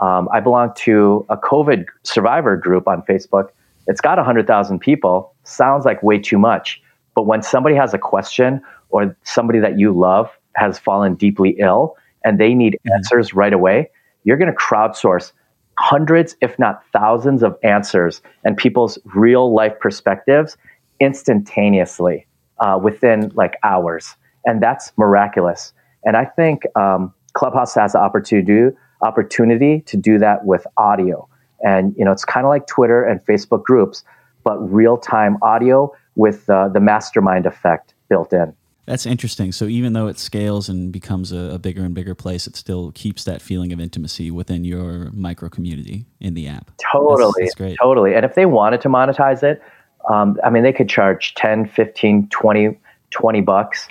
Um, 0.00 0.28
I 0.32 0.40
belong 0.40 0.72
to 0.78 1.24
a 1.28 1.36
COVID 1.36 1.86
survivor 2.02 2.56
group 2.56 2.86
on 2.86 3.02
Facebook. 3.02 3.48
It's 3.86 4.00
got 4.00 4.18
100,000 4.18 4.78
people. 4.78 5.34
Sounds 5.44 5.84
like 5.84 6.02
way 6.02 6.18
too 6.18 6.38
much. 6.38 6.82
But 7.14 7.26
when 7.26 7.42
somebody 7.42 7.74
has 7.76 7.94
a 7.94 7.98
question 7.98 8.60
or 8.90 9.16
somebody 9.24 9.58
that 9.60 9.78
you 9.78 9.92
love 9.92 10.30
has 10.54 10.78
fallen 10.78 11.14
deeply 11.14 11.56
ill 11.58 11.96
and 12.24 12.38
they 12.38 12.54
need 12.54 12.74
mm-hmm. 12.74 12.94
answers 12.94 13.32
right 13.32 13.52
away, 13.52 13.90
you're 14.24 14.36
going 14.36 14.52
to 14.52 14.58
crowdsource 14.58 15.32
hundreds, 15.78 16.36
if 16.40 16.58
not 16.58 16.82
thousands, 16.92 17.42
of 17.42 17.56
answers 17.62 18.22
and 18.44 18.56
people's 18.56 18.98
real 19.14 19.54
life 19.54 19.78
perspectives 19.80 20.56
instantaneously 21.00 22.26
uh, 22.60 22.78
within 22.82 23.30
like 23.34 23.54
hours. 23.62 24.16
And 24.44 24.62
that's 24.62 24.92
miraculous. 24.96 25.72
And 26.04 26.16
I 26.16 26.24
think 26.24 26.62
um, 26.76 27.12
Clubhouse 27.34 27.74
has 27.74 27.92
the 27.92 27.98
opportunity, 27.98 28.74
opportunity 29.02 29.80
to 29.82 29.96
do 29.96 30.18
that 30.18 30.44
with 30.44 30.66
audio. 30.76 31.28
And 31.64 31.94
you 31.96 32.04
know, 32.04 32.12
it's 32.12 32.24
kind 32.24 32.44
of 32.44 32.50
like 32.50 32.66
Twitter 32.66 33.02
and 33.02 33.24
Facebook 33.24 33.62
groups, 33.62 34.04
but 34.44 34.56
real 34.58 34.96
time 34.96 35.38
audio 35.42 35.92
with 36.14 36.48
uh, 36.48 36.68
the 36.68 36.80
mastermind 36.80 37.46
effect 37.46 37.94
built 38.08 38.32
in. 38.32 38.54
That's 38.86 39.04
interesting. 39.04 39.50
So 39.50 39.64
even 39.64 39.94
though 39.94 40.06
it 40.06 40.16
scales 40.16 40.68
and 40.68 40.92
becomes 40.92 41.32
a, 41.32 41.54
a, 41.54 41.58
bigger 41.58 41.82
and 41.82 41.92
bigger 41.92 42.14
place, 42.14 42.46
it 42.46 42.54
still 42.54 42.92
keeps 42.92 43.24
that 43.24 43.42
feeling 43.42 43.72
of 43.72 43.80
intimacy 43.80 44.30
within 44.30 44.64
your 44.64 45.10
micro 45.12 45.48
community 45.48 46.06
in 46.20 46.34
the 46.34 46.46
app. 46.46 46.70
Totally. 46.92 47.32
That's, 47.38 47.38
that's 47.38 47.54
great. 47.56 47.76
Totally. 47.82 48.14
And 48.14 48.24
if 48.24 48.36
they 48.36 48.46
wanted 48.46 48.80
to 48.82 48.88
monetize 48.88 49.42
it, 49.42 49.60
um, 50.08 50.38
I 50.44 50.50
mean, 50.50 50.62
they 50.62 50.72
could 50.72 50.88
charge 50.88 51.34
10, 51.34 51.66
15, 51.66 52.28
20, 52.28 52.78
20 53.10 53.40
bucks, 53.40 53.88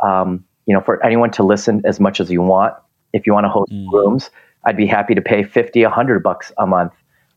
um, 0.00 0.42
you 0.64 0.72
know, 0.72 0.80
for 0.80 1.04
anyone 1.04 1.30
to 1.32 1.42
listen 1.42 1.82
as 1.84 2.00
much 2.00 2.18
as 2.18 2.30
you 2.30 2.40
want. 2.40 2.74
If 3.12 3.26
you 3.26 3.34
want 3.34 3.44
to 3.44 3.50
host 3.50 3.70
mm. 3.70 3.92
rooms, 3.92 4.30
I'd 4.68 4.76
be 4.76 4.86
happy 4.86 5.14
to 5.14 5.22
pay 5.22 5.44
50, 5.44 5.82
100 5.82 6.22
bucks 6.22 6.52
a 6.58 6.66
month. 6.66 6.92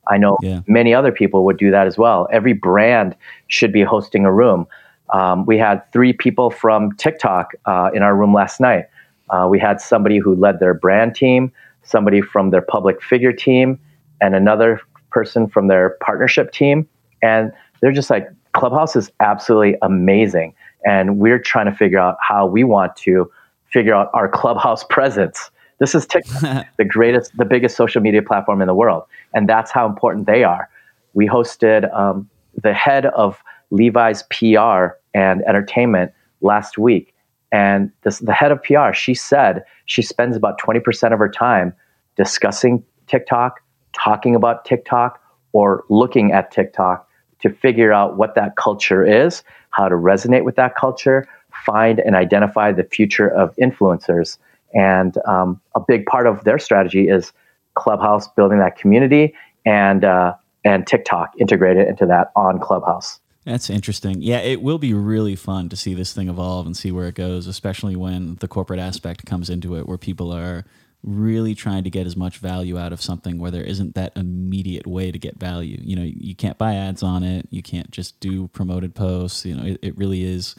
I 0.09 0.17
know 0.17 0.37
yeah. 0.41 0.59
many 0.67 0.93
other 0.93 1.13
people 1.13 1.45
would 1.45 1.57
do 1.57 1.71
that 1.71 1.87
as 1.87 1.97
well. 1.97 2.27
Every 2.29 2.51
brand 2.51 3.15
should 3.47 3.71
be 3.71 3.83
hosting 3.83 4.25
a 4.25 4.33
room. 4.33 4.67
Um, 5.13 5.45
we 5.45 5.57
had 5.57 5.81
three 5.93 6.11
people 6.11 6.49
from 6.49 6.91
TikTok 6.97 7.51
uh, 7.65 7.89
in 7.93 8.03
our 8.03 8.17
room 8.17 8.33
last 8.33 8.59
night. 8.59 8.87
Uh, 9.29 9.47
we 9.49 9.59
had 9.59 9.79
somebody 9.79 10.17
who 10.17 10.35
led 10.35 10.59
their 10.59 10.73
brand 10.73 11.15
team, 11.15 11.53
somebody 11.83 12.19
from 12.19 12.49
their 12.49 12.61
public 12.61 13.01
figure 13.01 13.31
team, 13.31 13.79
and 14.19 14.35
another 14.35 14.81
person 15.09 15.47
from 15.47 15.69
their 15.69 15.91
partnership 16.01 16.51
team. 16.51 16.85
And 17.23 17.53
they're 17.79 17.93
just 17.93 18.09
like, 18.09 18.27
Clubhouse 18.51 18.97
is 18.97 19.09
absolutely 19.21 19.77
amazing. 19.81 20.53
And 20.85 21.17
we're 21.17 21.39
trying 21.39 21.67
to 21.67 21.77
figure 21.77 21.99
out 21.99 22.17
how 22.19 22.45
we 22.45 22.65
want 22.65 22.97
to 22.97 23.31
figure 23.69 23.93
out 23.93 24.09
our 24.13 24.27
Clubhouse 24.27 24.83
presence. 24.89 25.49
This 25.81 25.95
is 25.95 26.05
TikTok, 26.05 26.67
the 26.77 26.85
greatest, 26.85 27.35
the 27.35 27.43
biggest 27.43 27.75
social 27.75 28.01
media 28.03 28.21
platform 28.21 28.61
in 28.61 28.67
the 28.67 28.75
world. 28.75 29.03
And 29.33 29.49
that's 29.49 29.71
how 29.71 29.87
important 29.87 30.27
they 30.27 30.43
are. 30.43 30.69
We 31.15 31.27
hosted 31.27 31.91
um, 31.97 32.29
the 32.61 32.71
head 32.71 33.07
of 33.07 33.43
Levi's 33.71 34.23
PR 34.29 34.95
and 35.15 35.41
entertainment 35.41 36.11
last 36.41 36.77
week. 36.77 37.15
And 37.51 37.91
this, 38.03 38.19
the 38.19 38.31
head 38.31 38.51
of 38.51 38.61
PR, 38.61 38.93
she 38.93 39.15
said 39.15 39.63
she 39.85 40.03
spends 40.03 40.37
about 40.37 40.61
20% 40.61 41.13
of 41.13 41.17
her 41.17 41.27
time 41.27 41.73
discussing 42.15 42.83
TikTok, 43.07 43.59
talking 43.93 44.35
about 44.35 44.65
TikTok, 44.65 45.19
or 45.51 45.83
looking 45.89 46.31
at 46.31 46.51
TikTok 46.51 47.09
to 47.39 47.49
figure 47.49 47.91
out 47.91 48.17
what 48.17 48.35
that 48.35 48.55
culture 48.55 49.03
is, 49.03 49.43
how 49.71 49.89
to 49.89 49.95
resonate 49.95 50.43
with 50.43 50.57
that 50.57 50.75
culture, 50.75 51.27
find 51.65 51.99
and 51.99 52.15
identify 52.15 52.71
the 52.71 52.83
future 52.83 53.27
of 53.27 53.55
influencers. 53.55 54.37
And 54.73 55.17
um, 55.27 55.61
a 55.75 55.79
big 55.79 56.05
part 56.05 56.27
of 56.27 56.43
their 56.43 56.59
strategy 56.59 57.09
is 57.09 57.31
Clubhouse 57.75 58.27
building 58.29 58.59
that 58.59 58.77
community 58.77 59.33
and 59.65 60.03
uh, 60.03 60.33
and 60.63 60.85
TikTok 60.85 61.33
integrated 61.39 61.87
into 61.87 62.05
that 62.05 62.31
on 62.35 62.59
Clubhouse. 62.59 63.19
That's 63.45 63.69
interesting. 63.69 64.21
Yeah, 64.21 64.39
it 64.39 64.61
will 64.61 64.77
be 64.77 64.93
really 64.93 65.35
fun 65.35 65.69
to 65.69 65.75
see 65.75 65.95
this 65.95 66.13
thing 66.13 66.29
evolve 66.29 66.67
and 66.67 66.77
see 66.77 66.91
where 66.91 67.07
it 67.07 67.15
goes, 67.15 67.47
especially 67.47 67.95
when 67.95 68.35
the 68.35 68.47
corporate 68.47 68.79
aspect 68.79 69.25
comes 69.25 69.49
into 69.49 69.75
it, 69.75 69.87
where 69.87 69.97
people 69.97 70.31
are 70.31 70.63
really 71.03 71.55
trying 71.55 71.83
to 71.83 71.89
get 71.89 72.05
as 72.05 72.15
much 72.15 72.37
value 72.37 72.77
out 72.77 72.93
of 72.93 73.01
something 73.01 73.39
where 73.39 73.49
there 73.49 73.63
isn't 73.63 73.95
that 73.95 74.15
immediate 74.15 74.85
way 74.85 75.11
to 75.11 75.17
get 75.17 75.39
value. 75.39 75.77
You 75.81 75.95
know, 75.95 76.03
you 76.03 76.35
can't 76.35 76.59
buy 76.59 76.75
ads 76.75 77.01
on 77.01 77.23
it, 77.23 77.47
you 77.49 77.63
can't 77.63 77.89
just 77.89 78.19
do 78.19 78.47
promoted 78.49 78.93
posts. 78.93 79.43
You 79.43 79.55
know, 79.55 79.65
it, 79.65 79.79
it 79.81 79.97
really 79.97 80.23
is 80.23 80.55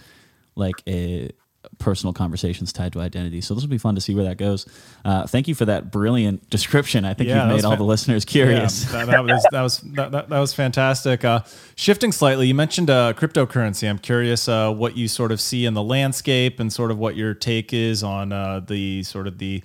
like 0.57 0.83
a 0.89 1.31
personal 1.79 2.13
conversations 2.13 2.73
tied 2.73 2.93
to 2.93 3.01
identity. 3.01 3.41
So 3.41 3.55
this 3.55 3.63
will 3.63 3.71
be 3.71 3.79
fun 3.79 3.95
to 3.95 4.01
see 4.01 4.15
where 4.15 4.25
that 4.25 4.37
goes. 4.37 4.67
Uh, 5.05 5.27
thank 5.27 5.49
you 5.49 5.55
for 5.55 5.65
that 5.65 5.91
brilliant 5.91 6.49
description. 6.51 7.05
I 7.05 7.15
think 7.15 7.29
yeah, 7.29 7.47
you've 7.47 7.57
made 7.57 7.65
all 7.65 7.73
fa- 7.73 7.79
the 7.79 7.85
listeners 7.85 8.25
curious. 8.25 8.85
Yeah, 8.85 9.05
that, 9.05 9.11
that, 9.11 9.25
was 9.25 9.47
that 9.51 9.63
was 9.63 9.79
that, 9.79 10.13
that, 10.13 10.29
that 10.29 10.39
was 10.39 10.53
fantastic. 10.55 11.25
Uh, 11.25 11.41
shifting 11.75 12.13
slightly, 12.13 12.47
you 12.47 12.55
mentioned 12.55 12.91
uh, 12.91 13.13
cryptocurrency. 13.15 13.89
I'm 13.89 13.99
curious 13.99 14.49
uh, 14.49 14.73
what 14.73 14.97
you 14.97 15.09
sort 15.09 15.33
of 15.33 15.41
see 15.41 15.67
in 15.67 15.75
the 15.75 15.83
landscape 15.83 16.61
and 16.61 16.73
sort 16.73 16.91
of 16.91 16.99
what 16.99 17.17
your 17.17 17.35
take 17.35 17.73
is 17.73 18.03
on 18.03 18.33
uh, 18.33 18.61
the 18.61 19.03
sort 19.03 19.27
of 19.27 19.39
the 19.39 19.63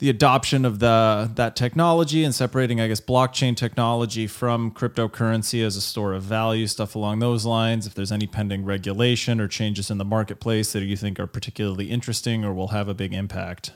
the 0.00 0.08
adoption 0.08 0.64
of 0.64 0.78
the 0.78 1.30
that 1.34 1.54
technology 1.54 2.24
and 2.24 2.34
separating, 2.34 2.80
I 2.80 2.88
guess, 2.88 3.00
blockchain 3.00 3.54
technology 3.54 4.26
from 4.26 4.70
cryptocurrency 4.70 5.64
as 5.64 5.76
a 5.76 5.80
store 5.80 6.14
of 6.14 6.22
value, 6.22 6.66
stuff 6.66 6.94
along 6.94 7.18
those 7.18 7.44
lines. 7.44 7.86
If 7.86 7.94
there's 7.94 8.10
any 8.10 8.26
pending 8.26 8.64
regulation 8.64 9.40
or 9.40 9.46
changes 9.46 9.90
in 9.90 9.98
the 9.98 10.04
marketplace 10.04 10.72
that 10.72 10.82
you 10.82 10.96
think 10.96 11.20
are 11.20 11.26
particularly 11.26 11.90
interesting 11.90 12.44
or 12.44 12.54
will 12.54 12.68
have 12.68 12.88
a 12.88 12.94
big 12.94 13.12
impact. 13.12 13.72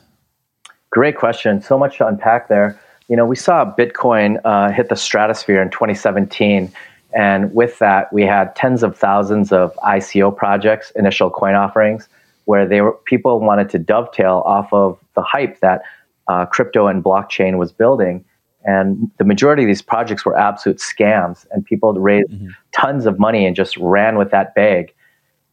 Great 0.91 1.17
question. 1.17 1.61
So 1.61 1.79
much 1.79 1.99
to 1.99 2.07
unpack 2.07 2.49
there. 2.49 2.81
You 3.09 3.17
know, 3.17 3.27
we 3.27 3.37
saw 3.37 3.71
Bitcoin 3.77 4.41
uh, 4.45 4.73
hit 4.73 4.89
the 4.89 4.97
stratosphere 4.97 5.61
in 5.61 5.71
2017. 5.71 6.73
And 7.15 7.55
with 7.55 7.79
that, 7.81 8.11
we 8.15 8.23
had 8.23 8.57
tens 8.57 8.83
of 8.83 8.97
thousands 8.97 9.53
of 9.53 9.75
ICO 9.85 10.35
projects, 10.35 10.91
initial 10.97 11.29
coin 11.29 11.55
offerings, 11.55 12.09
where 12.47 12.67
they 12.67 12.81
were 12.81 12.93
people 13.05 13.41
wanted 13.41 13.69
to 13.71 13.79
dovetail 13.79 14.43
off 14.47 14.73
of 14.73 14.99
the 15.15 15.23
hype 15.23 15.61
that 15.61 15.83
uh, 16.29 16.47
crypto 16.47 16.87
and 16.87 17.03
blockchain 17.03 17.59
was 17.59 17.73
building. 17.73 18.25
And 18.65 19.11
the 19.19 19.25
majority 19.25 19.63
of 19.63 19.67
these 19.67 19.83
projects 19.83 20.25
were 20.25 20.37
absolute 20.39 20.79
scams, 20.79 21.47
and 21.51 21.65
people 21.65 21.93
raised 21.95 22.31
mm-hmm. 22.31 22.49
tons 22.73 23.05
of 23.05 23.19
money 23.19 23.47
and 23.47 23.55
just 23.55 23.77
ran 23.77 24.17
with 24.17 24.31
that 24.31 24.55
bag. 24.55 24.95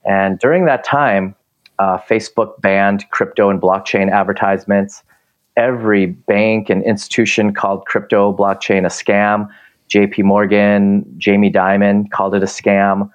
And 0.06 0.40
during 0.40 0.66
that 0.66 0.84
time, 0.84 1.36
uh, 1.78 1.98
Facebook 1.98 2.62
banned 2.62 3.10
crypto 3.12 3.50
and 3.50 3.62
blockchain 3.62 4.12
advertisements. 4.12 5.04
Every 5.58 6.06
bank 6.06 6.70
and 6.70 6.84
institution 6.84 7.54
called 7.54 7.86
crypto 7.86 8.34
blockchain 8.34 8.86
a 8.86 8.90
scam. 8.90 9.50
JP 9.90 10.24
Morgan, 10.24 11.06
Jamie 11.18 11.52
Dimon 11.52 12.10
called 12.12 12.34
it 12.34 12.44
a 12.44 12.46
scam. 12.46 13.12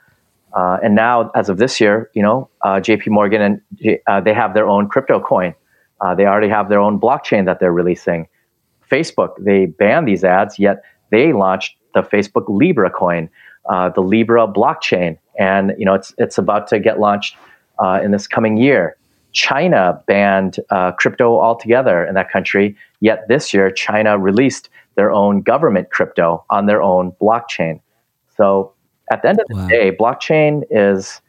Uh, 0.52 0.79
and 0.83 0.94
now, 0.94 1.31
as 1.35 1.48
of 1.48 1.59
this 1.59 1.81
year, 1.81 2.11
you 2.13 2.23
know, 2.23 2.48
uh, 2.63 2.81
JP 2.81 3.09
Morgan 3.09 3.40
and 3.42 3.98
uh, 4.07 4.21
they 4.21 4.35
have 4.35 4.52
their 4.52 4.69
own 4.69 4.88
crypto 4.88 5.21
coin. 5.21 5.54
Uh, 6.01 6.15
they 6.15 6.27
already 6.27 6.49
have 6.49 6.69
their 6.69 6.81
own 6.81 7.01
blockchain 7.01 7.44
that 7.47 7.61
they're 7.61 7.73
releasing. 7.73 8.29
Facebook, 8.90 9.31
they 9.38 9.67
banned 9.67 10.07
these 10.07 10.25
ads, 10.25 10.59
yet 10.59 10.83
they 11.11 11.33
launched 11.33 11.77
the 11.94 12.03
Facebook 12.03 12.44
Libra 12.49 12.90
coin, 12.90 13.29
uh, 13.69 13.88
the 13.90 14.01
Libra 14.01 14.47
blockchain, 14.47 15.19
and 15.38 15.73
you 15.79 15.85
know 15.85 15.94
it's 15.94 16.15
it's 16.19 16.38
about 16.38 16.69
to 16.69 16.79
get 16.79 17.01
launched 17.01 17.37
uh, 17.79 18.01
in 18.03 18.11
this 18.11 18.27
coming 18.27 18.57
year. 18.57 18.97
China 19.33 20.01
banned 20.07 20.61
uh, 20.71 20.92
crypto 20.92 21.40
altogether 21.40 22.05
in 22.05 22.15
that 22.15 22.31
country, 22.31 22.77
yet 23.01 23.27
this 23.29 23.53
year 23.53 23.71
China 23.71 24.19
released 24.19 24.69
their 24.94 25.11
own 25.11 25.42
government 25.42 25.90
crypto 25.90 26.44
on 26.49 26.67
their 26.67 26.81
own 26.81 27.13
blockchain. 27.21 27.81
So 28.37 28.73
at 29.11 29.23
the 29.23 29.29
end 29.29 29.40
of 29.40 29.47
the 29.49 29.57
wow. 29.57 29.69
day, 29.69 29.90
blockchain 29.90 30.63
is 30.71 31.21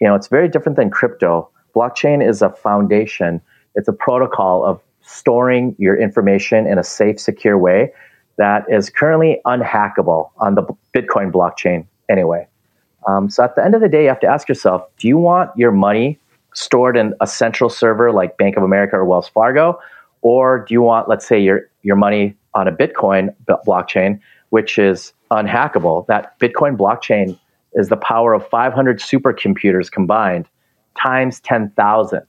you 0.00 0.08
know, 0.08 0.14
it's 0.14 0.28
very 0.28 0.48
different 0.48 0.76
than 0.76 0.90
crypto. 0.90 1.48
Blockchain 1.76 2.26
is 2.26 2.42
a 2.42 2.50
foundation. 2.50 3.40
It's 3.74 3.88
a 3.88 3.92
protocol 3.92 4.64
of 4.64 4.80
storing 5.02 5.74
your 5.78 5.96
information 5.96 6.66
in 6.66 6.78
a 6.78 6.84
safe, 6.84 7.18
secure 7.18 7.58
way 7.58 7.92
that 8.36 8.64
is 8.70 8.88
currently 8.88 9.40
unhackable 9.44 10.30
on 10.38 10.54
the 10.54 10.62
Bitcoin 10.94 11.30
blockchain 11.30 11.86
anyway. 12.08 12.46
Um, 13.06 13.28
so 13.30 13.44
at 13.44 13.54
the 13.54 13.64
end 13.64 13.74
of 13.74 13.80
the 13.80 13.88
day, 13.88 14.02
you 14.02 14.08
have 14.08 14.20
to 14.20 14.26
ask 14.26 14.48
yourself: 14.48 14.82
Do 14.98 15.08
you 15.08 15.18
want 15.18 15.50
your 15.56 15.72
money 15.72 16.18
stored 16.54 16.96
in 16.96 17.14
a 17.20 17.26
central 17.26 17.70
server 17.70 18.12
like 18.12 18.36
Bank 18.36 18.56
of 18.56 18.62
America 18.62 18.96
or 18.96 19.04
Wells 19.04 19.28
Fargo, 19.28 19.78
or 20.22 20.64
do 20.66 20.74
you 20.74 20.82
want, 20.82 21.08
let's 21.08 21.26
say, 21.26 21.38
your 21.40 21.68
your 21.82 21.96
money 21.96 22.36
on 22.54 22.68
a 22.68 22.72
Bitcoin 22.72 23.34
blockchain, 23.66 24.20
which 24.50 24.78
is 24.78 25.12
unhackable? 25.30 26.06
That 26.06 26.38
Bitcoin 26.38 26.76
blockchain 26.76 27.38
is 27.74 27.88
the 27.88 27.96
power 27.96 28.32
of 28.34 28.46
500 28.48 28.98
supercomputers 28.98 29.90
combined 29.90 30.46
times 31.00 31.40
10,000. 31.40 32.22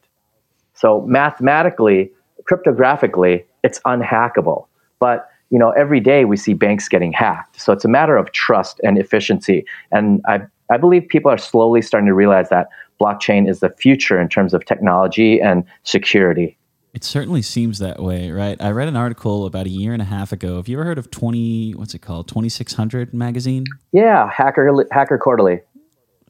So 0.81 1.01
mathematically, 1.01 2.11
cryptographically, 2.49 3.45
it's 3.63 3.79
unhackable. 3.81 4.65
But 4.99 5.29
you 5.51 5.59
know, 5.59 5.69
every 5.71 5.99
day 5.99 6.25
we 6.25 6.37
see 6.37 6.53
banks 6.53 6.89
getting 6.89 7.13
hacked. 7.13 7.61
So 7.61 7.71
it's 7.71 7.85
a 7.85 7.87
matter 7.87 8.17
of 8.17 8.31
trust 8.31 8.79
and 8.83 8.97
efficiency. 8.97 9.63
And 9.91 10.21
I, 10.27 10.39
I 10.71 10.77
believe 10.77 11.07
people 11.07 11.29
are 11.29 11.37
slowly 11.37 11.83
starting 11.83 12.07
to 12.07 12.15
realize 12.15 12.49
that 12.49 12.69
blockchain 12.99 13.47
is 13.47 13.59
the 13.59 13.69
future 13.69 14.19
in 14.19 14.27
terms 14.27 14.55
of 14.55 14.65
technology 14.65 15.39
and 15.39 15.63
security. 15.83 16.57
It 16.93 17.03
certainly 17.03 17.41
seems 17.41 17.79
that 17.79 18.01
way, 18.01 18.31
right? 18.31 18.59
I 18.59 18.71
read 18.71 18.87
an 18.87 18.95
article 18.95 19.45
about 19.45 19.65
a 19.65 19.69
year 19.69 19.93
and 19.93 20.01
a 20.01 20.05
half 20.05 20.31
ago. 20.31 20.55
Have 20.55 20.67
you 20.67 20.77
ever 20.77 20.85
heard 20.85 20.97
of 20.97 21.11
20, 21.11 21.73
what's 21.73 21.93
it 21.93 21.99
called? 21.99 22.27
2600 22.27 23.13
magazine? 23.13 23.65
Yeah, 23.91 24.29
Hacker 24.29 24.87
Hacker 24.91 25.17
Quarterly. 25.17 25.61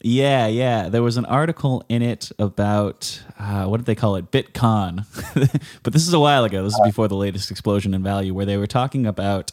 Yeah, 0.04 0.48
yeah. 0.48 0.88
There 0.88 1.02
was 1.02 1.16
an 1.16 1.24
article 1.26 1.84
in 1.88 2.02
it 2.02 2.30
about 2.38 3.22
uh, 3.38 3.66
what 3.66 3.76
did 3.76 3.86
they 3.86 3.94
call 3.94 4.16
it? 4.16 4.30
Bitcoin. 4.32 5.06
but 5.82 5.92
this 5.92 6.06
is 6.06 6.12
a 6.12 6.18
while 6.18 6.44
ago. 6.44 6.64
This 6.64 6.74
is 6.74 6.80
before 6.84 7.06
the 7.08 7.16
latest 7.16 7.50
explosion 7.50 7.94
in 7.94 8.02
value, 8.02 8.34
where 8.34 8.46
they 8.46 8.56
were 8.56 8.66
talking 8.66 9.06
about 9.06 9.52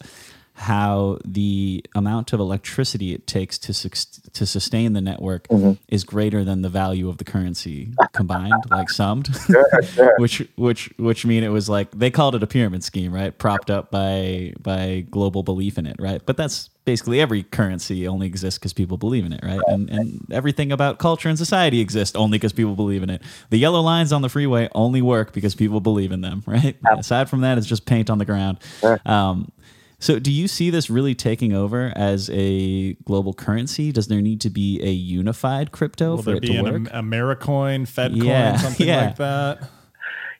how 0.59 1.17
the 1.23 1.81
amount 1.95 2.33
of 2.33 2.39
electricity 2.41 3.13
it 3.13 3.25
takes 3.25 3.57
to 3.57 3.73
su- 3.73 3.89
to 4.33 4.45
sustain 4.45 4.91
the 4.91 4.99
network 4.99 5.47
mm-hmm. 5.47 5.71
is 5.87 6.03
greater 6.03 6.43
than 6.43 6.63
the 6.63 6.67
value 6.67 7.07
of 7.07 7.17
the 7.17 7.23
currency 7.23 7.93
combined, 8.13 8.53
like 8.69 8.89
summed. 8.89 9.33
Sure, 9.47 9.83
sure. 9.83 10.15
which 10.19 10.45
which 10.57 10.93
which 10.97 11.25
mean 11.25 11.45
it 11.45 11.49
was 11.49 11.69
like 11.69 11.89
they 11.91 12.11
called 12.11 12.35
it 12.35 12.43
a 12.43 12.47
pyramid 12.47 12.83
scheme, 12.83 13.13
right? 13.13 13.37
Propped 13.37 13.71
up 13.71 13.89
by 13.89 14.53
by 14.61 15.05
global 15.09 15.43
belief 15.43 15.77
in 15.77 15.85
it, 15.85 15.95
right? 15.97 16.21
But 16.25 16.35
that's 16.35 16.69
basically 16.83 17.21
every 17.21 17.43
currency 17.43 18.05
only 18.05 18.27
exists 18.27 18.57
because 18.57 18.73
people 18.73 18.97
believe 18.97 19.25
in 19.25 19.31
it, 19.31 19.41
right? 19.41 19.61
And 19.67 19.89
and 19.89 20.27
everything 20.29 20.73
about 20.73 20.99
culture 20.99 21.29
and 21.29 21.37
society 21.37 21.79
exists 21.79 22.17
only 22.17 22.37
because 22.37 22.51
people 22.51 22.75
believe 22.75 23.01
in 23.01 23.09
it. 23.09 23.21
The 23.49 23.57
yellow 23.57 23.79
lines 23.79 24.11
on 24.11 24.23
the 24.23 24.29
freeway 24.29 24.67
only 24.75 25.01
work 25.01 25.31
because 25.31 25.55
people 25.55 25.79
believe 25.79 26.11
in 26.11 26.19
them, 26.19 26.43
right? 26.47 26.75
Aside 26.97 27.29
from 27.29 27.41
that, 27.41 27.57
it's 27.57 27.67
just 27.67 27.85
paint 27.85 28.09
on 28.09 28.17
the 28.17 28.25
ground. 28.25 28.57
Um, 29.05 29.53
so, 29.99 30.17
do 30.17 30.31
you 30.31 30.47
see 30.47 30.69
this 30.69 30.89
really 30.89 31.13
taking 31.13 31.53
over 31.53 31.91
as 31.95 32.29
a 32.31 32.93
global 33.05 33.33
currency? 33.33 33.91
Does 33.91 34.07
there 34.07 34.21
need 34.21 34.39
to 34.41 34.49
be 34.49 34.81
a 34.81 34.89
unified 34.89 35.73
crypto 35.73 36.15
Will 36.15 36.23
for 36.23 36.35
it 36.35 36.43
to 36.43 36.61
work? 36.61 36.73
An 36.73 36.85
Americoin, 36.87 37.81
Fedcoin, 37.81 38.23
yeah. 38.23 38.57
something 38.57 38.87
yeah. 38.87 39.05
like 39.07 39.15
that. 39.17 39.69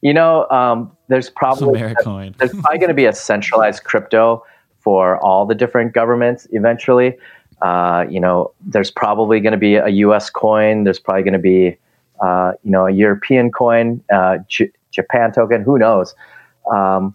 You 0.01 0.14
know, 0.14 0.47
um, 0.49 0.95
there's 1.10 1.30
probably 1.30 1.78
Americoin. 1.78 2.38
there's 2.38 2.51
probably 2.51 2.78
going 2.78 2.88
to 2.88 2.93
be 2.93 3.05
a 3.05 3.12
centralized 3.12 3.84
crypto 3.84 4.45
for 4.80 5.18
all 5.20 5.45
the 5.45 5.55
different 5.55 5.93
governments 5.93 6.47
eventually. 6.51 7.18
Uh, 7.62 8.05
you 8.10 8.22
know, 8.22 8.53
there's 8.62 8.91
probably 8.91 9.41
going 9.41 9.51
to 9.51 9.57
be 9.57 9.76
a 9.76 9.89
U.S. 9.89 10.30
coin. 10.30 10.86
There's 10.86 10.99
probably 10.99 11.24
going 11.24 11.34
to 11.34 11.39
be, 11.39 11.78
uh, 12.22 12.53
you 12.64 12.72
know, 12.72 12.88
a 12.88 12.91
European 12.91 13.51
coin, 13.51 14.01
uh, 14.10 14.38
J- 14.47 14.72
Japan 14.91 15.34
token. 15.34 15.64
Who 15.64 15.78
knows? 15.78 16.16
Um, 16.72 17.14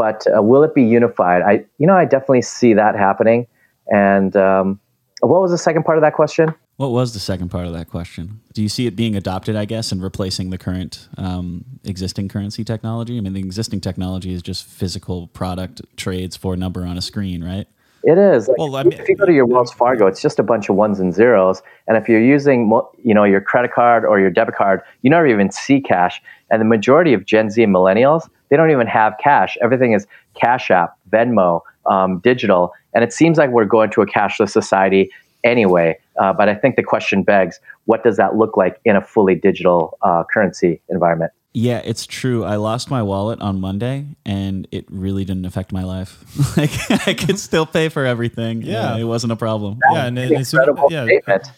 but 0.00 0.24
uh, 0.34 0.40
will 0.40 0.62
it 0.62 0.74
be 0.74 0.82
unified? 0.82 1.42
I, 1.42 1.62
you 1.76 1.86
know, 1.86 1.94
I 1.94 2.06
definitely 2.06 2.40
see 2.40 2.72
that 2.72 2.96
happening. 2.96 3.46
And 3.92 4.34
um, 4.34 4.80
what 5.20 5.42
was 5.42 5.50
the 5.50 5.58
second 5.58 5.82
part 5.82 5.98
of 5.98 6.02
that 6.02 6.14
question? 6.14 6.54
What 6.78 6.92
was 6.92 7.12
the 7.12 7.18
second 7.18 7.50
part 7.50 7.66
of 7.66 7.74
that 7.74 7.90
question? 7.90 8.40
Do 8.54 8.62
you 8.62 8.70
see 8.70 8.86
it 8.86 8.96
being 8.96 9.14
adopted, 9.14 9.56
I 9.56 9.66
guess, 9.66 9.92
and 9.92 10.02
replacing 10.02 10.48
the 10.48 10.56
current 10.56 11.06
um, 11.18 11.66
existing 11.84 12.28
currency 12.28 12.64
technology? 12.64 13.18
I 13.18 13.20
mean, 13.20 13.34
the 13.34 13.40
existing 13.40 13.82
technology 13.82 14.32
is 14.32 14.40
just 14.40 14.64
physical 14.64 15.26
product 15.26 15.82
trades 15.98 16.34
for 16.34 16.54
a 16.54 16.56
number 16.56 16.86
on 16.86 16.96
a 16.96 17.02
screen, 17.02 17.44
right? 17.44 17.66
It 18.02 18.16
is. 18.16 18.48
Like, 18.48 18.56
well, 18.56 18.76
I 18.76 18.84
mean, 18.84 18.94
if 18.94 19.06
you 19.06 19.16
go 19.16 19.26
to 19.26 19.34
your 19.34 19.44
Wells 19.44 19.70
Fargo, 19.70 20.06
it's 20.06 20.22
just 20.22 20.38
a 20.38 20.42
bunch 20.42 20.70
of 20.70 20.76
ones 20.76 20.98
and 20.98 21.12
zeros. 21.12 21.60
And 21.86 21.98
if 21.98 22.08
you're 22.08 22.22
using, 22.22 22.72
you 23.02 23.12
know, 23.12 23.24
your 23.24 23.42
credit 23.42 23.74
card 23.74 24.06
or 24.06 24.18
your 24.18 24.30
debit 24.30 24.54
card, 24.54 24.80
you 25.02 25.10
never 25.10 25.26
even 25.26 25.50
see 25.50 25.82
cash. 25.82 26.22
And 26.50 26.60
the 26.60 26.66
majority 26.66 27.12
of 27.12 27.24
Gen 27.24 27.50
Z 27.50 27.62
and 27.62 27.74
millennials, 27.74 28.28
they 28.48 28.56
don't 28.56 28.70
even 28.70 28.86
have 28.86 29.14
cash. 29.22 29.56
Everything 29.62 29.92
is 29.92 30.06
Cash 30.34 30.70
App, 30.70 30.96
Venmo, 31.10 31.60
um, 31.86 32.18
digital. 32.18 32.72
And 32.94 33.04
it 33.04 33.12
seems 33.12 33.38
like 33.38 33.50
we're 33.50 33.64
going 33.64 33.90
to 33.90 34.02
a 34.02 34.06
cashless 34.06 34.50
society 34.50 35.10
anyway. 35.44 35.98
Uh, 36.18 36.32
but 36.32 36.48
I 36.48 36.54
think 36.54 36.76
the 36.76 36.82
question 36.82 37.22
begs 37.22 37.60
what 37.86 38.04
does 38.04 38.16
that 38.18 38.36
look 38.36 38.56
like 38.56 38.80
in 38.84 38.94
a 38.96 39.00
fully 39.00 39.34
digital 39.34 39.98
uh, 40.02 40.22
currency 40.32 40.80
environment? 40.88 41.32
Yeah, 41.52 41.82
it's 41.84 42.06
true. 42.06 42.44
I 42.44 42.56
lost 42.56 42.90
my 42.90 43.02
wallet 43.02 43.40
on 43.40 43.60
Monday 43.60 44.06
and 44.24 44.68
it 44.70 44.84
really 44.88 45.24
didn't 45.24 45.46
affect 45.46 45.72
my 45.72 45.82
life. 45.82 46.22
like 46.56 47.08
I 47.08 47.14
could 47.14 47.40
still 47.40 47.66
pay 47.66 47.88
for 47.88 48.06
everything. 48.06 48.62
Yeah, 48.62 48.94
yeah 48.94 49.00
it 49.00 49.04
wasn't 49.04 49.32
a 49.32 49.36
problem. 49.36 49.78
That's 49.80 49.94
yeah, 49.94 50.06
and, 50.06 50.18
and, 50.18 50.30
and 50.30 50.78
yeah, 50.90 51.04
statement. 51.04 51.50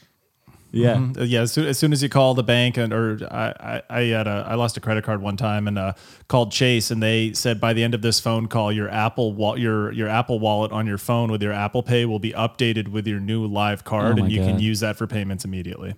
Yeah, 0.73 0.95
mm-hmm. 0.95 1.25
yeah. 1.25 1.43
As 1.43 1.53
soon, 1.53 1.67
as 1.67 1.79
soon, 1.79 1.93
as 1.93 2.03
you 2.03 2.09
call 2.09 2.33
the 2.33 2.43
bank, 2.43 2.79
and 2.79 2.95
or 2.95 3.19
I, 3.31 3.53
I, 3.61 3.83
I 3.91 4.01
had 4.05 4.27
a, 4.27 4.47
I 4.49 4.55
lost 4.55 4.79
a 4.79 4.81
credit 4.81 5.05
card 5.05 5.21
one 5.21 5.37
time, 5.37 5.69
and 5.69 5.79
uh, 5.79 5.93
called 6.29 6.51
Chase, 6.51 6.91
and 6.91 7.03
they 7.03 7.35
said 7.35 7.61
by 7.61 7.75
the 7.75 7.85
end 7.85 7.95
of 7.95 8.01
this 8.01 8.21
phone 8.21 8.47
call, 8.49 8.73
your 8.73 8.89
Apple 8.89 9.35
wa- 9.35 9.55
your 9.55 9.93
your 9.93 10.09
Apple 10.09 10.41
Wallet 10.41 10.73
on 10.73 10.87
your 10.87 10.97
phone 10.97 11.31
with 11.31 11.43
your 11.43 11.53
Apple 11.53 11.83
Pay 11.83 12.07
will 12.07 12.19
be 12.19 12.33
updated 12.33 12.89
with 12.89 13.07
your 13.07 13.21
new 13.21 13.47
live 13.47 13.85
card, 13.85 14.19
oh 14.19 14.23
and 14.23 14.33
you 14.33 14.41
God. 14.41 14.49
can 14.49 14.61
use 14.61 14.81
that 14.81 14.97
for 14.97 15.07
payments 15.07 15.45
immediately. 15.45 15.95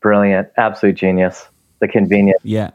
Brilliant, 0.00 0.48
absolute 0.56 0.96
genius. 0.96 1.46
The 1.78 1.86
convenience. 1.86 2.40
Yeah, 2.42 2.70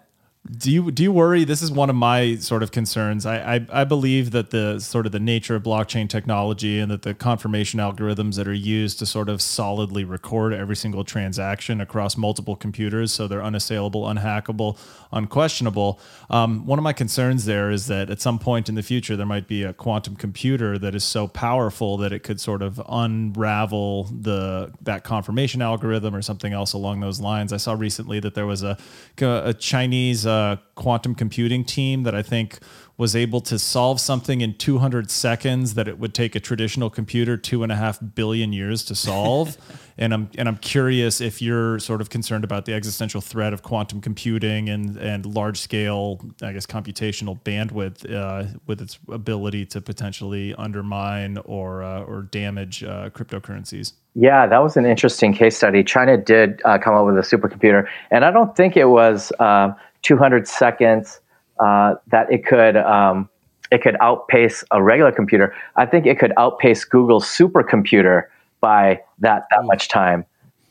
do 0.51 0.71
you 0.71 0.91
do 0.91 1.03
you 1.03 1.11
worry? 1.11 1.43
This 1.43 1.61
is 1.61 1.71
one 1.71 1.89
of 1.89 1.95
my 1.95 2.35
sort 2.35 2.63
of 2.63 2.71
concerns. 2.71 3.25
I, 3.25 3.55
I, 3.55 3.81
I 3.81 3.83
believe 3.83 4.31
that 4.31 4.51
the 4.51 4.79
sort 4.79 5.05
of 5.05 5.11
the 5.11 5.19
nature 5.19 5.55
of 5.55 5.63
blockchain 5.63 6.07
technology 6.07 6.79
and 6.79 6.89
that 6.89 7.01
the 7.01 7.13
confirmation 7.13 7.79
algorithms 7.79 8.35
that 8.35 8.47
are 8.47 8.53
used 8.53 8.99
to 8.99 9.05
sort 9.05 9.29
of 9.29 9.41
solidly 9.41 10.03
record 10.03 10.53
every 10.53 10.75
single 10.75 11.03
transaction 11.03 11.81
across 11.81 12.15
multiple 12.15 12.55
computers, 12.55 13.11
so 13.11 13.27
they're 13.27 13.43
unassailable, 13.43 14.03
unhackable, 14.03 14.77
unquestionable. 15.11 15.99
Um, 16.29 16.65
one 16.65 16.79
of 16.79 16.83
my 16.83 16.93
concerns 16.93 17.45
there 17.45 17.69
is 17.69 17.87
that 17.87 18.09
at 18.09 18.21
some 18.21 18.39
point 18.39 18.69
in 18.69 18.75
the 18.75 18.83
future 18.83 19.17
there 19.17 19.25
might 19.25 19.47
be 19.47 19.63
a 19.63 19.73
quantum 19.73 20.15
computer 20.15 20.77
that 20.77 20.95
is 20.95 21.03
so 21.03 21.27
powerful 21.27 21.97
that 21.97 22.13
it 22.13 22.23
could 22.23 22.39
sort 22.39 22.61
of 22.61 22.81
unravel 22.87 24.05
the 24.05 24.71
that 24.81 25.03
confirmation 25.03 25.61
algorithm 25.61 26.15
or 26.15 26.21
something 26.21 26.53
else 26.53 26.73
along 26.73 27.01
those 27.01 27.19
lines. 27.19 27.51
I 27.51 27.57
saw 27.57 27.73
recently 27.73 28.19
that 28.21 28.33
there 28.33 28.45
was 28.45 28.63
a 28.63 28.77
a 29.19 29.53
Chinese 29.53 30.25
uh, 30.25 30.36
quantum 30.75 31.15
computing 31.15 31.63
team 31.63 32.03
that 32.03 32.15
I 32.15 32.21
think 32.21 32.59
was 32.97 33.15
able 33.15 33.41
to 33.41 33.59
solve 33.59 34.01
something 34.01 34.41
in 34.41 34.55
200 34.55 35.11
seconds 35.11 35.75
that 35.75 35.87
it 35.87 35.99
would 35.99 36.15
take 36.15 36.35
a 36.35 36.39
traditional 36.39 36.89
computer 36.89 37.37
two 37.37 37.61
and 37.61 37.71
a 37.71 37.75
half 37.75 37.99
billion 38.15 38.51
years 38.51 38.83
to 38.85 38.95
solve. 38.95 39.55
and 39.99 40.13
I'm 40.13 40.29
and 40.37 40.47
I'm 40.47 40.57
curious 40.57 41.21
if 41.21 41.41
you're 41.41 41.77
sort 41.79 42.01
of 42.01 42.09
concerned 42.09 42.43
about 42.43 42.65
the 42.65 42.73
existential 42.73 43.21
threat 43.21 43.53
of 43.53 43.61
quantum 43.61 44.01
computing 44.01 44.69
and 44.69 44.97
and 44.97 45.25
large 45.25 45.59
scale, 45.59 46.19
I 46.41 46.53
guess, 46.53 46.65
computational 46.65 47.39
bandwidth 47.41 48.11
uh, 48.11 48.57
with 48.65 48.81
its 48.81 48.97
ability 49.09 49.65
to 49.67 49.81
potentially 49.81 50.55
undermine 50.55 51.37
or 51.45 51.83
uh, 51.83 52.01
or 52.01 52.23
damage 52.23 52.83
uh, 52.83 53.09
cryptocurrencies. 53.11 53.93
Yeah, 54.15 54.47
that 54.47 54.63
was 54.63 54.75
an 54.75 54.85
interesting 54.87 55.33
case 55.33 55.55
study. 55.55 55.83
China 55.83 56.17
did 56.17 56.59
uh, 56.65 56.79
come 56.79 56.95
up 56.95 57.05
with 57.05 57.17
a 57.17 57.21
supercomputer, 57.21 57.87
and 58.09 58.25
I 58.25 58.31
don't 58.31 58.55
think 58.55 58.75
it 58.75 58.85
was 58.85 59.31
uh, 59.39 59.71
200 60.07 60.47
seconds 60.47 61.19
uh, 61.59 61.95
that 62.07 62.31
it 62.31 62.45
could 62.45 62.77
um, 62.77 63.29
it 63.71 63.81
could 63.81 63.97
outpace 63.99 64.63
a 64.71 64.81
regular 64.81 65.11
computer. 65.11 65.53
I 65.75 65.85
think 65.85 66.05
it 66.05 66.17
could 66.17 66.31
outpace 66.37 66.85
Google's 66.85 67.25
supercomputer 67.25 68.23
by 68.61 69.01
that 69.19 69.47
that 69.51 69.65
much 69.65 69.89
time. 69.89 70.25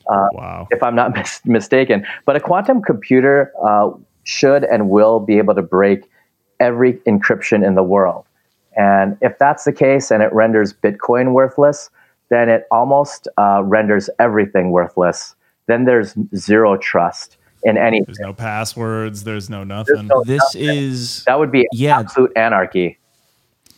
Uh, 0.09 0.29
wow! 0.33 0.69
If 0.71 0.83
I'm 0.83 0.95
not 0.95 1.15
mis- 1.17 1.43
mistaken, 1.45 2.07
but 2.25 2.35
a 2.37 2.41
quantum 2.41 2.81
computer 2.81 3.53
uh, 3.63 3.91
should 4.25 4.65
and 4.65 4.89
will 4.89 5.21
be 5.21 5.37
able 5.37 5.55
to 5.55 5.63
break 5.63 6.09
every 6.59 6.95
encryption 7.07 7.67
in 7.67 7.75
the 7.75 7.83
world. 7.83 8.25
And 8.75 9.19
if 9.21 9.39
that's 9.39 9.65
the 9.65 9.73
case, 9.73 10.11
and 10.11 10.23
it 10.23 10.33
renders 10.33 10.73
Bitcoin 10.73 11.33
worthless, 11.33 11.91
then 12.31 12.49
it 12.49 12.65
almost 12.71 13.29
uh, 13.37 13.63
renders 13.63 14.09
everything 14.19 14.71
worthless. 14.71 15.35
Then 15.67 15.85
there's 15.85 16.15
zero 16.35 16.79
trust 16.79 17.37
in 17.67 17.77
any. 17.77 18.01
There's 18.01 18.21
no 18.21 18.33
passwords. 18.33 19.25
There's 19.25 19.51
no 19.51 19.65
nothing. 19.65 19.97
There's 19.97 20.09
no 20.09 20.25
this 20.25 20.55
nothing. 20.55 20.69
is 20.69 21.25
that 21.25 21.39
would 21.39 21.51
be 21.51 21.67
yeah, 21.73 21.99
absolute 21.99 22.33
anarchy. 22.37 22.99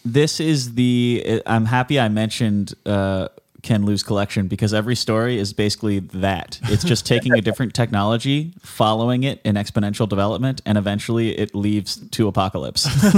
This 0.05 0.41
is 0.41 0.75
the. 0.75 1.43
I'm 1.47 1.65
happy 1.65 1.99
I 1.99 2.09
mentioned 2.09 2.75
uh, 2.87 3.29
Ken 3.63 3.85
Liu's 3.85 4.03
collection 4.03 4.47
because 4.47 4.73
every 4.73 4.95
story 4.95 5.39
is 5.39 5.53
basically 5.53 5.99
that. 5.99 6.61
It's 6.65 6.85
just 6.85 7.07
taking 7.07 7.33
a 7.33 7.41
different 7.41 7.75
technology, 7.75 8.53
following 8.61 9.25
it 9.25 9.41
in 9.45 9.57
exponential 9.57 10.09
development, 10.09 10.61
and 10.65 10.79
eventually 10.79 11.37
it 11.39 11.55
leads 11.55 11.97
to 12.11 12.29
apocalypse. 12.29 12.87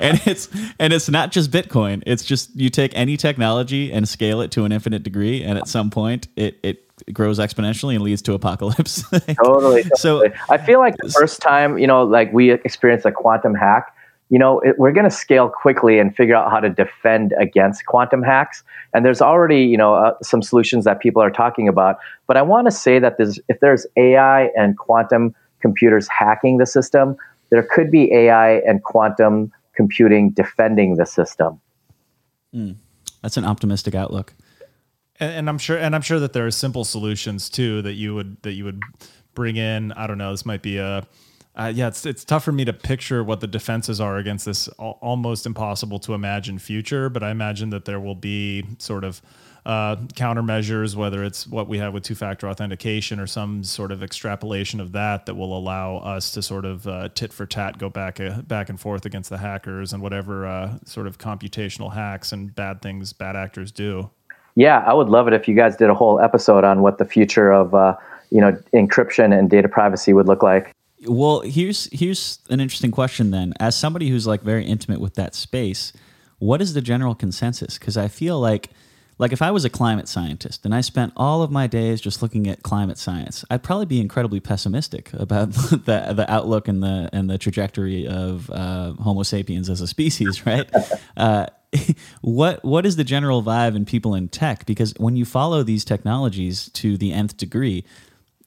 and 0.00 0.20
it's 0.26 0.48
and 0.78 0.92
it's 0.92 1.08
not 1.08 1.32
just 1.32 1.50
Bitcoin. 1.50 2.02
It's 2.06 2.24
just 2.24 2.54
you 2.54 2.70
take 2.70 2.92
any 2.94 3.16
technology 3.16 3.92
and 3.92 4.08
scale 4.08 4.40
it 4.40 4.52
to 4.52 4.64
an 4.64 4.72
infinite 4.72 5.02
degree, 5.02 5.42
and 5.42 5.58
at 5.58 5.66
some 5.66 5.90
point 5.90 6.28
it 6.36 6.58
it 6.62 6.85
grows 7.12 7.38
exponentially 7.38 7.94
and 7.94 8.02
leads 8.02 8.22
to 8.22 8.34
apocalypse. 8.34 9.02
totally, 9.10 9.34
totally. 9.44 9.82
So 9.94 10.24
I 10.50 10.58
feel 10.58 10.78
like 10.78 10.96
the 10.98 11.10
first 11.10 11.40
time, 11.40 11.78
you 11.78 11.86
know, 11.86 12.02
like 12.04 12.32
we 12.32 12.50
experienced 12.50 13.06
a 13.06 13.12
quantum 13.12 13.54
hack, 13.54 13.92
you 14.28 14.38
know, 14.38 14.58
it, 14.60 14.76
we're 14.78 14.92
going 14.92 15.08
to 15.08 15.10
scale 15.10 15.48
quickly 15.48 15.98
and 15.98 16.14
figure 16.14 16.34
out 16.34 16.50
how 16.50 16.58
to 16.58 16.68
defend 16.68 17.32
against 17.38 17.86
quantum 17.86 18.22
hacks. 18.22 18.64
And 18.92 19.04
there's 19.04 19.22
already, 19.22 19.62
you 19.62 19.76
know, 19.76 19.94
uh, 19.94 20.14
some 20.22 20.42
solutions 20.42 20.84
that 20.84 21.00
people 21.00 21.22
are 21.22 21.30
talking 21.30 21.68
about. 21.68 21.98
But 22.26 22.36
I 22.36 22.42
want 22.42 22.66
to 22.66 22.72
say 22.72 22.98
that 22.98 23.18
there's, 23.18 23.38
if 23.48 23.60
there's 23.60 23.86
AI 23.96 24.50
and 24.56 24.76
quantum 24.76 25.34
computers 25.60 26.08
hacking 26.08 26.58
the 26.58 26.66
system, 26.66 27.16
there 27.50 27.62
could 27.62 27.90
be 27.90 28.12
AI 28.12 28.56
and 28.66 28.82
quantum 28.82 29.52
computing 29.74 30.30
defending 30.30 30.96
the 30.96 31.06
system. 31.06 31.60
Mm, 32.52 32.76
that's 33.22 33.36
an 33.36 33.44
optimistic 33.44 33.94
outlook. 33.94 34.34
And, 35.20 35.32
and 35.32 35.48
I'm 35.48 35.58
sure, 35.58 35.78
and 35.78 35.94
I'm 35.94 36.02
sure 36.02 36.20
that 36.20 36.32
there 36.32 36.46
are 36.46 36.50
simple 36.50 36.84
solutions 36.84 37.48
too 37.48 37.82
that 37.82 37.94
you 37.94 38.14
would 38.14 38.42
that 38.42 38.52
you 38.52 38.64
would 38.64 38.80
bring 39.34 39.56
in. 39.56 39.92
I 39.92 40.06
don't 40.06 40.18
know. 40.18 40.30
This 40.30 40.46
might 40.46 40.62
be 40.62 40.78
a 40.78 41.06
uh, 41.56 41.72
yeah, 41.74 41.88
it's 41.88 42.04
it's 42.04 42.24
tough 42.24 42.44
for 42.44 42.52
me 42.52 42.66
to 42.66 42.72
picture 42.72 43.24
what 43.24 43.40
the 43.40 43.46
defenses 43.46 43.98
are 43.98 44.18
against 44.18 44.44
this 44.44 44.68
al- 44.78 44.98
almost 45.00 45.46
impossible 45.46 45.98
to 46.00 46.12
imagine 46.12 46.58
future. 46.58 47.08
But 47.08 47.22
I 47.22 47.30
imagine 47.30 47.70
that 47.70 47.86
there 47.86 47.98
will 47.98 48.14
be 48.14 48.64
sort 48.78 49.04
of 49.04 49.22
uh, 49.64 49.96
countermeasures, 50.14 50.94
whether 50.94 51.24
it's 51.24 51.46
what 51.46 51.66
we 51.66 51.78
have 51.78 51.94
with 51.94 52.04
two-factor 52.04 52.48
authentication 52.48 53.18
or 53.18 53.26
some 53.26 53.64
sort 53.64 53.90
of 53.90 54.02
extrapolation 54.02 54.80
of 54.80 54.92
that, 54.92 55.26
that 55.26 55.34
will 55.34 55.56
allow 55.56 55.96
us 55.96 56.30
to 56.32 56.42
sort 56.42 56.64
of 56.66 56.86
uh, 56.86 57.08
tit 57.14 57.32
for 57.32 57.46
tat 57.46 57.78
go 57.78 57.88
back 57.88 58.20
uh, 58.20 58.42
back 58.42 58.68
and 58.68 58.78
forth 58.78 59.06
against 59.06 59.30
the 59.30 59.38
hackers 59.38 59.94
and 59.94 60.02
whatever 60.02 60.46
uh, 60.46 60.78
sort 60.84 61.06
of 61.06 61.16
computational 61.16 61.94
hacks 61.94 62.32
and 62.32 62.54
bad 62.54 62.82
things 62.82 63.14
bad 63.14 63.34
actors 63.34 63.72
do. 63.72 64.10
Yeah, 64.56 64.82
I 64.86 64.94
would 64.94 65.08
love 65.08 65.28
it 65.28 65.34
if 65.34 65.46
you 65.46 65.54
guys 65.54 65.76
did 65.76 65.90
a 65.90 65.94
whole 65.94 66.18
episode 66.18 66.64
on 66.64 66.80
what 66.82 66.98
the 66.98 67.04
future 67.04 67.52
of 67.52 67.74
uh, 67.74 67.96
you 68.30 68.40
know 68.40 68.52
encryption 68.74 69.38
and 69.38 69.48
data 69.48 69.68
privacy 69.68 70.12
would 70.12 70.26
look 70.26 70.42
like. 70.42 70.74
Well, 71.06 71.40
here's 71.40 71.88
here's 71.92 72.40
an 72.48 72.58
interesting 72.58 72.90
question 72.90 73.30
then. 73.30 73.52
As 73.60 73.76
somebody 73.76 74.08
who's 74.08 74.26
like 74.26 74.42
very 74.42 74.64
intimate 74.64 75.00
with 75.00 75.14
that 75.14 75.34
space, 75.34 75.92
what 76.38 76.60
is 76.62 76.74
the 76.74 76.80
general 76.80 77.14
consensus? 77.14 77.78
Because 77.78 77.96
I 77.96 78.08
feel 78.08 78.40
like 78.40 78.70
like 79.18 79.32
if 79.32 79.40
I 79.40 79.50
was 79.50 79.64
a 79.64 79.70
climate 79.70 80.08
scientist 80.08 80.64
and 80.64 80.74
I 80.74 80.80
spent 80.80 81.12
all 81.16 81.42
of 81.42 81.50
my 81.50 81.66
days 81.66 82.00
just 82.00 82.22
looking 82.22 82.46
at 82.48 82.62
climate 82.62 82.98
science, 82.98 83.44
I'd 83.50 83.62
probably 83.62 83.86
be 83.86 84.00
incredibly 84.00 84.40
pessimistic 84.40 85.12
about 85.14 85.52
the 85.52 86.12
the 86.14 86.26
outlook 86.28 86.68
and 86.68 86.82
the 86.82 87.08
and 87.12 87.28
the 87.28 87.38
trajectory 87.38 88.06
of 88.06 88.50
uh, 88.50 88.92
Homo 88.94 89.22
sapiens 89.22 89.68
as 89.68 89.80
a 89.80 89.86
species, 89.86 90.46
right? 90.46 90.68
uh, 91.16 91.46
what 92.20 92.64
what 92.64 92.86
is 92.86 92.96
the 92.96 93.04
general 93.04 93.42
vibe 93.42 93.76
in 93.76 93.84
people 93.84 94.14
in 94.14 94.28
tech? 94.28 94.66
Because 94.66 94.94
when 94.98 95.16
you 95.16 95.24
follow 95.24 95.62
these 95.62 95.84
technologies 95.84 96.70
to 96.70 96.96
the 96.96 97.12
nth 97.12 97.36
degree, 97.36 97.84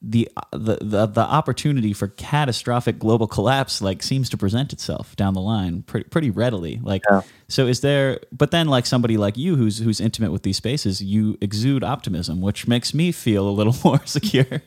the, 0.01 0.29
the 0.51 0.77
the 0.81 1.05
the 1.07 1.21
opportunity 1.21 1.91
for 1.91 2.07
catastrophic 2.07 2.99
global 2.99 3.27
collapse 3.27 3.81
like 3.81 4.01
seems 4.01 4.29
to 4.29 4.37
present 4.37 4.71
itself 4.71 5.13
down 5.17 5.33
the 5.33 5.41
line 5.41 5.81
pretty 5.81 6.07
pretty 6.07 6.29
readily 6.29 6.79
like 6.83 7.01
yeah. 7.11 7.21
so 7.49 7.67
is 7.67 7.81
there 7.81 8.19
but 8.31 8.51
then 8.51 8.67
like 8.67 8.85
somebody 8.85 9.17
like 9.17 9.35
you 9.35 9.57
who's 9.57 9.79
who's 9.79 9.99
intimate 9.99 10.31
with 10.31 10.43
these 10.43 10.55
spaces 10.55 11.03
you 11.03 11.37
exude 11.41 11.83
optimism 11.83 12.39
which 12.39 12.65
makes 12.65 12.93
me 12.93 13.11
feel 13.11 13.47
a 13.47 13.51
little 13.51 13.75
more 13.83 13.99
secure 14.05 14.61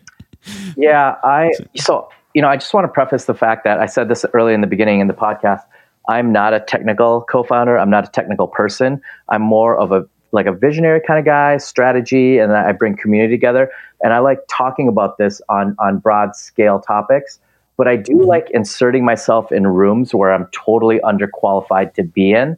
yeah 0.76 1.16
i 1.24 1.50
so 1.76 2.07
you 2.34 2.42
know 2.42 2.48
i 2.48 2.57
just 2.57 2.74
want 2.74 2.84
to 2.84 2.92
preface 2.92 3.24
the 3.24 3.34
fact 3.34 3.64
that 3.64 3.80
i 3.80 3.86
said 3.86 4.11
this 4.11 4.26
early 4.34 4.53
in 4.53 4.61
the 4.61 4.66
beginning 4.66 5.00
in 5.00 5.07
the 5.07 5.14
podcast 5.14 5.62
i'm 6.09 6.32
not 6.32 6.53
a 6.55 6.61
technical 6.61 7.22
co-founder 7.22 7.78
i'm 7.78 7.90
not 7.90 8.07
a 8.07 8.11
technical 8.11 8.46
person 8.46 9.00
i'm 9.28 9.42
more 9.42 9.76
of 9.78 9.92
a 9.92 10.05
like 10.32 10.46
a 10.46 10.53
visionary 10.53 11.00
kind 11.07 11.18
of 11.18 11.24
guy, 11.24 11.59
strategy, 11.59 12.38
and 12.38 12.53
I 12.53 12.72
bring 12.72 12.96
community 12.96 13.34
together. 13.34 13.70
And 14.03 14.12
I 14.12 14.18
like 14.18 14.40
talking 14.50 14.88
about 14.88 15.18
this 15.18 15.40
on 15.48 15.76
on 15.78 15.98
broad 15.98 16.34
scale 16.34 16.80
topics. 16.80 17.38
But 17.76 17.88
I 17.88 17.96
do 17.96 18.22
like 18.24 18.50
inserting 18.50 19.05
myself 19.05 19.50
in 19.50 19.66
rooms 19.66 20.14
where 20.14 20.32
I'm 20.32 20.46
totally 20.53 21.00
underqualified 21.00 21.94
to 21.94 22.03
be 22.03 22.32
in. 22.32 22.57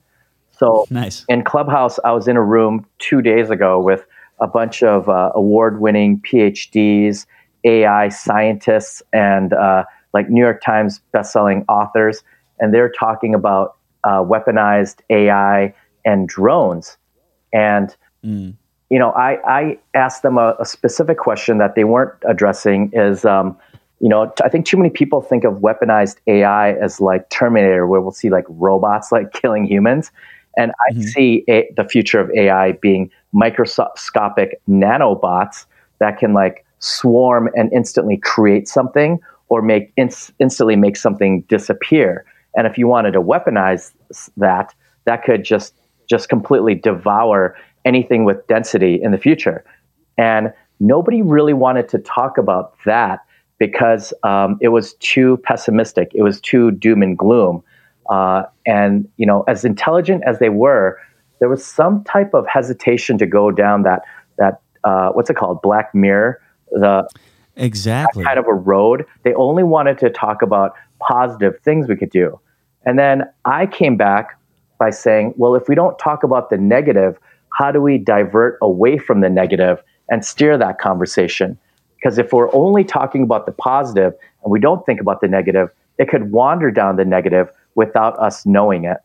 So 0.51 0.87
nice. 0.91 1.25
in 1.29 1.45
Clubhouse, 1.45 1.99
I 2.05 2.13
was 2.13 2.29
in 2.29 2.37
a 2.37 2.43
room 2.43 2.87
two 2.99 3.23
days 3.23 3.51
ago 3.51 3.81
with 3.81 4.05
a 4.41 4.47
bunch 4.47 4.83
of 4.83 5.09
uh, 5.09 5.31
award-winning 5.35 6.21
PhDs, 6.21 7.27
AI 7.65 8.09
scientists, 8.09 9.03
and 9.13 9.53
uh, 9.53 9.85
like 10.13 10.29
New 10.29 10.41
York 10.41 10.63
Times 10.63 11.01
best-selling 11.13 11.65
authors, 11.69 12.23
and 12.61 12.73
they're 12.73 12.91
talking 12.91 13.35
about 13.35 13.77
uh, 14.05 14.23
weaponized 14.23 14.97
AI 15.11 15.75
and 16.05 16.29
drones. 16.29 16.97
And 17.53 17.95
mm. 18.25 18.55
you 18.91 18.99
know, 18.99 19.11
I, 19.13 19.39
I 19.47 19.79
asked 19.95 20.23
them 20.23 20.39
a, 20.39 20.55
a, 20.59 20.67
specific 20.67 21.19
question 21.19 21.59
that 21.59 21.75
they 21.75 21.85
weren't 21.85 22.13
addressing 22.29 22.91
is, 22.93 23.25
um, 23.25 23.57
you 24.01 24.09
know, 24.09 24.27
t- 24.27 24.45
I 24.45 24.49
think 24.49 24.67
too 24.67 24.77
many 24.77 24.91
people 24.91 25.23
think 25.23 25.45
of 25.45 25.55
weaponized 25.55 26.17
AI 26.27 26.73
as 26.75 27.01
like 27.01 27.31
Terminator, 27.31 27.87
where 27.87 28.01
we'll 28.01 28.13
see 28.13 28.31
like 28.31 28.45
robots 28.49 29.11
like 29.13 29.33
killing 29.33 29.65
humans. 29.67 30.11
And 30.57 30.73
I 30.89 30.93
mm-hmm. 30.93 31.03
see 31.03 31.45
a, 31.49 31.69
the 31.77 31.85
future 31.85 32.21
of 32.21 32.31
AI 32.33 32.73
being 32.73 33.11
microscopic 33.33 34.61
nanobots 34.69 35.67
that 35.99 36.19
can 36.19 36.33
like 36.33 36.65
swarm 36.79 37.49
and 37.57 37.73
instantly 37.73 38.19
create 38.19 38.69
something 38.69 39.19
or 39.49 39.63
make 39.63 39.93
inst- 39.97 40.33
instantly 40.39 40.77
make 40.77 40.97
something 40.97 41.43
disappear. 41.43 42.25
And 42.57 42.67
if 42.67 42.79
you 42.79 42.87
wanted 42.87 43.13
to 43.13 43.23
weaponize 43.23 43.93
that, 44.37 44.75
that 45.05 45.25
could 45.25 45.45
just 45.45 45.75
just 46.09 46.29
completely 46.29 46.75
devour 46.75 47.57
anything 47.85 48.25
with 48.25 48.47
density 48.47 49.01
in 49.03 49.11
the 49.11 49.19
future. 49.19 49.65
And 50.19 50.53
nobody 50.81 51.23
really 51.23 51.55
wanted 51.55 51.89
to 51.91 51.99
talk 51.99 52.39
about 52.39 52.75
that 52.85 53.21
because 53.59 54.13
um, 54.23 54.59
it 54.61 54.69
was 54.69 54.95
too 54.95 55.39
pessimistic. 55.45 56.11
It 56.15 56.23
was 56.23 56.41
too 56.41 56.71
doom 56.73 57.03
and 57.03 57.17
gloom. 57.17 57.63
Uh, 58.11 58.43
and 58.67 59.09
you 59.17 59.27
know, 59.27 59.45
as 59.49 59.65
intelligent 59.65 60.23
as 60.27 60.39
they 60.39 60.51
were, 60.51 60.99
there 61.41 61.49
was 61.49 61.65
some 61.65 62.05
type 62.05 62.35
of 62.35 62.47
hesitation 62.47 63.19
to 63.19 63.27
go 63.27 63.51
down 63.51 63.83
that 63.83 64.03
that 64.39 64.61
uh, 64.85 65.11
what's 65.11 65.31
it 65.31 65.37
called, 65.37 65.63
Black 65.63 65.95
Mirror, 65.95 66.41
the 66.71 67.09
exactly 67.57 68.25
kind 68.25 68.39
of 68.39 68.47
a 68.47 68.53
road. 68.55 69.07
They 69.23 69.35
only 69.35 69.63
wanted 69.63 69.99
to 69.99 70.11
talk 70.11 70.43
about 70.43 70.75
positive 71.01 71.59
things 71.61 71.89
we 71.89 71.97
could 71.97 72.11
do. 72.11 72.39
And 72.87 72.99
then 72.99 73.25
I 73.45 73.67
came 73.67 73.97
back 73.97 74.39
by 74.79 74.91
saying, 74.91 75.35
well, 75.37 75.55
if 75.55 75.69
we 75.69 75.75
don't 75.75 75.99
talk 75.99 76.23
about 76.23 76.51
the 76.51 76.59
negative, 76.59 77.19
how 77.51 77.71
do 77.73 77.81
we 77.81 77.99
divert 77.99 78.59
away 78.61 78.99
from 78.99 79.21
the 79.21 79.31
negative 79.31 79.83
and 80.11 80.25
steer 80.25 80.59
that 80.59 80.79
conversation? 80.79 81.59
Because 81.97 82.19
if 82.19 82.33
we're 82.33 82.55
only 82.55 82.85
talking 82.85 83.23
about 83.23 83.47
the 83.47 83.53
positive 83.53 84.13
and 84.43 84.51
we 84.51 84.61
don't 84.61 84.85
think 84.85 85.01
about 85.01 85.21
the 85.21 85.29
negative, 85.29 85.71
it 85.99 86.09
could 86.09 86.33
wander 86.33 86.71
down 86.71 86.97
the 86.97 87.05
negative 87.05 87.49
without 87.77 88.19
us 88.19 88.45
knowing 88.45 88.85
it. 88.85 88.99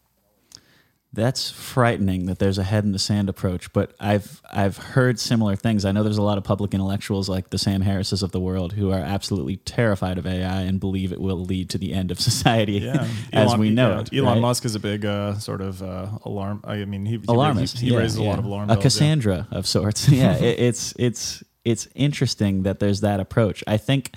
That's 1.11 1.49
frightening 1.49 2.27
that 2.27 2.37
there's 2.37 2.59
a 2.59 2.63
head 2.63 2.83
in 2.83 2.91
the 2.91 2.99
sand 2.99 3.29
approach, 3.29 3.73
but 3.73 3.95
I've 3.99 4.43
I've 4.51 4.77
heard 4.77 5.19
similar 5.19 5.55
things. 5.55 5.83
I 5.83 5.91
know 5.91 6.03
there's 6.03 6.19
a 6.19 6.21
lot 6.21 6.37
of 6.37 6.43
public 6.43 6.71
intellectuals 6.71 7.27
like 7.27 7.49
the 7.49 7.57
Sam 7.57 7.81
Harrises 7.81 8.21
of 8.21 8.31
the 8.31 8.39
world 8.39 8.73
who 8.73 8.91
are 8.91 8.99
absolutely 8.99 9.57
terrified 9.57 10.19
of 10.19 10.27
AI 10.27 10.61
and 10.61 10.79
believe 10.79 11.11
it 11.11 11.19
will 11.19 11.43
lead 11.43 11.71
to 11.71 11.79
the 11.79 11.93
end 11.93 12.11
of 12.11 12.19
society 12.29 12.73
yeah. 12.73 13.07
as 13.33 13.47
Elon, 13.47 13.59
we 13.59 13.69
know 13.71 13.89
yeah. 13.89 14.01
it. 14.01 14.13
Elon 14.13 14.33
right? 14.33 14.41
Musk 14.41 14.65
is 14.65 14.75
a 14.75 14.79
big 14.79 15.03
uh, 15.03 15.33
sort 15.39 15.61
of 15.61 15.81
uh, 15.81 16.09
alarm. 16.25 16.61
I 16.63 16.85
mean, 16.85 17.07
he, 17.07 17.17
he 17.17 17.23
alarmist. 17.27 17.79
He, 17.79 17.87
he 17.87 17.93
yeah, 17.93 17.99
raises 17.99 18.17
a 18.17 18.23
lot 18.23 18.37
of 18.37 18.45
alarm. 18.45 18.69
A 18.69 18.77
Cassandra 18.77 19.47
of 19.49 19.67
sorts. 19.67 20.07
yeah, 20.09 20.35
it, 20.35 20.59
it's 20.59 20.93
it's 20.99 21.43
it's 21.65 21.87
interesting 21.95 22.61
that 22.63 22.79
there's 22.79 23.01
that 23.01 23.19
approach. 23.19 23.63
I 23.65 23.77
think. 23.77 24.13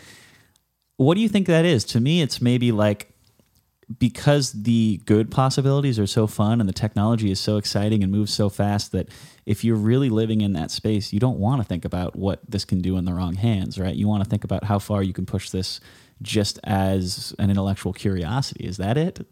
What 0.99 1.15
do 1.15 1.23
you 1.23 1.29
think 1.31 1.47
that 1.47 1.65
is? 1.65 1.85
To 1.87 2.01
me, 2.01 2.21
it's 2.21 2.41
maybe 2.43 2.71
like 2.71 3.12
because 3.99 4.53
the 4.53 5.01
good 5.07 5.31
possibilities 5.31 5.99
are 5.99 6.07
so 6.07 6.27
fun 6.27 6.61
and 6.61 6.69
the 6.69 6.73
technology 6.73 7.31
is 7.31 7.41
so 7.41 7.57
exciting 7.57 8.03
and 8.03 8.13
moves 8.13 8.33
so 8.33 8.49
fast 8.49 8.93
that 8.93 9.09
if 9.47 9.65
you're 9.65 9.77
really 9.77 10.09
living 10.09 10.41
in 10.41 10.53
that 10.53 10.71
space, 10.71 11.13
you 11.13 11.21
don't 11.21 11.39
want 11.39 11.61
to 11.61 11.67
think 11.67 11.85
about 11.85 12.17
what 12.17 12.41
this 12.49 12.65
can 12.65 12.81
do 12.81 12.97
in 12.97 13.05
the 13.05 13.13
wrong 13.13 13.35
hands, 13.35 13.79
right? 13.79 13.95
You 13.95 14.09
want 14.09 14.23
to 14.23 14.31
think 14.31 14.45
about 14.45 14.65
how 14.65 14.79
far 14.79 15.03
you 15.03 15.13
can 15.13 15.27
push 15.27 15.51
this 15.51 15.81
just 16.21 16.61
as 16.65 17.35
an 17.39 17.51
intellectual 17.51 17.93
curiosity. 17.93 18.65
Is 18.65 18.77
that 18.77 18.97
it? 18.97 19.27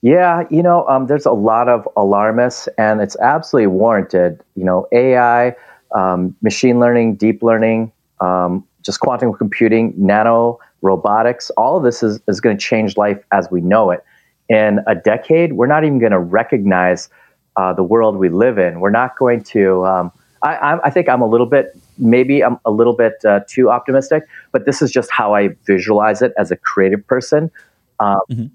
Yeah, 0.00 0.44
you 0.48 0.62
know, 0.62 0.86
um, 0.86 1.08
there's 1.08 1.26
a 1.26 1.32
lot 1.32 1.68
of 1.68 1.88
alarmists, 1.96 2.68
and 2.78 3.00
it's 3.00 3.16
absolutely 3.16 3.66
warranted. 3.66 4.40
You 4.54 4.64
know, 4.64 4.86
AI, 4.92 5.56
um, 5.92 6.36
machine 6.40 6.78
learning, 6.78 7.16
deep 7.16 7.42
learning, 7.42 7.90
um, 8.20 8.64
just 8.82 9.00
quantum 9.00 9.32
computing, 9.32 9.92
nano 9.96 10.60
robotics, 10.82 11.50
all 11.50 11.76
of 11.76 11.82
this 11.82 12.02
is, 12.02 12.20
is 12.28 12.40
going 12.40 12.56
to 12.56 12.62
change 12.62 12.96
life 12.96 13.22
as 13.32 13.50
we 13.50 13.60
know 13.60 13.90
it. 13.90 14.04
In 14.48 14.80
a 14.86 14.94
decade, 14.94 15.52
we're 15.54 15.66
not 15.66 15.84
even 15.84 15.98
going 15.98 16.12
to 16.12 16.18
recognize 16.18 17.08
uh, 17.56 17.72
the 17.72 17.82
world 17.82 18.16
we 18.16 18.28
live 18.28 18.58
in. 18.58 18.80
We're 18.80 18.90
not 18.90 19.18
going 19.18 19.42
to, 19.44 19.84
um, 19.84 20.12
I, 20.42 20.78
I 20.84 20.90
think 20.90 21.08
I'm 21.08 21.20
a 21.20 21.26
little 21.26 21.46
bit, 21.46 21.76
maybe 21.98 22.44
I'm 22.44 22.58
a 22.64 22.70
little 22.70 22.94
bit 22.94 23.14
uh, 23.24 23.40
too 23.48 23.70
optimistic, 23.70 24.22
but 24.52 24.64
this 24.64 24.80
is 24.80 24.92
just 24.92 25.10
how 25.10 25.34
I 25.34 25.48
visualize 25.66 26.22
it 26.22 26.32
as 26.38 26.50
a 26.50 26.56
creative 26.56 27.04
person. 27.06 27.50
Uh, 27.98 28.20
mm-hmm. 28.30 28.46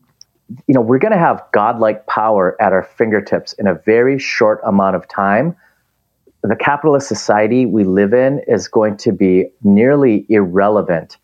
You 0.67 0.73
know, 0.73 0.81
we're 0.81 0.99
going 0.99 1.11
to 1.11 1.19
have 1.19 1.43
godlike 1.51 2.07
power 2.07 2.55
at 2.61 2.71
our 2.73 2.83
fingertips 2.83 3.53
in 3.53 3.67
a 3.67 3.75
very 3.75 4.17
short 4.17 4.61
amount 4.65 4.95
of 4.95 5.07
time. 5.07 5.55
The 6.41 6.55
capitalist 6.55 7.07
society 7.07 7.65
we 7.65 7.83
live 7.83 8.13
in 8.13 8.41
is 8.47 8.67
going 8.67 8.97
to 8.97 9.11
be 9.11 9.47
nearly 9.63 10.25
irrelevant. 10.29 11.17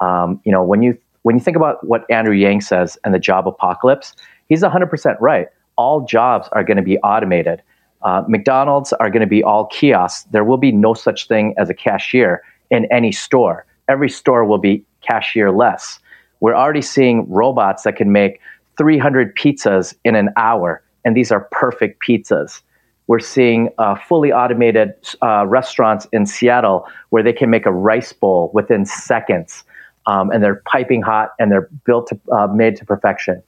Um, 0.00 0.40
you 0.44 0.52
know, 0.52 0.62
when 0.62 0.82
you 0.82 0.98
when 1.22 1.36
you 1.36 1.40
think 1.40 1.56
about 1.56 1.86
what 1.86 2.04
Andrew 2.10 2.34
Yang 2.34 2.62
says 2.62 2.98
and 3.04 3.14
the 3.14 3.18
job 3.18 3.48
apocalypse, 3.48 4.14
he's 4.48 4.62
100% 4.62 5.16
right. 5.20 5.48
All 5.76 6.04
jobs 6.04 6.48
are 6.52 6.62
going 6.62 6.76
to 6.76 6.82
be 6.82 6.98
automated 6.98 7.62
uh, 8.04 8.22
McDonald's 8.28 8.92
are 8.92 9.10
going 9.10 9.22
to 9.22 9.26
be 9.26 9.42
all 9.42 9.66
kiosks. 9.66 10.24
There 10.30 10.44
will 10.44 10.58
be 10.58 10.70
no 10.70 10.94
such 10.94 11.26
thing 11.26 11.54
as 11.56 11.70
a 11.70 11.74
cashier 11.74 12.42
in 12.70 12.86
any 12.92 13.10
store. 13.10 13.66
Every 13.88 14.10
store 14.10 14.44
will 14.44 14.58
be 14.58 14.84
cashier 15.00 15.50
less. 15.50 15.98
We're 16.40 16.54
already 16.54 16.82
seeing 16.82 17.28
robots 17.30 17.84
that 17.84 17.96
can 17.96 18.12
make 18.12 18.40
300 18.76 19.34
pizzas 19.36 19.94
in 20.04 20.14
an 20.14 20.28
hour, 20.36 20.82
and 21.04 21.16
these 21.16 21.32
are 21.32 21.48
perfect 21.50 22.02
pizzas. 22.02 22.60
We're 23.06 23.20
seeing 23.20 23.70
uh, 23.78 23.94
fully 23.94 24.32
automated 24.32 24.94
uh, 25.22 25.46
restaurants 25.46 26.06
in 26.12 26.26
Seattle 26.26 26.86
where 27.10 27.22
they 27.22 27.32
can 27.32 27.50
make 27.50 27.66
a 27.66 27.72
rice 27.72 28.12
bowl 28.12 28.50
within 28.54 28.84
seconds, 28.84 29.64
um, 30.06 30.30
and 30.30 30.42
they're 30.42 30.62
piping 30.66 31.02
hot 31.02 31.30
and 31.38 31.50
they're 31.50 31.68
built 31.84 32.08
to, 32.08 32.20
uh, 32.32 32.46
made 32.48 32.76
to 32.76 32.84
perfection. 32.84 33.42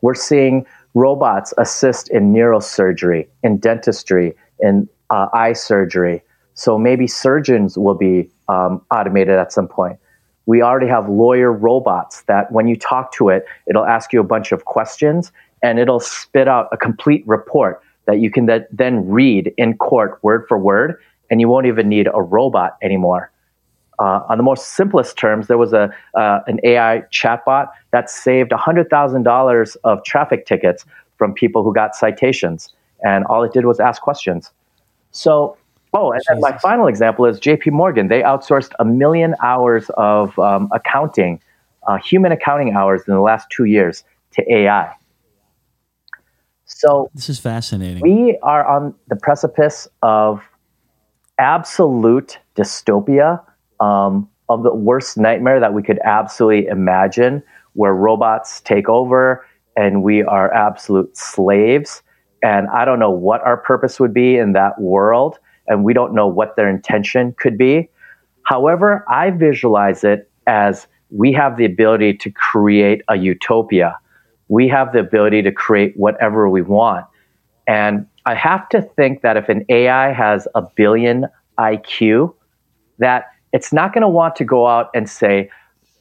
We're 0.00 0.14
seeing 0.14 0.66
robots 0.94 1.54
assist 1.58 2.10
in 2.10 2.32
neurosurgery, 2.32 3.26
in 3.42 3.58
dentistry, 3.58 4.34
in 4.60 4.88
uh, 5.10 5.28
eye 5.32 5.54
surgery. 5.54 6.22
So 6.54 6.78
maybe 6.78 7.06
surgeons 7.06 7.76
will 7.76 7.94
be 7.94 8.30
um, 8.48 8.82
automated 8.90 9.34
at 9.34 9.52
some 9.52 9.66
point. 9.66 9.98
We 10.46 10.62
already 10.62 10.88
have 10.88 11.08
lawyer 11.08 11.52
robots 11.52 12.22
that 12.24 12.52
when 12.52 12.68
you 12.68 12.76
talk 12.76 13.12
to 13.14 13.30
it, 13.30 13.46
it'll 13.66 13.86
ask 13.86 14.12
you 14.12 14.20
a 14.20 14.24
bunch 14.24 14.52
of 14.52 14.66
questions 14.66 15.32
and 15.62 15.78
it'll 15.78 16.00
spit 16.00 16.46
out 16.46 16.68
a 16.70 16.76
complete 16.76 17.26
report 17.26 17.82
that 18.06 18.20
you 18.20 18.30
can 18.30 18.48
then 18.70 19.08
read 19.08 19.52
in 19.56 19.78
court 19.78 20.18
word 20.22 20.44
for 20.46 20.58
word, 20.58 21.00
and 21.30 21.40
you 21.40 21.48
won't 21.48 21.66
even 21.66 21.88
need 21.88 22.06
a 22.12 22.20
robot 22.20 22.76
anymore. 22.82 23.30
Uh, 23.98 24.20
on 24.28 24.36
the 24.38 24.42
most 24.42 24.70
simplest 24.70 25.16
terms, 25.16 25.46
there 25.46 25.58
was 25.58 25.72
a 25.72 25.94
uh, 26.14 26.40
an 26.46 26.58
AI 26.64 27.02
chatbot 27.12 27.68
that 27.92 28.10
saved 28.10 28.50
$100,000 28.50 29.76
of 29.84 30.04
traffic 30.04 30.46
tickets 30.46 30.84
from 31.16 31.32
people 31.32 31.62
who 31.62 31.72
got 31.72 31.94
citations, 31.94 32.72
and 33.04 33.24
all 33.26 33.42
it 33.44 33.52
did 33.52 33.66
was 33.66 33.78
ask 33.78 34.02
questions. 34.02 34.50
So, 35.12 35.56
oh, 35.92 36.12
and 36.12 36.20
then 36.28 36.40
my 36.40 36.58
final 36.58 36.88
example 36.88 37.24
is 37.26 37.38
J.P. 37.38 37.70
Morgan. 37.70 38.08
They 38.08 38.22
outsourced 38.22 38.72
a 38.80 38.84
million 38.84 39.36
hours 39.42 39.90
of 39.96 40.36
um, 40.38 40.68
accounting, 40.72 41.40
uh, 41.86 41.98
human 41.98 42.32
accounting 42.32 42.74
hours, 42.74 43.02
in 43.06 43.14
the 43.14 43.20
last 43.20 43.46
two 43.50 43.64
years 43.64 44.02
to 44.32 44.52
AI. 44.52 44.92
So 46.64 47.10
this 47.14 47.28
is 47.28 47.38
fascinating. 47.38 48.00
We 48.02 48.38
are 48.42 48.66
on 48.66 48.94
the 49.08 49.16
precipice 49.16 49.86
of 50.02 50.42
absolute 51.38 52.38
dystopia 52.56 53.40
um, 53.80 54.28
of 54.48 54.62
the 54.62 54.74
worst 54.74 55.16
nightmare 55.16 55.60
that 55.60 55.74
we 55.74 55.82
could 55.82 55.98
absolutely 56.04 56.66
imagine, 56.66 57.42
where 57.74 57.94
robots 57.94 58.60
take 58.60 58.88
over 58.88 59.44
and 59.76 60.02
we 60.02 60.22
are 60.22 60.52
absolute 60.52 61.16
slaves. 61.16 62.02
And 62.42 62.68
I 62.68 62.84
don't 62.84 62.98
know 62.98 63.10
what 63.10 63.40
our 63.42 63.56
purpose 63.56 63.98
would 63.98 64.14
be 64.14 64.36
in 64.36 64.52
that 64.52 64.80
world, 64.80 65.38
and 65.66 65.82
we 65.82 65.94
don't 65.94 66.14
know 66.14 66.26
what 66.26 66.56
their 66.56 66.68
intention 66.68 67.34
could 67.38 67.56
be. 67.56 67.88
However, 68.44 69.04
I 69.08 69.30
visualize 69.30 70.04
it 70.04 70.30
as 70.46 70.86
we 71.10 71.32
have 71.32 71.56
the 71.56 71.64
ability 71.64 72.14
to 72.18 72.30
create 72.30 73.02
a 73.08 73.16
utopia. 73.16 73.98
We 74.48 74.68
have 74.68 74.92
the 74.92 74.98
ability 74.98 75.42
to 75.42 75.52
create 75.52 75.94
whatever 75.96 76.48
we 76.48 76.60
want. 76.60 77.06
And 77.66 78.06
I 78.26 78.34
have 78.34 78.68
to 78.70 78.82
think 78.82 79.22
that 79.22 79.36
if 79.36 79.48
an 79.48 79.64
AI 79.68 80.12
has 80.12 80.46
a 80.54 80.62
billion 80.62 81.26
IQ, 81.58 82.34
that 82.98 83.26
it's 83.54 83.72
not 83.72 83.94
going 83.94 84.02
to 84.02 84.08
want 84.08 84.34
to 84.34 84.44
go 84.44 84.66
out 84.66 84.90
and 84.94 85.08
say, 85.08 85.48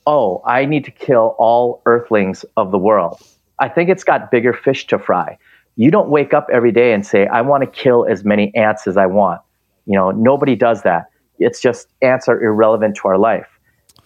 oh, 0.08 0.42
I 0.44 0.66
need 0.66 0.84
to 0.86 0.92
kill 0.92 1.36
all 1.38 1.84
earthlings 1.86 2.44
of 2.58 2.72
the 2.72 2.80
world. 2.80 3.22
I 3.60 3.70
think 3.70 3.92
it's 3.92 4.04
got 4.04 4.32
bigger 4.32 4.54
fish 4.54 4.88
to 4.88 4.98
fry. 4.98 5.38
You 5.76 5.92
don't 5.92 6.10
wake 6.10 6.34
up 6.34 6.48
every 6.52 6.72
day 6.72 6.94
and 6.94 7.06
say, 7.06 7.28
I 7.28 7.42
want 7.42 7.64
to 7.64 7.70
kill 7.70 8.08
as 8.10 8.26
many 8.26 8.54
ants 8.56 8.88
as 8.88 8.98
I 8.98 9.06
want. 9.06 9.40
You 9.86 9.96
know, 9.96 10.10
nobody 10.10 10.56
does 10.56 10.82
that. 10.82 11.06
It's 11.38 11.62
just 11.62 11.88
ants 12.02 12.28
are 12.28 12.42
irrelevant 12.42 12.96
to 12.98 13.08
our 13.08 13.20
life. 13.20 13.48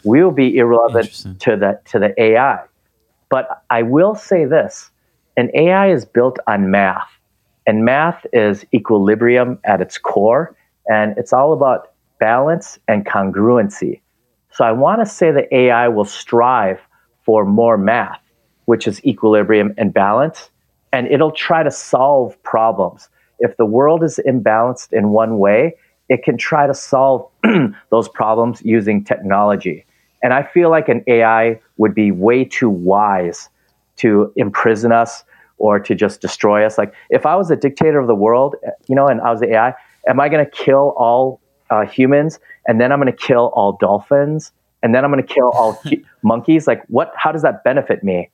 We 0.03 0.21
will 0.21 0.31
be 0.31 0.57
irrelevant 0.57 1.39
to 1.39 1.55
the 1.55 1.79
to 1.85 1.99
the 1.99 2.21
AI. 2.21 2.59
But 3.29 3.63
I 3.69 3.81
will 3.81 4.15
say 4.15 4.43
this 4.43 4.91
an 5.37 5.51
AI 5.53 5.89
is 5.89 6.03
built 6.03 6.37
on 6.47 6.69
math, 6.69 7.09
and 7.65 7.85
math 7.85 8.25
is 8.33 8.65
equilibrium 8.73 9.57
at 9.63 9.79
its 9.79 9.97
core, 9.97 10.53
and 10.87 11.17
it's 11.17 11.31
all 11.31 11.53
about 11.53 11.93
balance 12.19 12.79
and 12.87 13.05
congruency. 13.05 14.01
So 14.51 14.65
I 14.65 14.71
want 14.71 15.01
to 15.01 15.05
say 15.05 15.31
that 15.31 15.53
AI 15.53 15.87
will 15.87 16.05
strive 16.05 16.79
for 17.23 17.45
more 17.45 17.77
math, 17.77 18.21
which 18.65 18.87
is 18.87 19.03
equilibrium 19.05 19.73
and 19.77 19.93
balance, 19.93 20.49
and 20.91 21.07
it'll 21.07 21.31
try 21.31 21.63
to 21.63 21.71
solve 21.71 22.41
problems. 22.43 23.09
If 23.39 23.57
the 23.57 23.65
world 23.65 24.03
is 24.03 24.19
imbalanced 24.25 24.93
in 24.93 25.09
one 25.09 25.37
way, 25.37 25.75
it 26.09 26.23
can 26.23 26.37
try 26.37 26.67
to 26.67 26.73
solve 26.73 27.29
those 27.91 28.09
problems 28.09 28.61
using 28.63 29.03
technology. 29.03 29.85
And 30.23 30.33
I 30.33 30.43
feel 30.43 30.69
like 30.69 30.89
an 30.89 31.03
AI 31.07 31.59
would 31.77 31.93
be 31.93 32.11
way 32.11 32.43
too 32.43 32.69
wise 32.69 33.49
to 33.97 34.31
imprison 34.35 34.91
us 34.91 35.23
or 35.57 35.79
to 35.79 35.95
just 35.95 36.21
destroy 36.21 36.65
us. 36.65 36.77
Like 36.77 36.93
if 37.09 37.25
I 37.25 37.35
was 37.35 37.51
a 37.51 37.55
dictator 37.55 37.99
of 37.99 38.07
the 38.07 38.15
world, 38.15 38.55
eh, 38.65 38.71
you 38.87 38.95
know, 38.95 39.07
and 39.07 39.21
I 39.21 39.31
was 39.31 39.41
the 39.41 39.53
AI, 39.53 39.73
am 40.07 40.19
I 40.19 40.29
going 40.29 40.43
to 40.43 40.51
kill 40.51 40.93
all 40.97 41.39
uh, 41.69 41.85
humans, 41.85 42.39
and 42.67 42.79
then 42.79 42.91
I'm 42.91 42.99
going 42.99 43.11
to 43.11 43.17
kill 43.17 43.51
all 43.53 43.77
dolphins, 43.79 44.51
and 44.83 44.93
then 44.93 45.03
I'm 45.03 45.11
going 45.11 45.25
to 45.25 45.33
kill 45.33 45.49
all 45.49 45.81
monkeys. 46.23 46.67
Like, 46.67 46.83
what? 46.87 47.13
How 47.15 47.31
does 47.31 47.41
that 47.41 47.63
benefit 47.63 48.03
me? 48.03 48.29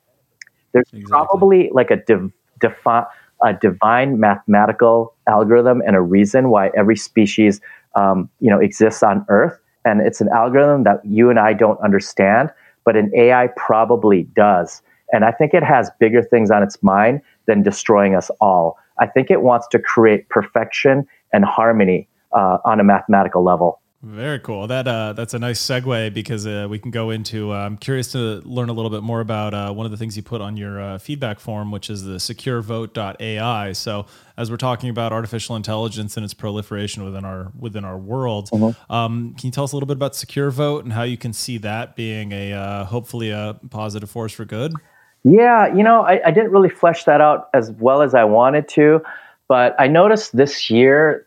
There's 0.72 0.88
exactly. 0.92 1.10
probably 1.10 1.70
like 1.72 1.90
a 1.90 1.96
div- 1.96 2.32
defi- 2.60 3.06
a 3.42 3.52
divine 3.60 4.18
mathematical 4.18 5.14
algorithm 5.28 5.82
and 5.86 5.96
a 5.96 6.00
reason 6.00 6.50
why 6.50 6.70
every 6.76 6.96
species, 6.96 7.60
um, 7.94 8.28
you 8.40 8.50
know, 8.50 8.58
exists 8.58 9.02
on 9.02 9.24
Earth, 9.28 9.58
and 9.84 10.00
it's 10.00 10.20
an 10.20 10.28
algorithm 10.28 10.84
that 10.84 11.04
you 11.04 11.30
and 11.30 11.38
I 11.38 11.52
don't 11.52 11.80
understand, 11.80 12.50
but 12.84 12.96
an 12.96 13.10
AI 13.14 13.48
probably 13.56 14.24
does. 14.34 14.82
And 15.12 15.24
I 15.24 15.30
think 15.30 15.54
it 15.54 15.62
has 15.62 15.90
bigger 16.00 16.22
things 16.22 16.50
on 16.50 16.62
its 16.62 16.82
mind 16.82 17.20
than 17.46 17.62
destroying 17.62 18.14
us 18.14 18.30
all. 18.40 18.78
I 18.98 19.06
think 19.06 19.30
it 19.30 19.42
wants 19.42 19.66
to 19.68 19.78
create 19.78 20.28
perfection 20.28 21.06
and 21.32 21.44
harmony 21.44 22.08
uh, 22.34 22.58
on 22.64 22.80
a 22.80 22.84
mathematical 22.84 23.42
level. 23.42 23.80
Very 24.04 24.38
cool. 24.38 24.66
That 24.66 24.86
uh, 24.86 25.14
that's 25.14 25.32
a 25.32 25.38
nice 25.38 25.58
segue 25.58 26.12
because 26.12 26.46
uh, 26.46 26.66
we 26.68 26.78
can 26.78 26.90
go 26.90 27.08
into. 27.08 27.52
Uh, 27.52 27.56
I'm 27.56 27.78
curious 27.78 28.12
to 28.12 28.42
learn 28.44 28.68
a 28.68 28.74
little 28.74 28.90
bit 28.90 29.02
more 29.02 29.20
about 29.20 29.54
uh, 29.54 29.72
one 29.72 29.86
of 29.86 29.92
the 29.92 29.96
things 29.96 30.14
you 30.14 30.22
put 30.22 30.42
on 30.42 30.58
your 30.58 30.78
uh, 30.78 30.98
feedback 30.98 31.40
form, 31.40 31.70
which 31.70 31.88
is 31.88 32.04
the 32.04 32.16
SecureVote.ai. 32.16 33.72
So, 33.72 34.04
as 34.36 34.50
we're 34.50 34.58
talking 34.58 34.90
about 34.90 35.14
artificial 35.14 35.56
intelligence 35.56 36.18
and 36.18 36.24
its 36.24 36.34
proliferation 36.34 37.02
within 37.02 37.24
our 37.24 37.50
within 37.58 37.86
our 37.86 37.96
world, 37.96 38.50
mm-hmm. 38.50 38.92
um, 38.92 39.34
can 39.38 39.46
you 39.46 39.52
tell 39.52 39.64
us 39.64 39.72
a 39.72 39.76
little 39.76 39.86
bit 39.86 39.96
about 39.96 40.14
Secure 40.14 40.50
Vote 40.50 40.84
and 40.84 40.92
how 40.92 41.04
you 41.04 41.16
can 41.16 41.32
see 41.32 41.56
that 41.58 41.96
being 41.96 42.32
a 42.32 42.52
uh, 42.52 42.84
hopefully 42.84 43.30
a 43.30 43.58
positive 43.70 44.10
force 44.10 44.34
for 44.34 44.44
good? 44.44 44.74
Yeah, 45.22 45.74
you 45.74 45.82
know, 45.82 46.02
I, 46.02 46.20
I 46.26 46.30
didn't 46.30 46.50
really 46.50 46.68
flesh 46.68 47.04
that 47.04 47.22
out 47.22 47.48
as 47.54 47.70
well 47.70 48.02
as 48.02 48.14
I 48.14 48.24
wanted 48.24 48.68
to, 48.70 49.00
but 49.48 49.74
I 49.78 49.88
noticed 49.88 50.36
this 50.36 50.68
year 50.68 51.26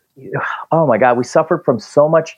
oh 0.72 0.86
my 0.86 0.98
God, 0.98 1.16
we 1.16 1.24
suffered 1.24 1.64
from 1.64 1.78
so 1.78 2.08
much 2.08 2.36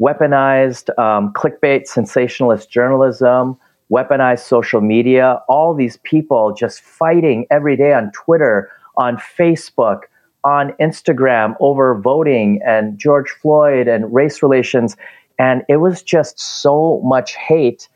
weaponized 0.00 0.96
um, 0.98 1.32
clickbait, 1.32 1.86
sensationalist 1.86 2.70
journalism, 2.70 3.56
weaponized 3.92 4.40
social 4.40 4.80
media, 4.80 5.40
all 5.48 5.74
these 5.74 5.98
people 5.98 6.54
just 6.54 6.80
fighting 6.80 7.46
every 7.50 7.76
day 7.76 7.92
on 7.92 8.10
Twitter, 8.12 8.70
on 8.96 9.16
Facebook, 9.16 10.02
on 10.44 10.72
Instagram 10.80 11.54
over 11.60 12.00
voting 12.00 12.60
and 12.66 12.98
George 12.98 13.30
Floyd 13.30 13.86
and 13.86 14.12
race 14.12 14.42
relations. 14.42 14.96
And 15.38 15.62
it 15.68 15.76
was 15.76 16.02
just 16.02 16.40
so 16.40 17.00
much 17.04 17.36
hate 17.36 17.88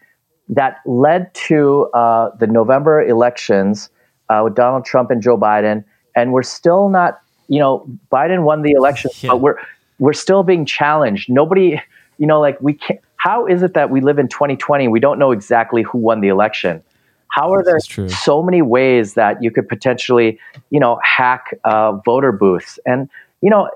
that 0.49 0.76
led 0.87 1.32
to 1.34 1.89
uh, 1.93 2.30
the 2.39 2.47
November 2.47 3.03
elections 3.03 3.91
uh, 4.28 4.43
with 4.45 4.55
Donald 4.55 4.84
Trump 4.84 5.11
and 5.11 5.20
Joe 5.20 5.37
Biden. 5.37 5.84
And 6.14 6.32
we're 6.32 6.43
still 6.43 6.89
not 6.89 7.20
you 7.49 7.59
know, 7.59 7.86
Biden 8.11 8.42
won 8.42 8.62
the 8.62 8.72
election, 8.72 9.11
yeah. 9.20 9.30
but 9.30 9.40
we're 9.40 9.57
we're 9.99 10.12
still 10.12 10.42
being 10.42 10.66
challenged. 10.66 11.30
Nobody, 11.30 11.80
you 12.18 12.26
know, 12.26 12.40
like 12.40 12.61
we 12.61 12.74
can't. 12.74 13.01
How 13.16 13.47
is 13.47 13.62
it 13.62 13.74
that 13.74 13.90
we 13.90 14.01
live 14.01 14.18
in 14.18 14.28
2020 14.28 14.84
and 14.84 14.92
we 14.92 15.01
don't 15.01 15.18
know 15.18 15.32
exactly 15.32 15.82
who 15.82 15.99
won 15.99 16.20
the 16.20 16.28
election? 16.28 16.82
How 17.28 17.53
are 17.53 17.64
there 17.64 17.80
so 18.09 18.42
many 18.42 18.62
ways 18.62 19.14
that 19.14 19.42
you 19.42 19.51
could 19.51 19.68
potentially, 19.68 20.38
you 20.70 20.78
know, 20.78 20.99
hack 21.03 21.59
uh, 21.64 21.92
voter 21.92 22.32
booths? 22.32 22.78
And 22.86 23.09
you 23.42 23.51
know, 23.51 23.68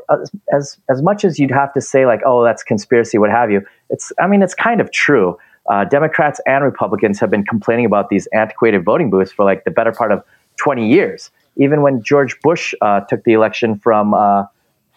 as 0.53 0.79
as 0.89 1.03
much 1.03 1.25
as 1.25 1.39
you'd 1.39 1.51
have 1.51 1.73
to 1.75 1.81
say 1.81 2.07
like, 2.07 2.21
oh, 2.25 2.45
that's 2.45 2.63
conspiracy, 2.63 3.19
what 3.19 3.31
have 3.31 3.51
you. 3.51 3.65
It's, 3.91 4.13
I 4.19 4.27
mean, 4.27 4.43
it's 4.43 4.55
kind 4.55 4.81
of 4.81 4.91
true. 4.93 5.39
Uh, 5.69 5.85
Democrats 5.85 6.41
and 6.47 6.65
Republicans 6.65 7.21
have 7.21 7.31
been 7.31 7.45
complaining 7.45 7.85
about 7.85 8.09
these 8.09 8.27
antiquated 8.29 8.85
voting 8.85 9.11
booths 9.11 9.31
for 9.31 9.45
like 9.45 9.65
the 9.65 9.71
better 9.71 9.93
part 9.93 10.11
of 10.11 10.25
20 10.57 10.89
years. 10.89 11.31
Even 11.61 11.83
when 11.83 12.03
George 12.03 12.41
Bush 12.43 12.75
uh, 12.81 13.01
took 13.01 13.23
the 13.25 13.35
election 13.35 13.79
from 13.79 14.15
uh, 14.15 14.45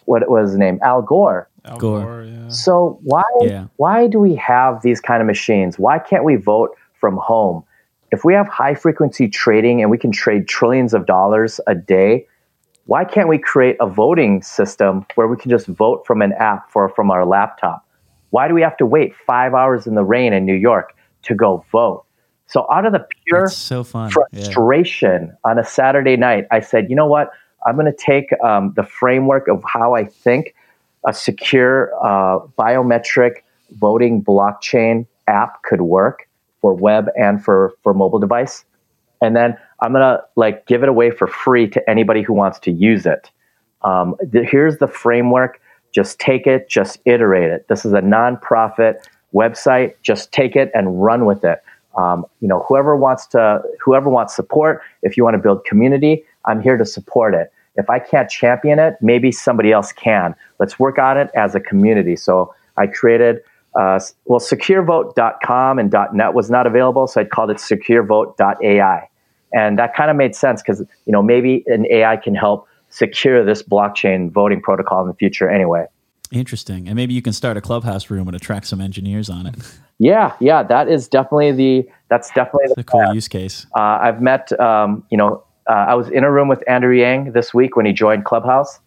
what 0.06 0.28
was 0.30 0.52
his 0.52 0.58
name, 0.58 0.80
Al 0.82 1.02
Gore. 1.02 1.50
Al 1.66 1.78
Gore. 1.78 2.02
Gore, 2.02 2.24
yeah. 2.24 2.48
So 2.48 3.00
why 3.04 3.24
Yeah. 3.42 3.68
why 3.78 4.08
do 4.08 4.18
we 4.20 4.34
have 4.36 4.82
these 4.82 5.00
kind 5.00 5.22
of 5.22 5.28
machines? 5.28 5.78
Why 5.78 6.00
can't 6.00 6.24
we 6.24 6.36
vote 6.36 6.72
from 7.00 7.18
home? 7.18 7.64
If 8.12 8.24
we 8.24 8.34
have 8.34 8.48
high 8.48 8.76
frequency 8.76 9.28
trading 9.28 9.82
and 9.82 9.92
we 9.92 9.98
can 9.98 10.12
trade 10.12 10.48
trillions 10.48 10.94
of 10.94 11.06
dollars 11.06 11.60
a 11.68 11.76
day, 11.76 12.28
why 12.86 13.06
can't 13.06 13.28
we 13.28 13.38
create 13.38 13.78
a 13.80 13.88
voting 13.88 14.42
system 14.42 15.06
where 15.16 15.28
we 15.28 15.38
can 15.38 15.50
just 15.50 15.68
vote 15.68 16.06
from 16.06 16.22
an 16.22 16.34
app 16.34 16.70
or 16.76 16.90
from 16.90 17.12
our 17.12 17.26
laptop? 17.26 17.86
Why 18.30 18.48
do 18.48 18.54
we 18.54 18.62
have 18.62 18.78
to 18.78 18.86
wait 18.86 19.16
five 19.16 19.54
hours 19.54 19.88
in 19.88 19.96
the 19.96 20.04
rain 20.04 20.34
in 20.34 20.46
New 20.46 20.56
York 20.56 20.94
to 21.24 21.36
go 21.36 21.66
vote? 21.72 22.06
So 22.48 22.68
out 22.72 22.86
of 22.86 22.94
the 22.94 23.06
pure 23.26 23.48
so 23.48 23.84
fun. 23.84 24.12
Yeah. 24.12 24.44
frustration 24.44 25.36
on 25.44 25.58
a 25.58 25.64
Saturday 25.64 26.18
night, 26.18 26.46
I 26.52 26.60
said, 26.60 26.90
you 26.90 26.96
know 26.96 27.08
what? 27.08 27.32
I'm 27.66 27.76
going 27.76 27.86
to 27.86 27.98
take 27.98 28.34
um, 28.44 28.74
the 28.76 28.84
framework 28.84 29.48
of 29.48 29.64
how 29.66 29.96
I 29.96 30.06
think 30.06 30.54
a 31.06 31.14
secure 31.14 31.92
uh, 32.04 32.40
biometric 32.58 33.38
voting 33.72 34.24
blockchain 34.24 35.06
app 35.28 35.62
could 35.64 35.82
work 35.82 36.28
for 36.62 36.74
web 36.74 37.10
and 37.18 37.44
for 37.44 37.74
for 37.84 37.94
mobile 37.94 38.20
device, 38.20 38.64
and 39.22 39.36
then 39.36 39.58
I'm 39.82 39.92
gonna 39.92 40.22
like 40.36 40.66
give 40.66 40.84
it 40.84 40.90
away 40.90 41.12
for 41.12 41.28
free 41.28 41.68
to 41.70 41.90
anybody 41.90 42.22
who 42.22 42.34
wants 42.34 42.60
to 42.60 42.72
use 42.72 43.06
it. 43.06 43.30
Um, 43.82 44.16
the, 44.22 44.44
here's 44.44 44.78
the 44.78 44.88
framework. 44.88 45.60
Just 45.94 46.20
take 46.20 46.48
it. 46.48 46.70
Just 46.70 47.00
iterate 47.06 47.52
it. 47.52 47.68
This 47.68 47.86
is 47.86 47.94
a 47.94 48.02
nonprofit 48.02 49.06
website. 49.34 49.96
Just 50.02 50.32
take 50.32 50.56
it 50.56 50.72
and 50.74 51.04
run 51.04 51.26
with 51.26 51.44
it. 51.44 51.62
Um, 51.98 52.26
you 52.40 52.48
know, 52.48 52.66
whoever 52.68 52.96
wants 52.96 53.28
to, 53.28 53.62
whoever 53.84 54.10
wants 54.10 54.36
support. 54.36 54.82
If 55.02 55.16
you 55.16 55.24
want 55.24 55.36
to 55.36 55.42
build 55.42 55.64
community, 55.66 56.24
I'm 56.46 56.62
here 56.62 56.78
to 56.78 56.86
support 56.86 57.34
it. 57.34 57.52
If 57.76 57.90
I 57.90 58.00
can't 58.00 58.30
champion 58.30 58.80
it, 58.80 58.96
maybe 59.02 59.32
somebody 59.32 59.72
else 59.72 59.92
can. 59.92 60.36
Let's 60.60 60.80
work 60.80 61.00
on 61.00 61.18
it 61.18 61.30
as 61.36 61.56
a 61.56 61.60
community. 61.60 62.16
So 62.16 62.54
I 62.78 62.88
created, 62.88 63.38
uh, 63.76 64.00
well, 64.26 64.40
securevote.com 64.40 65.80
and 65.80 65.96
.net 66.14 66.34
was 66.34 66.50
not 66.50 66.68
available, 66.68 67.08
so 67.08 67.22
I 67.22 67.26
called 67.26 67.50
it 67.50 67.58
securevote.ai, 67.58 69.10
and 69.54 69.80
that 69.80 69.96
kind 69.96 70.12
of 70.12 70.18
made 70.18 70.36
sense 70.36 70.62
because 70.62 70.80
you 71.06 71.12
know 71.12 71.24
maybe 71.24 71.64
an 71.68 71.86
AI 71.90 72.18
can 72.18 72.36
help 72.36 72.68
secure 72.90 73.44
this 73.44 73.64
blockchain 73.64 74.32
voting 74.32 74.62
protocol 74.62 75.02
in 75.02 75.08
the 75.08 75.16
future. 75.16 75.50
Anyway, 75.50 75.86
Interesting. 76.34 76.88
And 76.88 76.96
maybe 76.96 77.14
you 77.14 77.22
can 77.22 77.34
start 77.34 77.58
a 77.58 77.62
clubhouse 77.62 78.10
room 78.10 78.28
and 78.28 78.36
attract 78.36 78.68
some 78.68 78.82
engineers 78.82 79.30
on 79.30 79.46
it. 79.48 79.56
yeah, 80.00 80.34
yeah, 80.40 80.64
that 80.64 80.90
is 80.90 81.08
definitely 81.08 81.52
the 81.52 81.90
that's 82.10 82.30
definitely 82.32 82.74
the 82.76 82.84
cool 82.84 83.02
plan. 83.02 83.16
use 83.16 83.28
case. 83.28 83.66
Uh, 83.76 84.00
I've 84.02 84.22
met, 84.22 84.58
um, 84.60 85.04
you 85.10 85.18
know, 85.18 85.44
uh, 85.70 85.74
I 85.74 85.96
was 85.96 86.10
in 86.10 86.24
a 86.24 86.32
room 86.32 86.48
with 86.48 86.64
Andrew 86.68 86.94
Yang 86.96 87.32
this 87.32 87.54
week 87.54 87.76
when 87.76 87.86
he 87.86 87.94
joined 87.94 88.26
Clubhouse. 88.26 88.80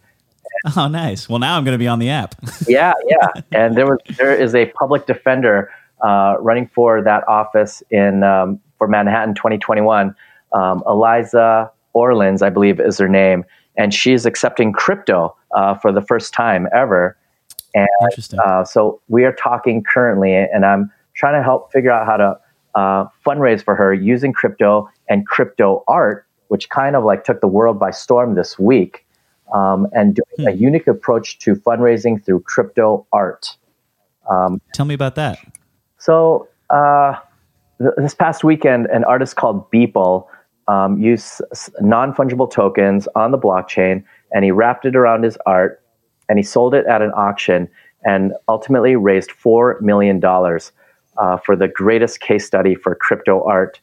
Oh, 0.76 0.88
nice. 0.88 1.28
Well, 1.28 1.38
now 1.38 1.56
I'm 1.56 1.64
going 1.64 1.74
to 1.74 1.78
be 1.78 1.88
on 1.88 1.98
the 1.98 2.10
app. 2.10 2.34
Yeah, 2.68 2.92
yeah. 3.06 3.28
and 3.52 3.76
there 3.76 3.86
was 3.86 3.98
there 4.16 4.34
is 4.34 4.54
a 4.54 4.66
public 4.66 5.06
defender 5.06 5.70
uh, 6.02 6.36
running 6.40 6.66
for 6.74 7.02
that 7.02 7.26
office 7.28 7.82
in 7.90 8.22
um, 8.22 8.60
for 8.78 8.88
Manhattan 8.88 9.34
2021. 9.34 10.14
Um, 10.52 10.82
Eliza 10.86 11.70
Orlins, 11.94 12.42
I 12.42 12.50
believe, 12.50 12.80
is 12.80 12.98
her 12.98 13.08
name, 13.08 13.44
and 13.76 13.92
she's 13.94 14.26
accepting 14.26 14.72
crypto 14.72 15.36
uh, 15.54 15.74
for 15.74 15.92
the 15.92 16.02
first 16.02 16.32
time 16.32 16.66
ever. 16.74 17.16
And 17.76 17.88
Interesting. 18.10 18.40
uh, 18.40 18.64
so 18.64 19.00
we 19.08 19.24
are 19.24 19.32
talking 19.34 19.84
currently, 19.84 20.34
and 20.34 20.64
I'm 20.64 20.90
trying 21.14 21.38
to 21.38 21.44
help 21.44 21.70
figure 21.72 21.90
out 21.90 22.06
how 22.06 22.16
to 22.16 22.38
uh, 22.74 23.06
fundraise 23.24 23.62
for 23.62 23.76
her 23.76 23.92
using 23.92 24.32
crypto 24.32 24.88
and 25.08 25.26
crypto 25.26 25.84
art, 25.86 26.26
which 26.48 26.68
kind 26.70 26.96
of 26.96 27.04
like 27.04 27.22
took 27.24 27.40
the 27.40 27.46
world 27.46 27.78
by 27.78 27.90
storm 27.90 28.34
this 28.34 28.58
week, 28.58 29.06
um, 29.54 29.86
and 29.92 30.16
doing 30.16 30.48
a 30.48 30.52
unique 30.52 30.86
approach 30.86 31.38
to 31.40 31.54
fundraising 31.54 32.24
through 32.24 32.40
crypto 32.40 33.06
art. 33.12 33.56
Tell 34.72 34.86
me 34.86 34.94
about 34.94 35.14
that. 35.16 35.38
So 35.98 36.48
uh, 36.70 37.14
th- 37.78 37.92
this 37.98 38.14
past 38.14 38.42
weekend, 38.42 38.86
an 38.86 39.04
artist 39.04 39.36
called 39.36 39.70
Beeple 39.70 40.26
um, 40.66 40.98
used 40.98 41.42
s- 41.52 41.70
non-fungible 41.80 42.50
tokens 42.50 43.06
on 43.14 43.30
the 43.32 43.38
blockchain, 43.38 44.02
and 44.32 44.44
he 44.44 44.50
wrapped 44.50 44.84
it 44.84 44.96
around 44.96 45.24
his 45.24 45.36
art, 45.46 45.82
and 46.28 46.38
he 46.38 46.42
sold 46.42 46.74
it 46.74 46.86
at 46.86 47.02
an 47.02 47.12
auction, 47.16 47.68
and 48.04 48.32
ultimately 48.48 48.96
raised 48.96 49.32
four 49.32 49.78
million 49.80 50.20
dollars 50.20 50.72
uh, 51.18 51.36
for 51.38 51.56
the 51.56 51.68
greatest 51.68 52.20
case 52.20 52.46
study 52.46 52.74
for 52.74 52.94
crypto 52.94 53.42
art 53.44 53.80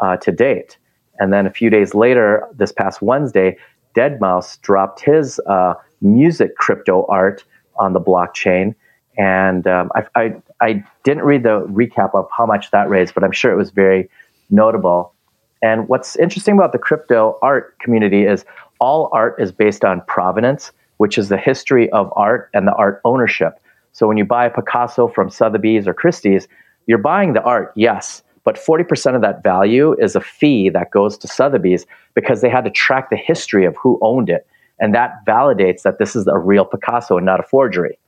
uh, 0.00 0.16
to 0.18 0.32
date. 0.32 0.76
And 1.18 1.32
then 1.32 1.46
a 1.46 1.50
few 1.50 1.70
days 1.70 1.94
later, 1.94 2.46
this 2.54 2.72
past 2.72 3.00
Wednesday, 3.00 3.56
Deadmau5 3.94 4.60
dropped 4.62 5.00
his 5.00 5.40
uh, 5.46 5.74
music 6.00 6.56
crypto 6.56 7.06
art 7.08 7.44
on 7.76 7.92
the 7.92 8.00
blockchain. 8.00 8.74
And 9.16 9.66
um, 9.66 9.90
I, 9.94 10.06
I, 10.16 10.34
I 10.60 10.84
didn't 11.04 11.22
read 11.22 11.44
the 11.44 11.60
recap 11.66 12.14
of 12.14 12.28
how 12.36 12.46
much 12.46 12.72
that 12.72 12.88
raised, 12.88 13.14
but 13.14 13.22
I'm 13.22 13.32
sure 13.32 13.52
it 13.52 13.56
was 13.56 13.70
very 13.70 14.10
notable. 14.50 15.14
And 15.62 15.88
what's 15.88 16.16
interesting 16.16 16.54
about 16.54 16.72
the 16.72 16.78
crypto 16.78 17.38
art 17.40 17.78
community 17.78 18.24
is 18.24 18.44
all 18.80 19.08
art 19.12 19.40
is 19.40 19.52
based 19.52 19.84
on 19.84 20.02
provenance, 20.08 20.72
which 20.98 21.18
is 21.18 21.28
the 21.28 21.36
history 21.36 21.90
of 21.90 22.12
art 22.16 22.50
and 22.54 22.66
the 22.66 22.74
art 22.74 23.00
ownership. 23.04 23.60
So 23.92 24.08
when 24.08 24.16
you 24.16 24.24
buy 24.24 24.46
a 24.46 24.50
Picasso 24.50 25.08
from 25.08 25.30
Sotheby's 25.30 25.86
or 25.86 25.94
Christie's, 25.94 26.48
you're 26.86 26.98
buying 26.98 27.32
the 27.32 27.42
art, 27.42 27.72
yes, 27.76 28.22
but 28.44 28.56
40% 28.56 29.14
of 29.14 29.22
that 29.22 29.42
value 29.42 29.94
is 29.98 30.14
a 30.14 30.20
fee 30.20 30.68
that 30.70 30.90
goes 30.90 31.16
to 31.18 31.28
Sotheby's 31.28 31.86
because 32.14 32.40
they 32.40 32.50
had 32.50 32.64
to 32.64 32.70
track 32.70 33.10
the 33.10 33.16
history 33.16 33.64
of 33.64 33.74
who 33.76 33.98
owned 34.02 34.28
it. 34.28 34.46
And 34.78 34.94
that 34.94 35.24
validates 35.26 35.82
that 35.82 35.98
this 35.98 36.14
is 36.14 36.26
a 36.26 36.38
real 36.38 36.64
Picasso 36.64 37.16
and 37.16 37.24
not 37.24 37.40
a 37.40 37.44
forgery. 37.44 37.98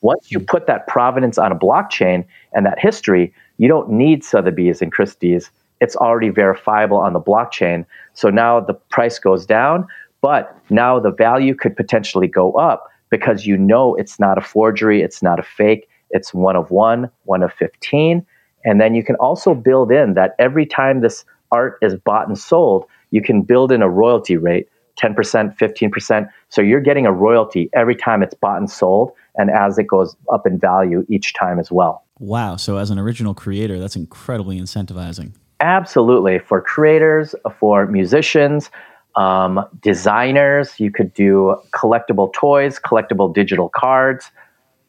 Once 0.00 0.32
you 0.32 0.40
put 0.40 0.66
that 0.66 0.86
provenance 0.86 1.38
on 1.38 1.52
a 1.52 1.58
blockchain 1.58 2.24
and 2.52 2.64
that 2.66 2.78
history, 2.78 3.32
you 3.58 3.68
don't 3.68 3.90
need 3.90 4.24
Sotheby's 4.24 4.80
and 4.80 4.90
Christie's. 4.90 5.50
It's 5.80 5.96
already 5.96 6.30
verifiable 6.30 6.96
on 6.96 7.12
the 7.12 7.20
blockchain. 7.20 7.84
So 8.14 8.28
now 8.30 8.60
the 8.60 8.74
price 8.74 9.18
goes 9.18 9.46
down, 9.46 9.86
but 10.20 10.56
now 10.70 10.98
the 11.00 11.10
value 11.10 11.54
could 11.54 11.76
potentially 11.76 12.26
go 12.26 12.52
up 12.52 12.88
because 13.10 13.46
you 13.46 13.56
know 13.56 13.94
it's 13.96 14.18
not 14.18 14.38
a 14.38 14.40
forgery, 14.40 15.02
it's 15.02 15.22
not 15.22 15.38
a 15.38 15.42
fake, 15.42 15.88
it's 16.10 16.32
one 16.32 16.56
of 16.56 16.70
one, 16.70 17.10
one 17.24 17.42
of 17.42 17.52
15. 17.52 18.24
And 18.64 18.80
then 18.80 18.94
you 18.94 19.02
can 19.02 19.16
also 19.16 19.54
build 19.54 19.90
in 19.90 20.14
that 20.14 20.34
every 20.38 20.66
time 20.66 21.00
this 21.00 21.24
art 21.50 21.78
is 21.82 21.94
bought 21.96 22.28
and 22.28 22.38
sold, 22.38 22.84
you 23.10 23.22
can 23.22 23.42
build 23.42 23.72
in 23.72 23.82
a 23.82 23.88
royalty 23.88 24.36
rate 24.36 24.68
10%, 25.00 25.56
15%. 25.56 26.28
So 26.50 26.60
you're 26.60 26.80
getting 26.80 27.06
a 27.06 27.12
royalty 27.12 27.70
every 27.72 27.96
time 27.96 28.22
it's 28.22 28.34
bought 28.34 28.58
and 28.58 28.70
sold 28.70 29.12
and 29.36 29.50
as 29.50 29.78
it 29.78 29.86
goes 29.86 30.16
up 30.32 30.46
in 30.46 30.58
value 30.58 31.06
each 31.08 31.32
time 31.32 31.58
as 31.58 31.70
well. 31.72 32.04
Wow. 32.18 32.56
So, 32.56 32.76
as 32.76 32.90
an 32.90 32.98
original 32.98 33.32
creator, 33.32 33.78
that's 33.78 33.96
incredibly 33.96 34.60
incentivizing. 34.60 35.32
Absolutely. 35.60 36.38
For 36.38 36.60
creators, 36.60 37.34
for 37.58 37.86
musicians, 37.86 38.70
um, 39.16 39.64
designers, 39.82 40.78
you 40.78 40.90
could 40.90 41.12
do 41.14 41.56
collectible 41.74 42.32
toys, 42.32 42.78
collectible 42.78 43.32
digital 43.32 43.68
cards. 43.68 44.30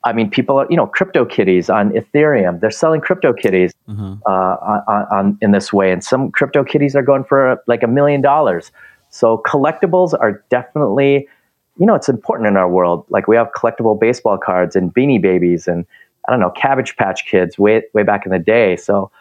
I 0.04 0.14
mean, 0.14 0.30
people 0.30 0.58
are, 0.58 0.68
you 0.70 0.76
know, 0.76 0.88
crypto 0.88 1.26
kitties 1.26 1.70
on 1.70 1.92
Ethereum. 1.92 2.60
They're 2.60 2.72
selling 2.72 3.02
crypto 3.02 3.34
kitties 3.34 3.72
uh, 4.28 4.32
on, 4.32 5.06
on, 5.12 5.38
in 5.42 5.52
this 5.52 5.72
way. 5.72 5.92
And 5.92 6.04
some 6.04 6.32
crypto 6.32 6.64
kitties 6.64 6.96
are 6.96 7.04
going 7.04 7.24
for 7.24 7.62
like 7.68 7.84
a 7.84 7.88
million 7.88 8.22
dollars. 8.22 8.72
So 9.10 9.44
collectibles 9.46 10.14
are 10.20 10.44
definitely, 10.50 11.28
you 11.78 11.86
know, 11.86 11.94
it's 11.94 12.10
important 12.10 12.48
in 12.48 12.58
our 12.58 12.70
world. 12.70 13.06
Like 13.10 13.28
we 13.28 13.36
have 13.36 13.50
collectible 13.56 14.00
baseball 14.00 14.38
cards 14.38 14.76
and 14.76 14.94
beanie 14.94 15.22
babies 15.22 15.68
and 15.68 15.86
I 16.28 16.32
don't 16.32 16.40
know, 16.40 16.52
Cabbage 16.52 16.96
Patch 16.98 17.26
Kids 17.26 17.58
way, 17.60 17.84
way 17.94 18.04
back 18.04 18.26
in 18.26 18.32
the 18.32 18.40
day. 18.40 18.78
So 18.78 19.12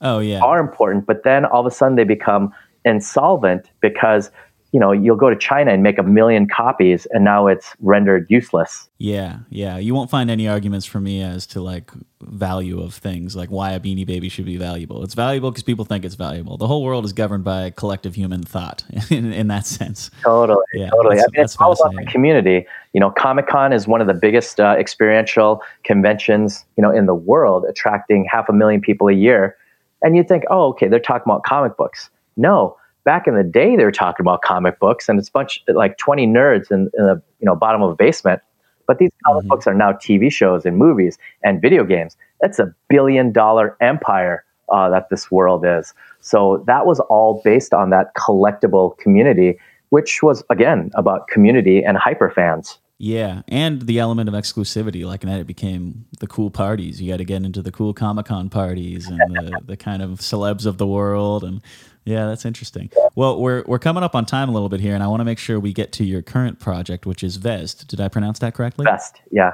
Oh, 0.00 0.20
yeah. 0.20 0.40
are 0.40 0.58
important, 0.58 1.06
but 1.06 1.22
then 1.22 1.44
all 1.44 1.60
of 1.60 1.66
a 1.66 1.74
sudden 1.74 1.96
they 1.96 2.04
become 2.04 2.52
insolvent 2.86 3.68
because 3.80 4.30
you 4.72 4.80
know 4.80 4.92
you'll 4.92 5.16
go 5.16 5.30
to 5.30 5.36
China 5.36 5.72
and 5.72 5.82
make 5.82 5.98
a 5.98 6.02
million 6.02 6.46
copies, 6.46 7.06
and 7.12 7.24
now 7.24 7.46
it's 7.46 7.74
rendered 7.80 8.26
useless. 8.28 8.88
Yeah, 8.98 9.38
yeah. 9.48 9.78
You 9.78 9.94
won't 9.94 10.10
find 10.10 10.30
any 10.30 10.48
arguments 10.48 10.84
from 10.84 11.04
me 11.04 11.22
as 11.22 11.46
to 11.48 11.62
like 11.62 11.90
value 12.20 12.82
of 12.82 12.92
things, 12.94 13.36
like 13.36 13.48
why 13.48 13.72
a 13.72 13.80
beanie 13.80 14.06
baby 14.06 14.28
should 14.28 14.44
be 14.44 14.56
valuable. 14.56 15.02
It's 15.02 15.14
valuable 15.14 15.50
because 15.50 15.62
people 15.62 15.84
think 15.84 16.04
it's 16.04 16.14
valuable. 16.14 16.58
The 16.58 16.66
whole 16.66 16.82
world 16.82 17.04
is 17.04 17.12
governed 17.12 17.44
by 17.44 17.70
collective 17.70 18.14
human 18.14 18.42
thought 18.42 18.84
in, 19.10 19.32
in 19.32 19.48
that 19.48 19.66
sense. 19.66 20.10
Totally, 20.22 20.64
Yeah, 20.74 20.90
totally. 20.90 21.20
I 21.20 21.26
mean, 21.32 21.44
it's 21.44 21.56
all 21.56 21.72
about 21.72 21.94
the 21.94 22.04
community. 22.04 22.66
You 22.92 23.00
know, 23.00 23.10
Comic 23.10 23.46
Con 23.46 23.72
is 23.72 23.86
one 23.86 24.00
of 24.00 24.06
the 24.06 24.14
biggest 24.14 24.60
uh, 24.60 24.76
experiential 24.78 25.62
conventions 25.84 26.64
you 26.76 26.82
know 26.82 26.90
in 26.90 27.06
the 27.06 27.14
world, 27.14 27.64
attracting 27.68 28.26
half 28.30 28.48
a 28.48 28.52
million 28.52 28.80
people 28.80 29.08
a 29.08 29.14
year. 29.14 29.56
And 30.02 30.16
you 30.16 30.22
think, 30.22 30.44
oh, 30.50 30.68
okay, 30.68 30.88
they're 30.88 31.00
talking 31.00 31.24
about 31.24 31.44
comic 31.44 31.78
books. 31.78 32.10
No, 32.36 32.76
back 33.04 33.26
in 33.26 33.34
the 33.34 33.44
day 33.44 33.76
they 33.76 33.84
were 33.84 33.92
talking 33.92 34.22
about 34.22 34.42
comic 34.42 34.78
books 34.78 35.08
and 35.08 35.18
it's 35.18 35.28
a 35.28 35.32
bunch 35.32 35.62
like 35.68 35.96
20 35.96 36.26
nerds 36.26 36.70
in, 36.70 36.90
in 36.98 37.06
the 37.06 37.22
you 37.38 37.46
know 37.46 37.54
bottom 37.56 37.80
of 37.80 37.90
a 37.92 37.94
basement 37.94 38.42
but 38.86 38.98
these 38.98 39.10
comic 39.24 39.44
Mhm. 39.44 39.48
books 39.48 39.66
are 39.66 39.74
now 39.74 39.92
tv 39.92 40.30
shows 40.30 40.66
and 40.66 40.76
movies 40.76 41.16
and 41.44 41.62
video 41.62 41.84
games 41.84 42.16
that's 42.40 42.58
a 42.58 42.74
billion 42.88 43.32
dollar 43.32 43.76
empire 43.80 44.44
uh, 44.70 44.90
that 44.90 45.08
this 45.08 45.30
world 45.30 45.64
is 45.64 45.94
so 46.20 46.64
that 46.66 46.84
was 46.84 46.98
all 47.08 47.40
based 47.44 47.72
on 47.72 47.90
that 47.90 48.12
collectible 48.16 48.98
community 48.98 49.56
which 49.90 50.20
was 50.22 50.42
again 50.50 50.90
about 50.94 51.28
community 51.28 51.84
and 51.84 51.96
hyper 51.96 52.28
fans 52.30 52.78
Yeah, 52.98 53.42
and 53.48 53.82
the 53.82 53.98
element 53.98 54.26
of 54.30 54.34
exclusivity, 54.34 55.04
like 55.04 55.22
and 55.22 55.30
then 55.30 55.38
it 55.38 55.46
became 55.46 56.06
the 56.18 56.26
cool 56.26 56.50
parties. 56.50 56.98
You 57.00 57.12
got 57.12 57.18
to 57.18 57.26
get 57.26 57.44
into 57.44 57.60
the 57.60 57.70
cool 57.70 57.92
Comic 57.92 58.24
Con 58.26 58.48
parties 58.48 59.06
and 59.06 59.20
the, 59.36 59.60
the 59.66 59.76
kind 59.76 60.00
of 60.00 60.20
celebs 60.20 60.64
of 60.64 60.78
the 60.78 60.86
world, 60.86 61.44
and 61.44 61.60
yeah, 62.06 62.24
that's 62.26 62.46
interesting. 62.46 62.90
Well, 63.14 63.38
we're 63.40 63.62
we're 63.66 63.78
coming 63.78 64.02
up 64.02 64.14
on 64.14 64.24
time 64.24 64.48
a 64.48 64.52
little 64.52 64.70
bit 64.70 64.80
here, 64.80 64.94
and 64.94 65.02
I 65.02 65.08
want 65.08 65.20
to 65.20 65.24
make 65.24 65.38
sure 65.38 65.60
we 65.60 65.74
get 65.74 65.92
to 65.92 66.04
your 66.04 66.22
current 66.22 66.58
project, 66.58 67.04
which 67.04 67.22
is 67.22 67.36
Vezt. 67.36 67.86
Did 67.88 68.00
I 68.00 68.08
pronounce 68.08 68.38
that 68.38 68.54
correctly? 68.54 68.84
Vezt, 68.84 69.20
yeah 69.30 69.52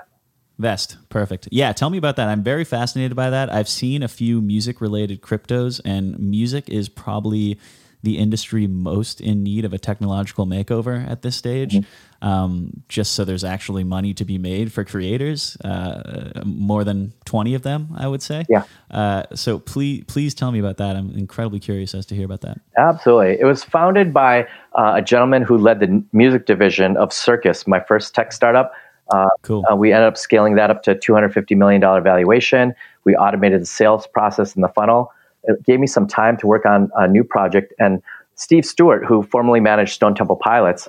Vezt, 0.59 0.96
perfect. 1.09 1.48
Yeah, 1.50 1.72
tell 1.72 1.90
me 1.90 1.98
about 1.98 2.16
that. 2.16 2.28
I'm 2.28 2.42
very 2.42 2.64
fascinated 2.64 3.16
by 3.16 3.30
that. 3.30 3.53
I've 3.53 3.68
seen 3.68 4.03
a 4.03 4.09
few 4.09 4.40
music 4.40 4.80
related 4.80 5.20
cryptos, 5.20 5.80
and 5.84 6.18
music 6.18 6.68
is 6.68 6.88
probably 6.88 7.59
the 8.03 8.18
industry 8.18 8.66
most 8.66 9.20
in 9.20 9.42
need 9.42 9.64
of 9.64 9.72
a 9.72 9.78
technological 9.78 10.46
makeover 10.46 11.09
at 11.09 11.22
this 11.22 11.36
stage. 11.36 11.78
Um, 12.20 12.82
just 12.88 13.14
so 13.14 13.24
there's 13.24 13.42
actually 13.42 13.82
money 13.82 14.14
to 14.14 14.24
be 14.24 14.38
made 14.38 14.72
for 14.72 14.84
creators, 14.84 15.57
uh, 15.64 16.42
more 16.44 16.84
than 16.84 17.12
20 17.24 17.55
of 17.55 17.62
them, 17.62 17.88
I 17.96 18.07
would 18.07 18.22
say. 18.22 18.44
Yeah. 18.48 18.62
Uh, 18.90 19.24
so 19.34 19.59
please, 19.59 20.05
please 20.07 20.32
tell 20.32 20.53
me 20.53 20.61
about 20.61 20.76
that. 20.76 20.94
I'm 20.94 21.11
incredibly 21.16 21.59
curious 21.59 21.94
as 21.94 22.07
to 22.07 22.14
hear 22.14 22.24
about 22.24 22.42
that. 22.42 22.61
Absolutely. 22.76 23.40
It 23.40 23.44
was 23.44 23.64
founded 23.64 24.12
by 24.12 24.42
uh, 24.74 24.94
a 24.96 25.03
gentleman 25.03 25.42
who 25.42 25.59
led 25.59 25.80
the 25.80 26.03
music 26.12 26.46
division 26.46 26.96
of 26.96 27.12
Circus, 27.12 27.66
my 27.66 27.80
first 27.80 28.14
tech 28.14 28.32
startup. 28.32 28.72
Uh, 29.11 29.28
Cool. 29.42 29.64
uh, 29.70 29.74
we 29.74 29.92
ended 29.92 30.07
up 30.07 30.16
scaling 30.16 30.55
that 30.55 30.70
up 30.70 30.84
to 30.84 30.94
$250 30.94 31.57
million 31.57 31.80
valuation. 31.80 32.72
We 33.05 33.16
automated 33.16 33.62
the 33.62 33.66
sales 33.66 34.07
process 34.07 34.55
in 34.55 34.62
the 34.62 34.68
funnel. 34.68 35.12
It 35.45 35.62
gave 35.64 35.80
me 35.80 35.86
some 35.86 36.07
time 36.07 36.36
to 36.38 36.47
work 36.47 36.66
on 36.66 36.90
a 36.97 37.09
new 37.09 37.24
project. 37.24 37.72
And 37.78 38.03
Steve 38.34 38.64
Stewart, 38.64 39.05
who 39.05 39.22
formerly 39.22 39.61
managed 39.61 39.93
Stone 39.93 40.14
Temple 40.14 40.36
Pilots, 40.36 40.88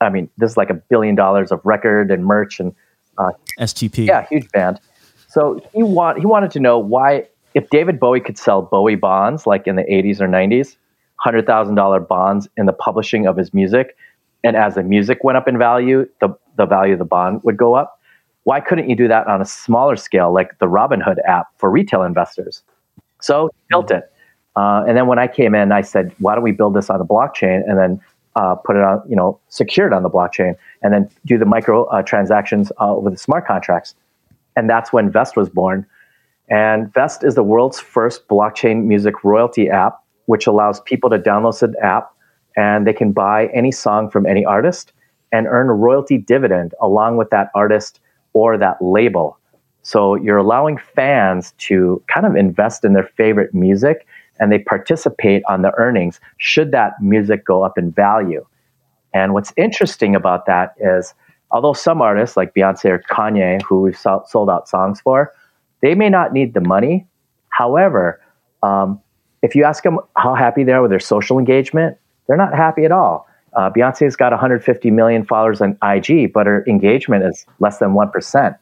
I 0.00 0.10
mean, 0.10 0.28
this 0.36 0.52
is 0.52 0.56
like 0.56 0.70
a 0.70 0.74
billion 0.74 1.14
dollars 1.14 1.50
of 1.50 1.60
record 1.64 2.10
and 2.10 2.24
merch 2.24 2.60
and 2.60 2.74
uh, 3.18 3.30
STP. 3.58 4.06
yeah, 4.06 4.26
huge 4.26 4.50
band. 4.52 4.80
So 5.28 5.60
he 5.74 5.82
want 5.82 6.18
he 6.18 6.26
wanted 6.26 6.50
to 6.52 6.60
know 6.60 6.78
why 6.78 7.26
if 7.54 7.68
David 7.70 7.98
Bowie 7.98 8.20
could 8.20 8.38
sell 8.38 8.62
Bowie 8.62 8.94
bonds 8.94 9.46
like 9.46 9.66
in 9.66 9.76
the 9.76 9.82
80s 9.82 10.20
or 10.20 10.28
90s, 10.28 10.76
hundred 11.16 11.46
thousand 11.46 11.74
dollar 11.74 12.00
bonds 12.00 12.48
in 12.56 12.66
the 12.66 12.72
publishing 12.72 13.26
of 13.26 13.36
his 13.36 13.52
music, 13.52 13.96
and 14.44 14.56
as 14.56 14.76
the 14.76 14.82
music 14.82 15.24
went 15.24 15.36
up 15.36 15.48
in 15.48 15.58
value, 15.58 16.08
the 16.20 16.28
the 16.56 16.66
value 16.66 16.92
of 16.92 16.98
the 16.98 17.04
bond 17.04 17.40
would 17.44 17.56
go 17.56 17.74
up. 17.74 18.00
Why 18.44 18.60
couldn't 18.60 18.88
you 18.88 18.96
do 18.96 19.08
that 19.08 19.26
on 19.26 19.42
a 19.42 19.44
smaller 19.44 19.96
scale, 19.96 20.32
like 20.32 20.58
the 20.58 20.66
Robinhood 20.66 21.16
app 21.26 21.48
for 21.58 21.70
retail 21.70 22.02
investors? 22.02 22.62
So 23.20 23.50
built 23.68 23.90
it, 23.90 24.10
uh, 24.56 24.84
and 24.86 24.96
then 24.96 25.06
when 25.06 25.18
I 25.18 25.26
came 25.26 25.54
in, 25.54 25.72
I 25.72 25.82
said, 25.82 26.12
"Why 26.18 26.34
don't 26.34 26.44
we 26.44 26.52
build 26.52 26.74
this 26.74 26.90
on 26.90 26.98
the 26.98 27.04
blockchain 27.04 27.68
and 27.68 27.78
then 27.78 28.00
uh, 28.36 28.54
put 28.54 28.76
it 28.76 28.82
on, 28.82 29.02
you 29.08 29.16
know, 29.16 29.38
secure 29.48 29.86
it 29.86 29.92
on 29.92 30.02
the 30.02 30.10
blockchain, 30.10 30.54
and 30.82 30.92
then 30.92 31.10
do 31.26 31.38
the 31.38 31.46
micro 31.46 31.84
uh, 31.86 32.02
transactions 32.02 32.70
uh, 32.78 32.94
with 32.98 33.14
the 33.14 33.18
smart 33.18 33.46
contracts?" 33.46 33.94
And 34.56 34.68
that's 34.68 34.92
when 34.92 35.10
Vezt 35.10 35.36
was 35.36 35.48
born. 35.48 35.86
And 36.48 36.92
Vezt 36.92 37.24
is 37.24 37.34
the 37.34 37.42
world's 37.42 37.78
first 37.78 38.26
blockchain 38.26 38.84
music 38.84 39.22
royalty 39.22 39.68
app, 39.68 40.02
which 40.26 40.46
allows 40.46 40.80
people 40.80 41.10
to 41.10 41.18
download 41.18 41.58
the 41.60 41.84
app 41.84 42.10
and 42.58 42.88
they 42.88 42.92
can 42.92 43.12
buy 43.12 43.46
any 43.54 43.70
song 43.70 44.10
from 44.10 44.26
any 44.26 44.44
artist 44.44 44.92
and 45.30 45.46
earn 45.46 45.68
a 45.68 45.74
royalty 45.74 46.18
dividend 46.18 46.74
along 46.82 47.16
with 47.16 47.30
that 47.30 47.50
artist 47.54 48.00
or 48.32 48.58
that 48.58 48.76
label. 48.82 49.37
So 49.88 50.16
you're 50.16 50.36
allowing 50.36 50.76
fans 50.76 51.54
to 51.60 52.02
kind 52.08 52.26
of 52.26 52.36
invest 52.36 52.84
in 52.84 52.92
their 52.92 53.10
favorite 53.16 53.54
music 53.54 54.06
and 54.38 54.52
they 54.52 54.58
participate 54.58 55.42
on 55.48 55.62
the 55.62 55.72
earnings 55.78 56.20
should 56.36 56.72
that 56.72 56.92
music 57.00 57.42
go 57.46 57.62
up 57.62 57.78
in 57.78 57.90
value. 57.90 58.44
And 59.14 59.32
what's 59.32 59.50
interesting 59.56 60.14
about 60.14 60.44
that 60.44 60.74
is, 60.78 61.14
although 61.50 61.72
some 61.72 62.02
artists 62.02 62.36
like 62.36 62.52
Beyonce 62.52 62.84
or 62.84 63.02
Kanye, 63.10 63.62
who 63.62 63.80
we've 63.80 63.96
sold 63.96 64.50
out 64.50 64.68
songs 64.68 65.00
for, 65.00 65.32
they 65.80 65.94
may 65.94 66.10
not 66.10 66.34
need 66.34 66.52
the 66.52 66.60
money. 66.60 67.06
However, 67.48 68.20
um, 68.62 69.00
if 69.40 69.54
you 69.54 69.64
ask 69.64 69.84
them 69.84 70.00
how 70.18 70.34
happy 70.34 70.64
they 70.64 70.72
are 70.72 70.82
with 70.82 70.90
their 70.90 71.00
social 71.00 71.38
engagement, 71.38 71.96
they're 72.26 72.36
not 72.36 72.54
happy 72.54 72.84
at 72.84 72.92
all. 72.92 73.26
Uh, 73.56 73.70
Beyonce's 73.70 74.16
got 74.16 74.32
150 74.32 74.90
million 74.90 75.24
followers 75.24 75.62
on 75.62 75.78
IG, 75.82 76.30
but 76.34 76.46
her 76.46 76.62
engagement 76.66 77.24
is 77.24 77.46
less 77.58 77.78
than 77.78 77.94
1%. 77.94 78.58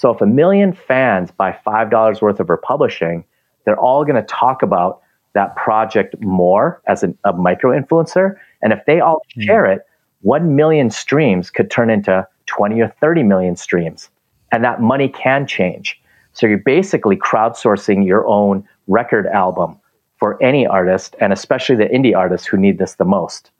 So 0.00 0.10
if 0.10 0.22
a 0.22 0.26
million 0.26 0.72
fans 0.72 1.30
buy 1.30 1.54
$5 1.66 2.22
worth 2.22 2.40
of 2.40 2.48
her 2.48 2.56
publishing, 2.56 3.22
they're 3.66 3.78
all 3.78 4.02
going 4.06 4.16
to 4.16 4.22
talk 4.22 4.62
about 4.62 5.02
that 5.34 5.54
project 5.56 6.18
more 6.20 6.80
as 6.86 7.02
an, 7.02 7.18
a 7.24 7.34
micro 7.34 7.78
influencer. 7.78 8.36
And 8.62 8.72
if 8.72 8.78
they 8.86 9.00
all 9.00 9.20
hmm. 9.34 9.42
share 9.42 9.66
it, 9.66 9.82
1 10.22 10.56
million 10.56 10.88
streams 10.88 11.50
could 11.50 11.70
turn 11.70 11.90
into 11.90 12.26
20 12.46 12.80
or 12.80 12.88
30 12.98 13.24
million 13.24 13.56
streams. 13.56 14.08
And 14.52 14.64
that 14.64 14.80
money 14.80 15.10
can 15.10 15.46
change. 15.46 16.00
So 16.32 16.46
you're 16.46 16.56
basically 16.56 17.16
crowdsourcing 17.16 18.06
your 18.06 18.26
own 18.26 18.66
record 18.86 19.26
album 19.26 19.78
for 20.16 20.42
any 20.42 20.66
artist, 20.66 21.14
and 21.20 21.30
especially 21.30 21.76
the 21.76 21.84
indie 21.84 22.16
artists 22.16 22.46
who 22.46 22.56
need 22.56 22.78
this 22.78 22.94
the 22.94 23.04
most. 23.04 23.50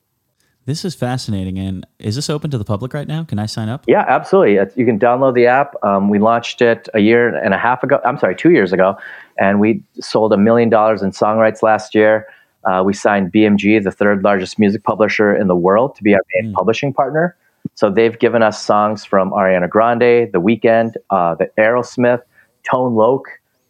This 0.71 0.85
is 0.85 0.95
fascinating. 0.95 1.59
And 1.59 1.85
is 1.99 2.14
this 2.14 2.31
open 2.31 2.49
to 2.53 2.57
the 2.57 2.64
public 2.64 2.95
right 2.95 3.09
now? 3.09 3.25
Can 3.25 3.41
I 3.41 3.47
sign 3.47 3.68
up? 3.68 3.83
Yeah, 3.89 4.05
absolutely. 4.07 4.55
You 4.77 4.87
can 4.87 5.01
download 5.01 5.35
the 5.35 5.45
app. 5.45 5.75
Um, 5.83 6.09
we 6.09 6.21
launched 6.21 6.62
it 6.62 6.89
a 6.95 7.01
year 7.01 7.35
and 7.35 7.53
a 7.53 7.59
half 7.59 7.83
ago. 7.83 8.01
I'm 8.05 8.16
sorry, 8.18 8.37
two 8.37 8.53
years 8.53 8.73
ago, 8.73 8.97
and 9.37 9.59
we 9.59 9.83
sold 10.01 10.33
a 10.33 10.37
million 10.37 10.68
dollars 10.68 11.03
in 11.03 11.11
song 11.11 11.39
rights 11.39 11.64
last 11.64 11.93
year. 11.93 12.29
Uh, 12.62 12.85
we 12.87 12.95
signed 12.95 13.33
BMG, 13.33 13.83
the 13.83 13.91
third 13.91 14.23
largest 14.23 14.61
music 14.61 14.85
publisher 14.85 15.35
in 15.35 15.49
the 15.49 15.57
world, 15.57 15.97
to 15.97 16.05
be 16.05 16.14
our 16.14 16.23
main 16.37 16.53
publishing 16.53 16.93
partner. 16.93 17.37
So 17.75 17.91
they've 17.91 18.16
given 18.16 18.45
us 18.45 18.64
songs 18.64 19.05
from 19.05 19.33
Ariana 19.33 19.68
Grande, 19.68 20.31
The 20.33 20.41
Weeknd, 20.41 20.95
uh, 21.11 21.35
the 21.35 21.51
Aerosmith, 21.59 22.23
Tone 22.62 22.95
Loc, 22.95 23.25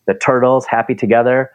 the 0.04 0.12
Turtles, 0.12 0.66
Happy 0.66 0.94
Together. 0.94 1.50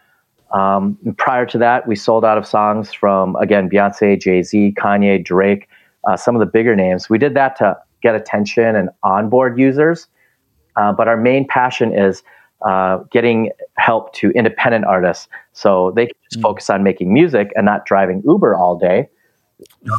Um, 0.56 0.98
prior 1.18 1.46
to 1.48 1.58
that, 1.58 1.86
we 1.86 1.96
sold 1.96 2.24
out 2.24 2.38
of 2.38 2.46
songs 2.48 2.94
from 2.94 3.36
again 3.36 3.70
Beyonce, 3.70 4.20
Jay 4.20 4.42
Z, 4.42 4.74
Kanye, 4.78 5.24
Drake, 5.24 5.68
uh, 6.08 6.16
some 6.16 6.34
of 6.36 6.40
the 6.40 6.46
bigger 6.46 6.76
names. 6.76 7.10
We 7.10 7.18
did 7.18 7.34
that 7.34 7.58
to 7.58 7.78
get 8.02 8.16
attention 8.16 8.76
and 8.76 8.90
onboard 9.04 9.60
users, 9.60 10.08
uh, 10.78 10.94
but 10.94 11.10
our 11.10 11.18
main 11.18 11.46
passion 11.46 11.94
is 11.94 12.24
uh, 12.62 13.00
getting 13.12 13.52
help 13.78 14.14
to 14.14 14.32
independent 14.32 14.86
artists, 14.86 15.28
so 15.52 15.92
they 15.92 16.06
can 16.06 16.16
just 16.32 16.42
focus 16.42 16.70
on 16.70 16.84
making 16.84 17.14
music 17.14 17.52
and 17.56 17.66
not 17.66 17.86
driving 17.86 18.24
Uber 18.26 18.56
all 18.56 18.78
day. 18.78 19.10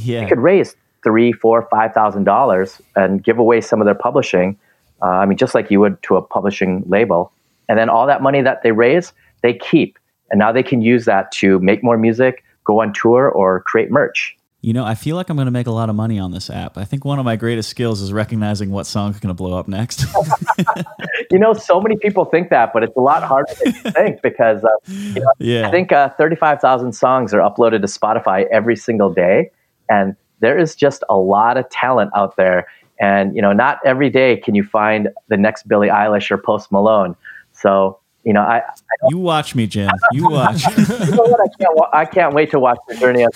Yeah. 0.03 0.23
They 0.23 0.27
could 0.27 0.41
raise 0.41 0.75
three, 1.05 1.33
four, 1.33 1.69
five 1.71 1.93
thousand 1.93 2.25
dollars 2.25 2.81
and 2.97 3.23
give 3.23 3.39
away 3.39 3.61
some 3.61 3.83
of 3.83 3.85
their 3.85 3.95
publishing. 3.95 4.59
Uh, 5.03 5.07
I 5.23 5.27
mean, 5.27 5.37
just 5.37 5.55
like 5.55 5.71
you 5.71 5.81
would 5.81 6.03
to 6.05 6.17
a 6.17 6.23
publishing 6.23 6.83
label, 6.87 7.31
and 7.69 7.79
then 7.79 7.91
all 7.91 8.07
that 8.07 8.23
money 8.23 8.41
that 8.41 8.63
they 8.63 8.73
raise, 8.73 9.13
they 9.43 9.53
keep, 9.53 9.99
and 10.31 10.39
now 10.39 10.53
they 10.53 10.63
can 10.63 10.83
use 10.83 11.05
that 11.05 11.33
to 11.33 11.59
make 11.61 11.83
more 11.83 11.97
music, 11.99 12.45
go 12.65 12.81
on 12.81 12.93
tour, 12.93 13.29
or 13.29 13.61
create 13.61 13.91
merch. 13.91 14.37
You 14.63 14.73
know, 14.73 14.85
I 14.85 14.97
feel 14.97 15.15
like 15.15 15.31
I'm 15.31 15.37
going 15.37 15.47
to 15.47 15.53
make 15.53 15.69
a 15.69 15.73
lot 15.73 15.91
of 15.91 15.95
money 15.95 16.19
on 16.19 16.33
this 16.33 16.51
app. 16.51 16.77
I 16.77 16.85
think 16.85 17.05
one 17.05 17.21
of 17.21 17.25
my 17.25 17.37
greatest 17.37 17.69
skills 17.69 18.01
is 18.01 18.13
recognizing 18.13 18.71
what 18.71 18.87
song's 18.87 19.21
going 19.21 19.29
to 19.29 19.35
blow 19.35 19.57
up 19.57 19.69
next. 19.69 20.05
You 21.31 21.39
know, 21.39 21.55
so 21.55 21.81
many 21.81 21.97
people 21.97 22.25
think 22.25 22.51
that, 22.51 22.73
but 22.73 22.83
it's 22.83 22.97
a 22.97 23.01
lot 23.01 23.23
harder 23.23 23.53
than 23.63 23.75
you 23.75 23.91
think 23.91 24.23
because 24.23 24.63
uh, 24.65 24.69
you 24.87 25.21
know, 25.21 25.33
yeah. 25.39 25.67
I 25.67 25.71
think 25.71 25.93
uh, 25.93 26.11
35,000 26.11 26.93
songs 26.93 27.35
are 27.35 27.41
uploaded 27.41 27.81
to 27.81 27.87
Spotify 27.87 28.47
every 28.47 28.77
single 28.77 29.13
day. 29.13 29.51
And 29.89 30.15
there 30.41 30.59
is 30.59 30.75
just 30.75 31.03
a 31.09 31.17
lot 31.17 31.57
of 31.57 31.69
talent 31.71 32.11
out 32.15 32.37
there. 32.37 32.67
And, 33.01 33.35
you 33.35 33.43
know, 33.43 33.53
not 33.53 33.79
every 33.85 34.09
day 34.09 34.37
can 34.37 34.55
you 34.55 34.63
find 34.63 35.09
the 35.29 35.37
next 35.37 35.69
Billie 35.69 35.89
Eilish 35.89 36.31
or 36.31 36.39
Post 36.39 36.71
Malone. 36.71 37.17
So, 37.53 37.99
you 38.27 38.33
know, 38.33 38.41
I, 38.43 38.57
I, 38.59 38.63
you 39.09 39.19
watch 39.19 39.55
me, 39.55 39.69
Jim. 39.69 39.89
You 40.13 40.29
watch. 40.29 40.67
you 40.67 40.85
know 41.15 41.23
what? 41.23 41.41
I, 41.41 41.49
can't, 41.59 41.77
wa- 41.77 41.91
I 41.93 42.05
can't 42.05 42.35
wait 42.35 42.51
to 42.51 42.59
watch 42.59 42.79
the 42.89 42.97
journey 42.97 43.23
of 43.23 43.33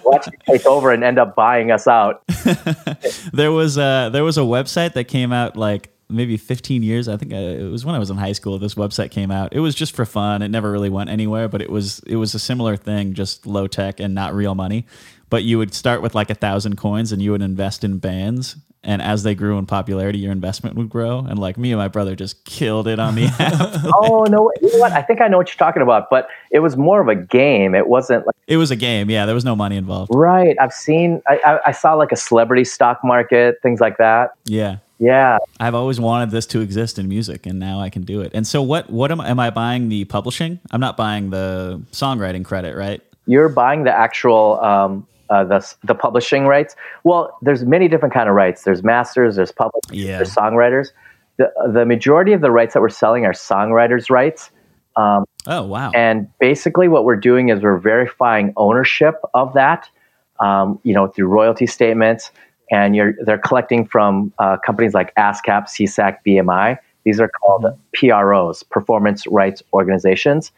watch 0.04 0.28
it 0.28 0.34
take 0.46 0.64
over 0.66 0.92
and 0.92 1.02
end 1.02 1.18
up 1.18 1.34
buying 1.34 1.72
us 1.72 1.88
out. 1.88 2.22
there 3.32 3.50
was 3.50 3.76
a 3.76 4.10
there 4.12 4.22
was 4.22 4.38
a 4.38 4.42
website 4.42 4.92
that 4.94 5.04
came 5.04 5.32
out 5.32 5.56
like 5.56 5.90
maybe 6.08 6.36
15 6.36 6.84
years. 6.84 7.08
I 7.08 7.16
think 7.16 7.32
uh, 7.32 7.36
it 7.36 7.70
was 7.70 7.84
when 7.84 7.96
I 7.96 7.98
was 7.98 8.10
in 8.10 8.16
high 8.16 8.32
school. 8.32 8.58
This 8.58 8.74
website 8.74 9.10
came 9.10 9.32
out. 9.32 9.52
It 9.52 9.60
was 9.60 9.74
just 9.74 9.96
for 9.96 10.04
fun. 10.04 10.42
It 10.42 10.48
never 10.48 10.70
really 10.70 10.90
went 10.90 11.10
anywhere, 11.10 11.48
but 11.48 11.60
it 11.60 11.70
was 11.70 11.98
it 12.06 12.16
was 12.16 12.34
a 12.34 12.38
similar 12.38 12.76
thing, 12.76 13.14
just 13.14 13.46
low 13.46 13.66
tech 13.66 13.98
and 13.98 14.14
not 14.14 14.32
real 14.32 14.54
money. 14.54 14.86
But 15.28 15.42
you 15.42 15.58
would 15.58 15.74
start 15.74 16.02
with 16.02 16.14
like 16.14 16.30
a 16.30 16.34
thousand 16.34 16.76
coins 16.76 17.10
and 17.10 17.20
you 17.20 17.32
would 17.32 17.42
invest 17.42 17.82
in 17.82 17.98
bands. 17.98 18.56
And 18.84 19.02
as 19.02 19.22
they 19.22 19.34
grew 19.34 19.58
in 19.58 19.66
popularity, 19.66 20.18
your 20.18 20.32
investment 20.32 20.76
would 20.76 20.88
grow. 20.88 21.18
And 21.18 21.38
like 21.38 21.56
me 21.56 21.72
and 21.72 21.78
my 21.78 21.88
brother 21.88 22.14
just 22.14 22.44
killed 22.44 22.86
it 22.86 22.98
on 22.98 23.14
the 23.14 23.24
app. 23.38 23.92
oh 23.96 24.24
no, 24.28 24.52
you 24.60 24.72
know 24.72 24.78
what? 24.78 24.92
I 24.92 25.02
think 25.02 25.20
I 25.20 25.28
know 25.28 25.38
what 25.38 25.48
you're 25.48 25.56
talking 25.56 25.82
about, 25.82 26.10
but 26.10 26.28
it 26.50 26.60
was 26.60 26.76
more 26.76 27.00
of 27.00 27.08
a 27.08 27.14
game. 27.14 27.74
It 27.74 27.88
wasn't 27.88 28.26
like 28.26 28.36
it 28.46 28.56
was 28.56 28.70
a 28.70 28.76
game. 28.76 29.10
Yeah, 29.10 29.26
there 29.26 29.34
was 29.34 29.44
no 29.44 29.56
money 29.56 29.76
involved. 29.76 30.12
Right. 30.14 30.56
I've 30.60 30.72
seen. 30.72 31.22
I, 31.26 31.40
I, 31.44 31.60
I 31.66 31.72
saw 31.72 31.94
like 31.94 32.12
a 32.12 32.16
celebrity 32.16 32.64
stock 32.64 33.00
market, 33.02 33.58
things 33.62 33.80
like 33.80 33.98
that. 33.98 34.34
Yeah. 34.44 34.78
Yeah. 34.98 35.38
I've 35.58 35.74
always 35.74 35.98
wanted 35.98 36.30
this 36.30 36.46
to 36.46 36.60
exist 36.60 36.98
in 36.98 37.08
music, 37.08 37.46
and 37.46 37.58
now 37.58 37.80
I 37.80 37.90
can 37.90 38.02
do 38.02 38.20
it. 38.20 38.32
And 38.34 38.46
so, 38.46 38.62
what? 38.62 38.90
What 38.90 39.10
am, 39.10 39.20
am 39.20 39.40
I 39.40 39.50
buying? 39.50 39.88
The 39.88 40.04
publishing? 40.04 40.60
I'm 40.70 40.80
not 40.80 40.96
buying 40.96 41.30
the 41.30 41.82
songwriting 41.92 42.44
credit, 42.44 42.76
right? 42.76 43.02
You're 43.26 43.48
buying 43.48 43.84
the 43.84 43.92
actual 43.92 44.60
um, 44.60 45.06
uh, 45.30 45.44
the 45.44 45.74
the 45.84 45.94
publishing 45.94 46.46
rights. 46.46 46.76
Well, 47.04 47.36
there's 47.42 47.64
many 47.64 47.88
different 47.88 48.14
kind 48.14 48.28
of 48.28 48.34
rights. 48.34 48.62
There's 48.62 48.82
masters. 48.82 49.36
There's 49.36 49.52
publishers. 49.52 49.92
Yeah. 49.92 50.18
There's 50.18 50.34
songwriters. 50.34 50.88
The 51.36 51.50
the 51.72 51.84
majority 51.84 52.32
of 52.32 52.40
the 52.40 52.50
rights 52.50 52.74
that 52.74 52.80
we're 52.80 52.88
selling 52.88 53.24
are 53.24 53.32
songwriters' 53.32 54.10
rights. 54.10 54.50
Um, 54.96 55.24
oh 55.46 55.64
wow! 55.64 55.90
And 55.94 56.28
basically, 56.38 56.88
what 56.88 57.04
we're 57.04 57.16
doing 57.16 57.48
is 57.48 57.62
we're 57.62 57.78
verifying 57.78 58.52
ownership 58.56 59.16
of 59.34 59.54
that. 59.54 59.88
Um, 60.40 60.80
you 60.82 60.92
know, 60.94 61.06
through 61.08 61.28
royalty 61.28 61.66
statements, 61.66 62.30
and 62.70 62.94
you're 62.94 63.14
they're 63.24 63.38
collecting 63.38 63.86
from 63.86 64.32
uh, 64.38 64.56
companies 64.64 64.94
like 64.94 65.14
ASCAP, 65.16 65.68
SESAC, 65.68 66.18
BMI. 66.26 66.78
These 67.04 67.20
are 67.20 67.28
called 67.28 67.64
mm-hmm. 67.64 68.08
PROs, 68.10 68.62
Performance 68.62 69.26
Rights 69.26 69.62
Organizations. 69.72 70.52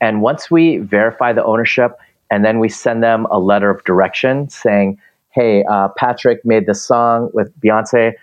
And 0.00 0.20
once 0.20 0.50
we 0.50 0.78
verify 0.78 1.32
the 1.32 1.44
ownership, 1.44 1.96
and 2.32 2.46
then 2.46 2.58
we 2.58 2.68
send 2.70 3.02
them 3.02 3.26
a 3.30 3.38
letter 3.38 3.68
of 3.68 3.84
direction 3.84 4.48
saying, 4.48 4.98
"Hey, 5.28 5.64
uh, 5.64 5.88
Patrick 5.98 6.42
made 6.46 6.64
this 6.66 6.82
song 6.82 7.28
with 7.34 7.52
Beyonce. 7.60 8.14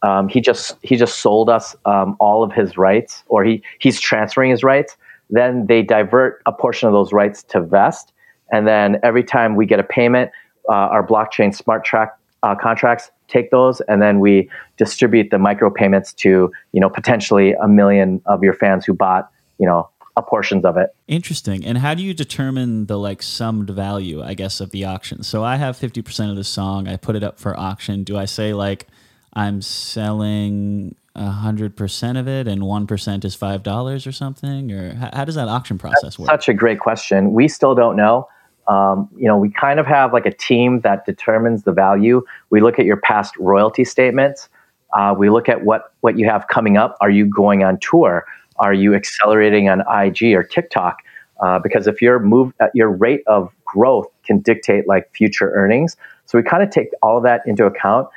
Um, 0.00 0.26
he 0.26 0.40
just 0.40 0.76
he 0.80 0.96
just 0.96 1.18
sold 1.20 1.50
us 1.50 1.76
um, 1.84 2.16
all 2.18 2.42
of 2.42 2.50
his 2.50 2.78
rights, 2.78 3.22
or 3.28 3.44
he 3.44 3.62
he's 3.78 4.00
transferring 4.00 4.50
his 4.50 4.64
rights." 4.64 4.96
Then 5.28 5.66
they 5.66 5.82
divert 5.82 6.40
a 6.46 6.52
portion 6.52 6.88
of 6.88 6.94
those 6.94 7.12
rights 7.12 7.42
to 7.52 7.60
Vezt, 7.60 8.10
and 8.50 8.66
then 8.66 8.98
every 9.02 9.22
time 9.22 9.54
we 9.54 9.66
get 9.66 9.78
a 9.78 9.84
payment, 9.84 10.30
uh, 10.70 10.94
our 10.94 11.06
blockchain 11.06 11.54
smart 11.54 11.84
track 11.84 12.16
uh, 12.42 12.54
contracts 12.54 13.10
take 13.28 13.50
those, 13.50 13.82
and 13.82 14.00
then 14.00 14.18
we 14.18 14.48
distribute 14.78 15.28
the 15.30 15.36
micropayments 15.36 16.14
to 16.16 16.50
you 16.72 16.80
know 16.80 16.88
potentially 16.88 17.52
a 17.62 17.68
million 17.68 18.22
of 18.24 18.42
your 18.42 18.54
fans 18.54 18.86
who 18.86 18.94
bought 18.94 19.30
you 19.58 19.66
know 19.66 19.90
portions 20.22 20.64
of 20.64 20.76
it. 20.76 20.94
Interesting. 21.06 21.64
And 21.64 21.78
how 21.78 21.94
do 21.94 22.02
you 22.02 22.14
determine 22.14 22.86
the 22.86 22.98
like 22.98 23.22
summed 23.22 23.70
value, 23.70 24.22
I 24.22 24.34
guess, 24.34 24.60
of 24.60 24.70
the 24.70 24.84
auction? 24.84 25.22
So 25.22 25.44
I 25.44 25.56
have 25.56 25.76
50% 25.76 26.30
of 26.30 26.36
the 26.36 26.44
song, 26.44 26.88
I 26.88 26.96
put 26.96 27.16
it 27.16 27.22
up 27.22 27.38
for 27.38 27.58
auction. 27.58 28.04
Do 28.04 28.16
I 28.16 28.24
say 28.24 28.54
like 28.54 28.86
I'm 29.34 29.62
selling 29.62 30.94
100% 31.16 32.20
of 32.20 32.28
it 32.28 32.48
and 32.48 32.62
1% 32.62 33.24
is 33.24 33.36
$5 33.36 34.06
or 34.06 34.12
something? 34.12 34.72
Or 34.72 34.94
how, 34.94 35.10
how 35.12 35.24
does 35.24 35.34
that 35.34 35.48
auction 35.48 35.78
process 35.78 36.02
That's 36.02 36.18
work? 36.18 36.28
Such 36.28 36.48
a 36.48 36.54
great 36.54 36.80
question. 36.80 37.32
We 37.32 37.48
still 37.48 37.74
don't 37.74 37.96
know. 37.96 38.28
Um, 38.68 39.08
you 39.16 39.26
know, 39.26 39.36
we 39.36 39.50
kind 39.50 39.80
of 39.80 39.86
have 39.86 40.12
like 40.12 40.26
a 40.26 40.32
team 40.32 40.80
that 40.80 41.06
determines 41.06 41.64
the 41.64 41.72
value. 41.72 42.22
We 42.50 42.60
look 42.60 42.78
at 42.78 42.84
your 42.84 42.98
past 42.98 43.34
royalty 43.38 43.84
statements. 43.84 44.48
Uh, 44.92 45.14
we 45.16 45.30
look 45.30 45.48
at 45.48 45.64
what 45.64 45.92
what 46.00 46.18
you 46.18 46.26
have 46.28 46.48
coming 46.48 46.76
up. 46.76 46.96
Are 47.00 47.10
you 47.10 47.26
going 47.26 47.62
on 47.62 47.78
tour? 47.78 48.26
Are 48.58 48.72
you 48.72 48.94
accelerating 48.94 49.68
on 49.68 49.80
IG 49.80 50.34
or 50.34 50.42
TikTok? 50.42 50.98
Uh, 51.40 51.58
because 51.58 51.86
if 51.86 52.02
your 52.02 52.18
move, 52.18 52.52
uh, 52.60 52.66
your 52.74 52.90
rate 52.90 53.22
of 53.26 53.52
growth 53.64 54.08
can 54.24 54.40
dictate 54.40 54.88
like 54.88 55.10
future 55.14 55.52
earnings. 55.52 55.96
So 56.26 56.36
we 56.36 56.42
kind 56.42 56.62
of 56.62 56.70
take 56.70 56.88
all 57.02 57.16
of 57.16 57.22
that 57.22 57.42
into 57.46 57.64
account, 57.64 58.08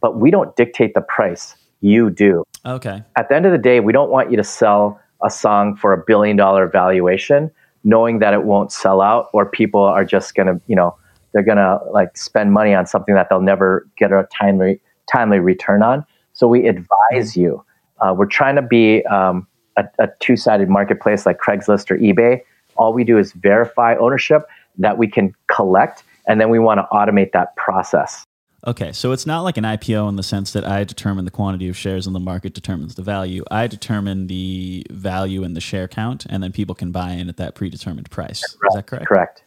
but 0.00 0.18
we 0.18 0.30
don't 0.30 0.54
dictate 0.56 0.94
the 0.94 1.00
price. 1.00 1.54
You 1.80 2.10
do. 2.10 2.44
Okay. 2.66 3.02
At 3.16 3.28
the 3.28 3.36
end 3.36 3.46
of 3.46 3.52
the 3.52 3.58
day, 3.58 3.80
we 3.80 3.92
don't 3.92 4.10
want 4.10 4.30
you 4.30 4.36
to 4.36 4.44
sell 4.44 5.00
a 5.22 5.30
song 5.30 5.76
for 5.76 5.92
a 5.92 6.02
billion 6.04 6.36
dollar 6.36 6.68
valuation, 6.68 7.50
knowing 7.84 8.18
that 8.18 8.34
it 8.34 8.44
won't 8.44 8.72
sell 8.72 9.00
out, 9.00 9.28
or 9.32 9.46
people 9.46 9.82
are 9.82 10.04
just 10.04 10.34
gonna, 10.34 10.60
you 10.66 10.74
know, 10.74 10.96
they're 11.32 11.42
gonna 11.42 11.78
like 11.92 12.16
spend 12.16 12.52
money 12.52 12.74
on 12.74 12.86
something 12.86 13.14
that 13.14 13.28
they'll 13.28 13.40
never 13.40 13.86
get 13.96 14.12
a 14.12 14.26
timely 14.36 14.80
timely 15.10 15.38
return 15.38 15.82
on. 15.82 16.04
So 16.32 16.48
we 16.48 16.66
advise 16.66 17.36
you. 17.36 17.64
Uh, 18.00 18.14
we're 18.16 18.26
trying 18.26 18.56
to 18.56 18.62
be 18.62 19.04
um, 19.04 19.46
a, 19.76 19.84
a 19.98 20.08
two 20.20 20.36
sided 20.36 20.68
marketplace 20.68 21.26
like 21.26 21.38
Craigslist 21.38 21.90
or 21.90 21.98
eBay, 21.98 22.40
all 22.76 22.92
we 22.92 23.04
do 23.04 23.18
is 23.18 23.32
verify 23.32 23.96
ownership 23.96 24.46
that 24.78 24.98
we 24.98 25.06
can 25.06 25.34
collect, 25.48 26.02
and 26.26 26.40
then 26.40 26.50
we 26.50 26.58
want 26.58 26.78
to 26.78 26.88
automate 26.92 27.32
that 27.32 27.54
process. 27.56 28.24
Okay, 28.66 28.92
so 28.92 29.12
it's 29.12 29.26
not 29.26 29.42
like 29.42 29.58
an 29.58 29.64
IPO 29.64 30.08
in 30.08 30.16
the 30.16 30.22
sense 30.22 30.52
that 30.52 30.64
I 30.64 30.84
determine 30.84 31.26
the 31.26 31.30
quantity 31.30 31.68
of 31.68 31.76
shares 31.76 32.06
and 32.06 32.16
the 32.16 32.20
market 32.20 32.54
determines 32.54 32.94
the 32.94 33.02
value. 33.02 33.44
I 33.50 33.66
determine 33.66 34.26
the 34.26 34.86
value 34.90 35.44
in 35.44 35.52
the 35.52 35.60
share 35.60 35.86
count, 35.86 36.24
and 36.30 36.42
then 36.42 36.50
people 36.50 36.74
can 36.74 36.90
buy 36.90 37.10
in 37.10 37.28
at 37.28 37.36
that 37.36 37.54
predetermined 37.54 38.10
price. 38.10 38.42
Is 38.42 38.56
that 38.74 38.86
correct? 38.86 39.06
Correct. 39.06 39.44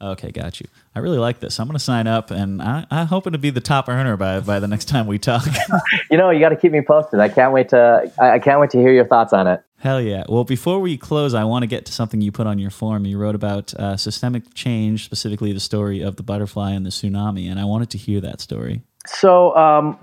Okay, 0.00 0.30
got 0.30 0.60
you. 0.60 0.68
I 0.94 1.00
really 1.00 1.18
like 1.18 1.40
this. 1.40 1.58
I'm 1.58 1.66
going 1.66 1.76
to 1.76 1.82
sign 1.82 2.06
up, 2.06 2.30
and 2.30 2.62
I, 2.62 2.86
I'm 2.88 3.08
hoping 3.08 3.32
to 3.32 3.38
be 3.38 3.50
the 3.50 3.60
top 3.60 3.88
earner 3.88 4.16
by 4.16 4.38
by 4.38 4.60
the 4.60 4.68
next 4.68 4.84
time 4.84 5.08
we 5.08 5.18
talk. 5.18 5.44
you 6.10 6.16
know, 6.16 6.30
you 6.30 6.38
got 6.38 6.50
to 6.50 6.56
keep 6.56 6.70
me 6.70 6.82
posted. 6.82 7.18
I 7.18 7.28
can't 7.28 7.52
wait 7.52 7.70
to 7.70 8.10
I 8.20 8.38
can't 8.38 8.60
wait 8.60 8.70
to 8.70 8.78
hear 8.78 8.92
your 8.92 9.06
thoughts 9.06 9.32
on 9.32 9.48
it. 9.48 9.60
Hell 9.78 10.00
yeah! 10.00 10.22
Well, 10.28 10.44
before 10.44 10.78
we 10.78 10.96
close, 10.96 11.34
I 11.34 11.42
want 11.42 11.64
to 11.64 11.66
get 11.66 11.84
to 11.86 11.92
something 11.92 12.20
you 12.20 12.30
put 12.30 12.46
on 12.46 12.60
your 12.60 12.70
form. 12.70 13.06
You 13.06 13.18
wrote 13.18 13.34
about 13.34 13.74
uh, 13.74 13.96
systemic 13.96 14.54
change, 14.54 15.04
specifically 15.04 15.52
the 15.52 15.60
story 15.60 16.00
of 16.00 16.14
the 16.14 16.22
butterfly 16.22 16.72
and 16.72 16.86
the 16.86 16.90
tsunami, 16.90 17.50
and 17.50 17.58
I 17.58 17.64
wanted 17.64 17.90
to 17.90 17.98
hear 17.98 18.20
that 18.20 18.40
story. 18.40 18.82
So, 19.06 19.56
um, 19.56 19.98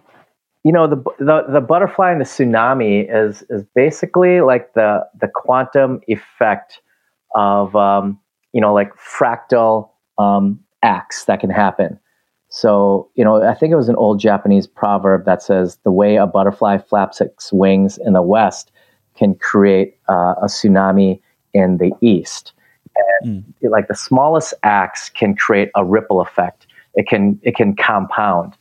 you 0.65 0.73
know, 0.73 0.87
the, 0.87 0.97
the 1.19 1.45
the 1.47 1.61
butterfly 1.61 2.11
and 2.11 2.19
the 2.19 2.25
tsunami 2.25 3.07
is 3.09 3.43
is 3.49 3.63
basically 3.73 4.41
like 4.41 4.73
the 4.73 5.07
the 5.21 5.29
quantum 5.33 6.01
effect 6.07 6.81
of 7.33 7.75
um, 7.75 8.19
you 8.55 8.61
know, 8.61 8.73
like 8.73 8.95
fractal 8.95 9.89
um, 10.17 10.57
acts 10.81 11.25
that 11.25 11.41
can 11.41 11.49
happen. 11.49 11.99
So, 12.47 13.09
you 13.15 13.23
know, 13.25 13.43
I 13.43 13.53
think 13.53 13.73
it 13.73 13.75
was 13.75 13.89
an 13.89 13.97
old 13.97 14.17
Japanese 14.17 14.65
proverb 14.65 15.25
that 15.25 15.41
says, 15.41 15.77
the 15.83 15.91
way 15.91 16.15
a 16.15 16.25
butterfly 16.25 16.77
flaps 16.77 17.19
its 17.19 17.51
wings 17.51 17.97
in 17.97 18.13
the 18.13 18.21
West 18.21 18.71
can 19.17 19.35
create 19.35 19.97
uh, 20.07 20.35
a 20.41 20.45
tsunami 20.45 21.19
in 21.53 21.79
the 21.79 21.91
East. 21.99 22.53
And 23.21 23.43
mm. 23.43 23.69
like 23.69 23.89
the 23.89 23.95
smallest 23.95 24.53
acts 24.63 25.09
can 25.09 25.35
create 25.35 25.69
a 25.75 25.83
ripple 25.83 26.21
effect. 26.21 26.65
It 26.93 27.09
can, 27.09 27.37
it 27.43 27.57
can 27.57 27.75
compound. 27.75 28.53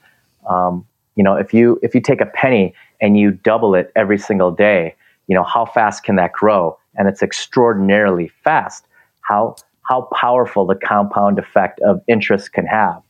Um, 0.51 0.84
you 1.14 1.22
know, 1.22 1.36
if 1.36 1.55
you, 1.55 1.78
if 1.84 1.95
you 1.95 2.01
take 2.01 2.20
a 2.20 2.26
penny 2.26 2.74
and 3.01 3.16
you 3.16 3.30
double 3.30 3.76
it 3.76 3.92
every 3.95 4.18
single 4.18 4.51
day, 4.51 4.97
you 5.28 5.36
know, 5.36 5.45
how 5.45 5.66
fast 5.66 6.03
can 6.03 6.16
that 6.16 6.32
grow? 6.32 6.76
And 6.97 7.07
it's 7.07 7.22
extraordinarily 7.22 8.32
fast. 8.42 8.88
How, 9.20 9.55
how 9.85 10.09
powerful 10.14 10.66
the 10.66 10.74
compound 10.74 11.39
effect 11.39 11.80
of 11.80 12.01
interest 12.09 12.53
can 12.53 12.66
have. 12.66 13.03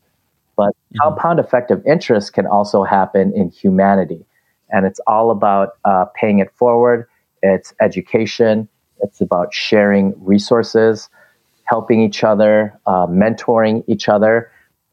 But 0.57 0.71
mm-hmm. 0.71 0.99
compound 1.03 1.41
effect 1.41 1.71
of 1.71 1.85
interest 1.87 2.33
can 2.33 2.47
also 2.47 2.85
happen 2.85 3.33
in 3.35 3.51
humanity. 3.51 4.25
And 4.71 4.87
it's 4.87 5.01
all 5.07 5.31
about 5.31 5.71
uh, 5.85 6.07
paying 6.15 6.39
it 6.41 6.51
forward. 6.57 7.07
It's 7.43 7.75
education. 7.81 8.69
It's 9.01 9.21
about 9.21 9.53
sharing 9.53 10.15
resources, 10.25 11.09
helping 11.65 12.01
each 12.01 12.25
other, 12.25 12.79
uh, 12.87 13.07
mentoring 13.07 13.85
each 13.87 14.09
other, 14.09 14.51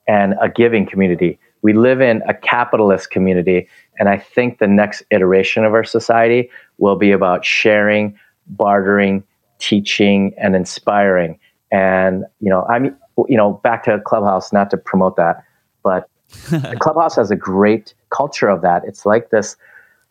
and 0.07 0.35
a 0.41 0.49
giving 0.49 0.85
community. 0.85 1.39
We 1.61 1.73
live 1.73 2.01
in 2.01 2.21
a 2.27 2.33
capitalist 2.33 3.11
community. 3.11 3.67
And 3.99 4.09
I 4.09 4.17
think 4.17 4.59
the 4.59 4.67
next 4.67 5.03
iteration 5.11 5.63
of 5.63 5.73
our 5.73 5.83
society 5.83 6.49
will 6.79 6.95
be 6.95 7.11
about 7.11 7.45
sharing, 7.45 8.17
bartering, 8.47 9.23
teaching, 9.59 10.33
and 10.37 10.55
inspiring. 10.55 11.39
And 11.71 12.25
you 12.39 12.49
know, 12.49 12.65
I'm 12.69 12.95
you 13.27 13.37
know 13.37 13.53
back 13.63 13.83
to 13.83 13.99
Clubhouse, 14.05 14.51
not 14.51 14.69
to 14.71 14.77
promote 14.77 15.15
that, 15.15 15.43
but 15.83 16.09
Clubhouse 16.79 17.15
has 17.15 17.31
a 17.31 17.35
great 17.35 17.93
culture 18.09 18.49
of 18.49 18.61
that. 18.61 18.83
It's 18.85 19.05
like 19.05 19.29
this 19.29 19.55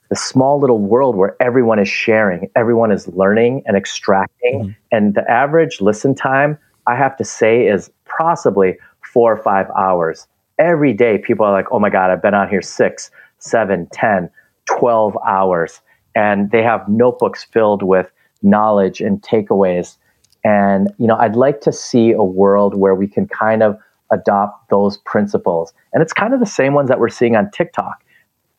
this 0.08 0.22
small 0.22 0.58
little 0.60 0.80
world 0.80 1.14
where 1.16 1.36
everyone 1.40 1.78
is 1.78 1.88
sharing, 1.88 2.50
everyone 2.56 2.90
is 2.90 3.06
learning 3.08 3.62
and 3.66 3.76
extracting, 3.76 4.60
mm-hmm. 4.60 4.70
and 4.90 5.14
the 5.14 5.28
average 5.30 5.80
listen 5.80 6.14
time 6.14 6.58
I 6.86 6.96
have 6.96 7.16
to 7.18 7.24
say 7.24 7.66
is 7.66 7.90
possibly 8.06 8.76
four 9.12 9.32
or 9.32 9.36
five 9.42 9.66
hours. 9.76 10.26
Every 10.58 10.92
day, 10.92 11.18
people 11.18 11.46
are 11.46 11.52
like, 11.52 11.66
"Oh 11.70 11.78
my 11.78 11.90
god, 11.90 12.10
I've 12.10 12.22
been 12.22 12.34
on 12.34 12.48
here 12.48 12.62
six, 12.62 13.10
seven, 13.38 13.86
ten, 13.92 14.30
twelve 14.66 15.16
hours," 15.26 15.80
and 16.14 16.50
they 16.50 16.62
have 16.62 16.88
notebooks 16.88 17.44
filled 17.44 17.82
with 17.82 18.10
knowledge 18.42 19.00
and 19.00 19.22
takeaways 19.22 19.96
and, 20.44 20.92
you 20.98 21.06
know, 21.06 21.16
I'd 21.16 21.36
like 21.36 21.60
to 21.62 21.72
see 21.72 22.12
a 22.12 22.22
world 22.24 22.74
where 22.74 22.94
we 22.94 23.06
can 23.06 23.26
kind 23.28 23.62
of 23.62 23.78
adopt 24.12 24.70
those 24.70 24.98
principles. 24.98 25.72
And 25.92 26.02
it's 26.02 26.12
kind 26.12 26.34
of 26.34 26.40
the 26.40 26.46
same 26.46 26.74
ones 26.74 26.88
that 26.88 27.00
we're 27.00 27.08
seeing 27.10 27.36
on 27.36 27.50
TikTok. 27.50 28.04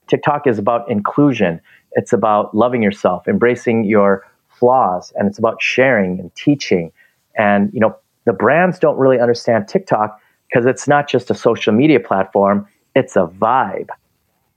TikTok 0.08 0.48
is 0.48 0.60
about 0.60 0.90
inclusion, 0.90 1.62
it's 1.94 2.14
about 2.14 2.56
loving 2.56 2.84
yourself, 2.84 3.28
embracing 3.28 3.86
your 3.86 4.26
flaws, 4.50 5.14
and 5.16 5.28
it's 5.28 5.40
about 5.40 5.62
sharing 5.62 6.20
and 6.20 6.34
teaching. 6.36 6.92
And, 7.38 7.74
you 7.74 7.80
know, 7.80 7.96
the 8.26 8.34
brands 8.34 8.80
don't 8.80 8.98
really 8.98 9.20
understand 9.20 9.68
TikTok 9.68 10.20
because 10.50 10.66
it's 10.66 10.88
not 10.88 11.10
just 11.10 11.32
a 11.32 11.36
social 11.36 11.74
media 11.74 12.00
platform, 12.00 12.68
it's 12.96 13.16
a 13.16 13.28
vibe. 13.28 13.90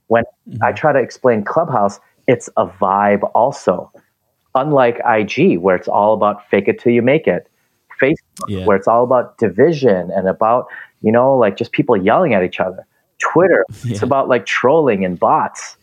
When 0.07 0.23
Mm-hmm. 0.49 0.63
I 0.63 0.73
try 0.73 0.93
to 0.93 0.99
explain 0.99 1.43
Clubhouse, 1.43 1.99
it's 2.27 2.49
a 2.57 2.67
vibe 2.67 3.29
also. 3.35 3.91
Unlike 4.55 5.01
IG, 5.05 5.59
where 5.59 5.75
it's 5.75 5.87
all 5.87 6.13
about 6.13 6.47
fake 6.49 6.67
it 6.67 6.79
till 6.79 6.93
you 6.93 7.01
make 7.01 7.27
it. 7.27 7.47
Facebook, 8.01 8.15
Yeah. 8.47 8.65
where 8.65 8.75
it's 8.75 8.87
all 8.87 9.03
about 9.03 9.37
division 9.37 10.11
and 10.11 10.27
about, 10.27 10.67
you 11.01 11.11
know, 11.11 11.37
like 11.37 11.55
just 11.57 11.71
people 11.71 11.95
yelling 11.95 12.33
at 12.33 12.43
each 12.43 12.59
other. 12.59 12.85
Twitter, 13.19 13.65
it's 13.85 14.01
about 14.01 14.27
like 14.27 14.45
trolling 14.45 15.05
and 15.05 15.19
bots. 15.19 15.77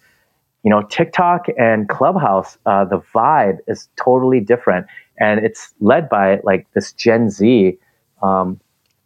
You 0.63 0.71
know, 0.71 0.83
TikTok 0.83 1.47
and 1.59 1.89
Clubhouse, 1.89 2.57
uh, 2.67 2.85
the 2.85 3.01
vibe 3.15 3.59
is 3.67 3.89
totally 3.97 4.41
different. 4.41 4.87
And 5.19 5.45
it's 5.45 5.73
led 5.81 6.09
by 6.09 6.41
like 6.45 6.67
this 6.75 6.93
Gen 6.93 7.31
Z, 7.31 7.79
um, 8.23 8.61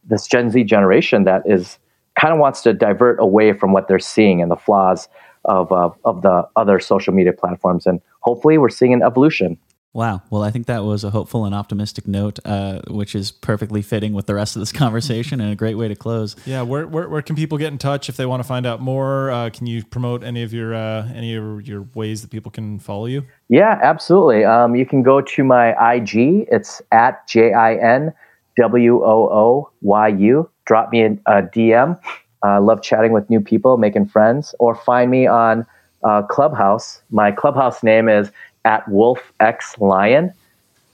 this 0.04 0.26
Gen 0.26 0.50
Z 0.50 0.64
generation 0.64 1.24
that 1.24 1.42
is 1.46 1.78
kind 2.20 2.32
of 2.34 2.40
wants 2.40 2.62
to 2.62 2.72
divert 2.72 3.18
away 3.20 3.52
from 3.52 3.72
what 3.72 3.88
they're 3.88 3.98
seeing 3.98 4.42
and 4.42 4.50
the 4.50 4.56
flaws 4.56 5.08
of, 5.44 5.70
uh, 5.72 5.90
of 6.04 6.22
the 6.22 6.46
other 6.56 6.78
social 6.80 7.14
media 7.14 7.32
platforms. 7.32 7.86
And 7.86 8.00
hopefully 8.26 8.58
we're 8.58 8.68
seeing 8.68 8.92
an 8.92 9.02
evolution. 9.02 9.56
Wow. 9.92 10.20
Well, 10.28 10.42
I 10.42 10.50
think 10.50 10.66
that 10.66 10.84
was 10.84 11.04
a 11.04 11.10
hopeful 11.10 11.46
and 11.46 11.54
optimistic 11.54 12.06
note, 12.06 12.38
uh, 12.44 12.82
which 12.88 13.14
is 13.14 13.30
perfectly 13.30 13.80
fitting 13.80 14.12
with 14.12 14.26
the 14.26 14.34
rest 14.34 14.54
of 14.54 14.60
this 14.60 14.72
conversation 14.84 15.40
and 15.40 15.50
a 15.50 15.56
great 15.56 15.76
way 15.76 15.88
to 15.88 15.96
close. 15.96 16.36
Yeah, 16.44 16.60
where, 16.62 16.86
where, 16.86 17.08
where 17.08 17.22
can 17.22 17.34
people 17.34 17.56
get 17.56 17.72
in 17.72 17.78
touch 17.78 18.10
if 18.10 18.16
they 18.18 18.26
want 18.26 18.42
to 18.42 18.46
find 18.46 18.66
out 18.66 18.82
more? 18.82 19.30
Uh, 19.30 19.48
can 19.48 19.66
you 19.66 19.82
promote 19.84 20.22
any 20.22 20.42
of 20.42 20.52
your 20.52 20.74
uh, 20.74 21.08
any 21.14 21.34
of 21.34 21.66
your 21.66 21.88
ways 21.94 22.20
that 22.20 22.30
people 22.30 22.50
can 22.50 22.78
follow 22.78 23.06
you? 23.06 23.24
Yeah, 23.48 23.78
absolutely. 23.82 24.44
Um, 24.44 24.76
you 24.76 24.84
can 24.84 25.02
go 25.02 25.22
to 25.22 25.44
my 25.44 25.70
IG. 25.94 26.46
It's 26.52 26.82
at 26.92 27.26
J 27.26 27.54
I 27.54 27.76
N 27.76 28.12
W 28.58 29.02
O 29.02 29.30
O 29.32 29.70
Y 29.80 30.08
U. 30.08 30.50
Drop 30.66 30.92
me 30.92 31.04
a, 31.04 31.12
a 31.26 31.42
DM. 31.42 31.98
I 32.42 32.56
uh, 32.56 32.60
love 32.60 32.82
chatting 32.82 33.12
with 33.12 33.30
new 33.30 33.40
people, 33.40 33.78
making 33.78 34.08
friends, 34.08 34.54
or 34.58 34.74
find 34.74 35.10
me 35.10 35.26
on 35.26 35.64
uh, 36.04 36.22
Clubhouse. 36.22 37.00
My 37.10 37.32
Clubhouse 37.32 37.82
name 37.82 38.08
is 38.08 38.30
at 38.64 38.86
Wolf 38.88 39.32
X 39.40 39.78
Lion. 39.78 40.32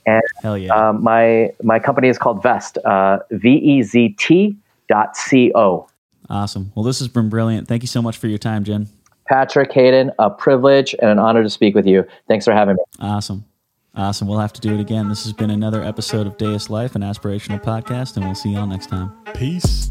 And 0.05 0.21
Hell 0.41 0.57
yeah. 0.57 0.73
um, 0.73 1.01
my 1.01 1.53
my 1.63 1.79
company 1.79 2.09
is 2.09 2.17
called 2.17 2.43
Vezt, 2.43 2.77
uh, 2.79 3.19
V 3.31 3.49
E 3.55 3.83
Z 3.83 4.15
T 4.19 4.55
dot 4.89 5.15
C 5.15 5.51
O. 5.55 5.87
awesome. 6.29 6.71
Well, 6.75 6.83
this 6.83 6.99
has 6.99 7.07
been 7.07 7.29
brilliant. 7.29 7.67
Thank 7.67 7.83
you 7.83 7.87
so 7.87 8.01
much 8.01 8.17
for 8.17 8.27
your 8.27 8.37
time, 8.37 8.63
Jin. 8.65 8.87
Patrick 9.29 9.71
Hayden, 9.71 10.11
a 10.19 10.29
privilege 10.29 10.93
and 11.01 11.09
an 11.09 11.19
honor 11.19 11.41
to 11.43 11.49
speak 11.49 11.73
with 11.73 11.87
you. 11.87 12.05
Thanks 12.27 12.43
for 12.43 12.51
having 12.53 12.75
me. 12.75 12.83
Awesome. 12.99 13.45
Awesome. 13.95 14.27
We'll 14.27 14.39
have 14.39 14.51
to 14.53 14.61
do 14.61 14.73
it 14.73 14.81
again. 14.81 15.07
This 15.07 15.23
has 15.23 15.31
been 15.31 15.49
another 15.49 15.81
episode 15.81 16.27
of 16.27 16.37
Deus 16.37 16.69
Life, 16.69 16.95
an 16.95 17.01
aspirational 17.03 17.63
podcast, 17.63 18.17
and 18.17 18.25
we'll 18.25 18.35
see 18.35 18.49
y'all 18.49 18.67
next 18.67 18.87
time. 18.87 19.13
Peace. 19.33 19.89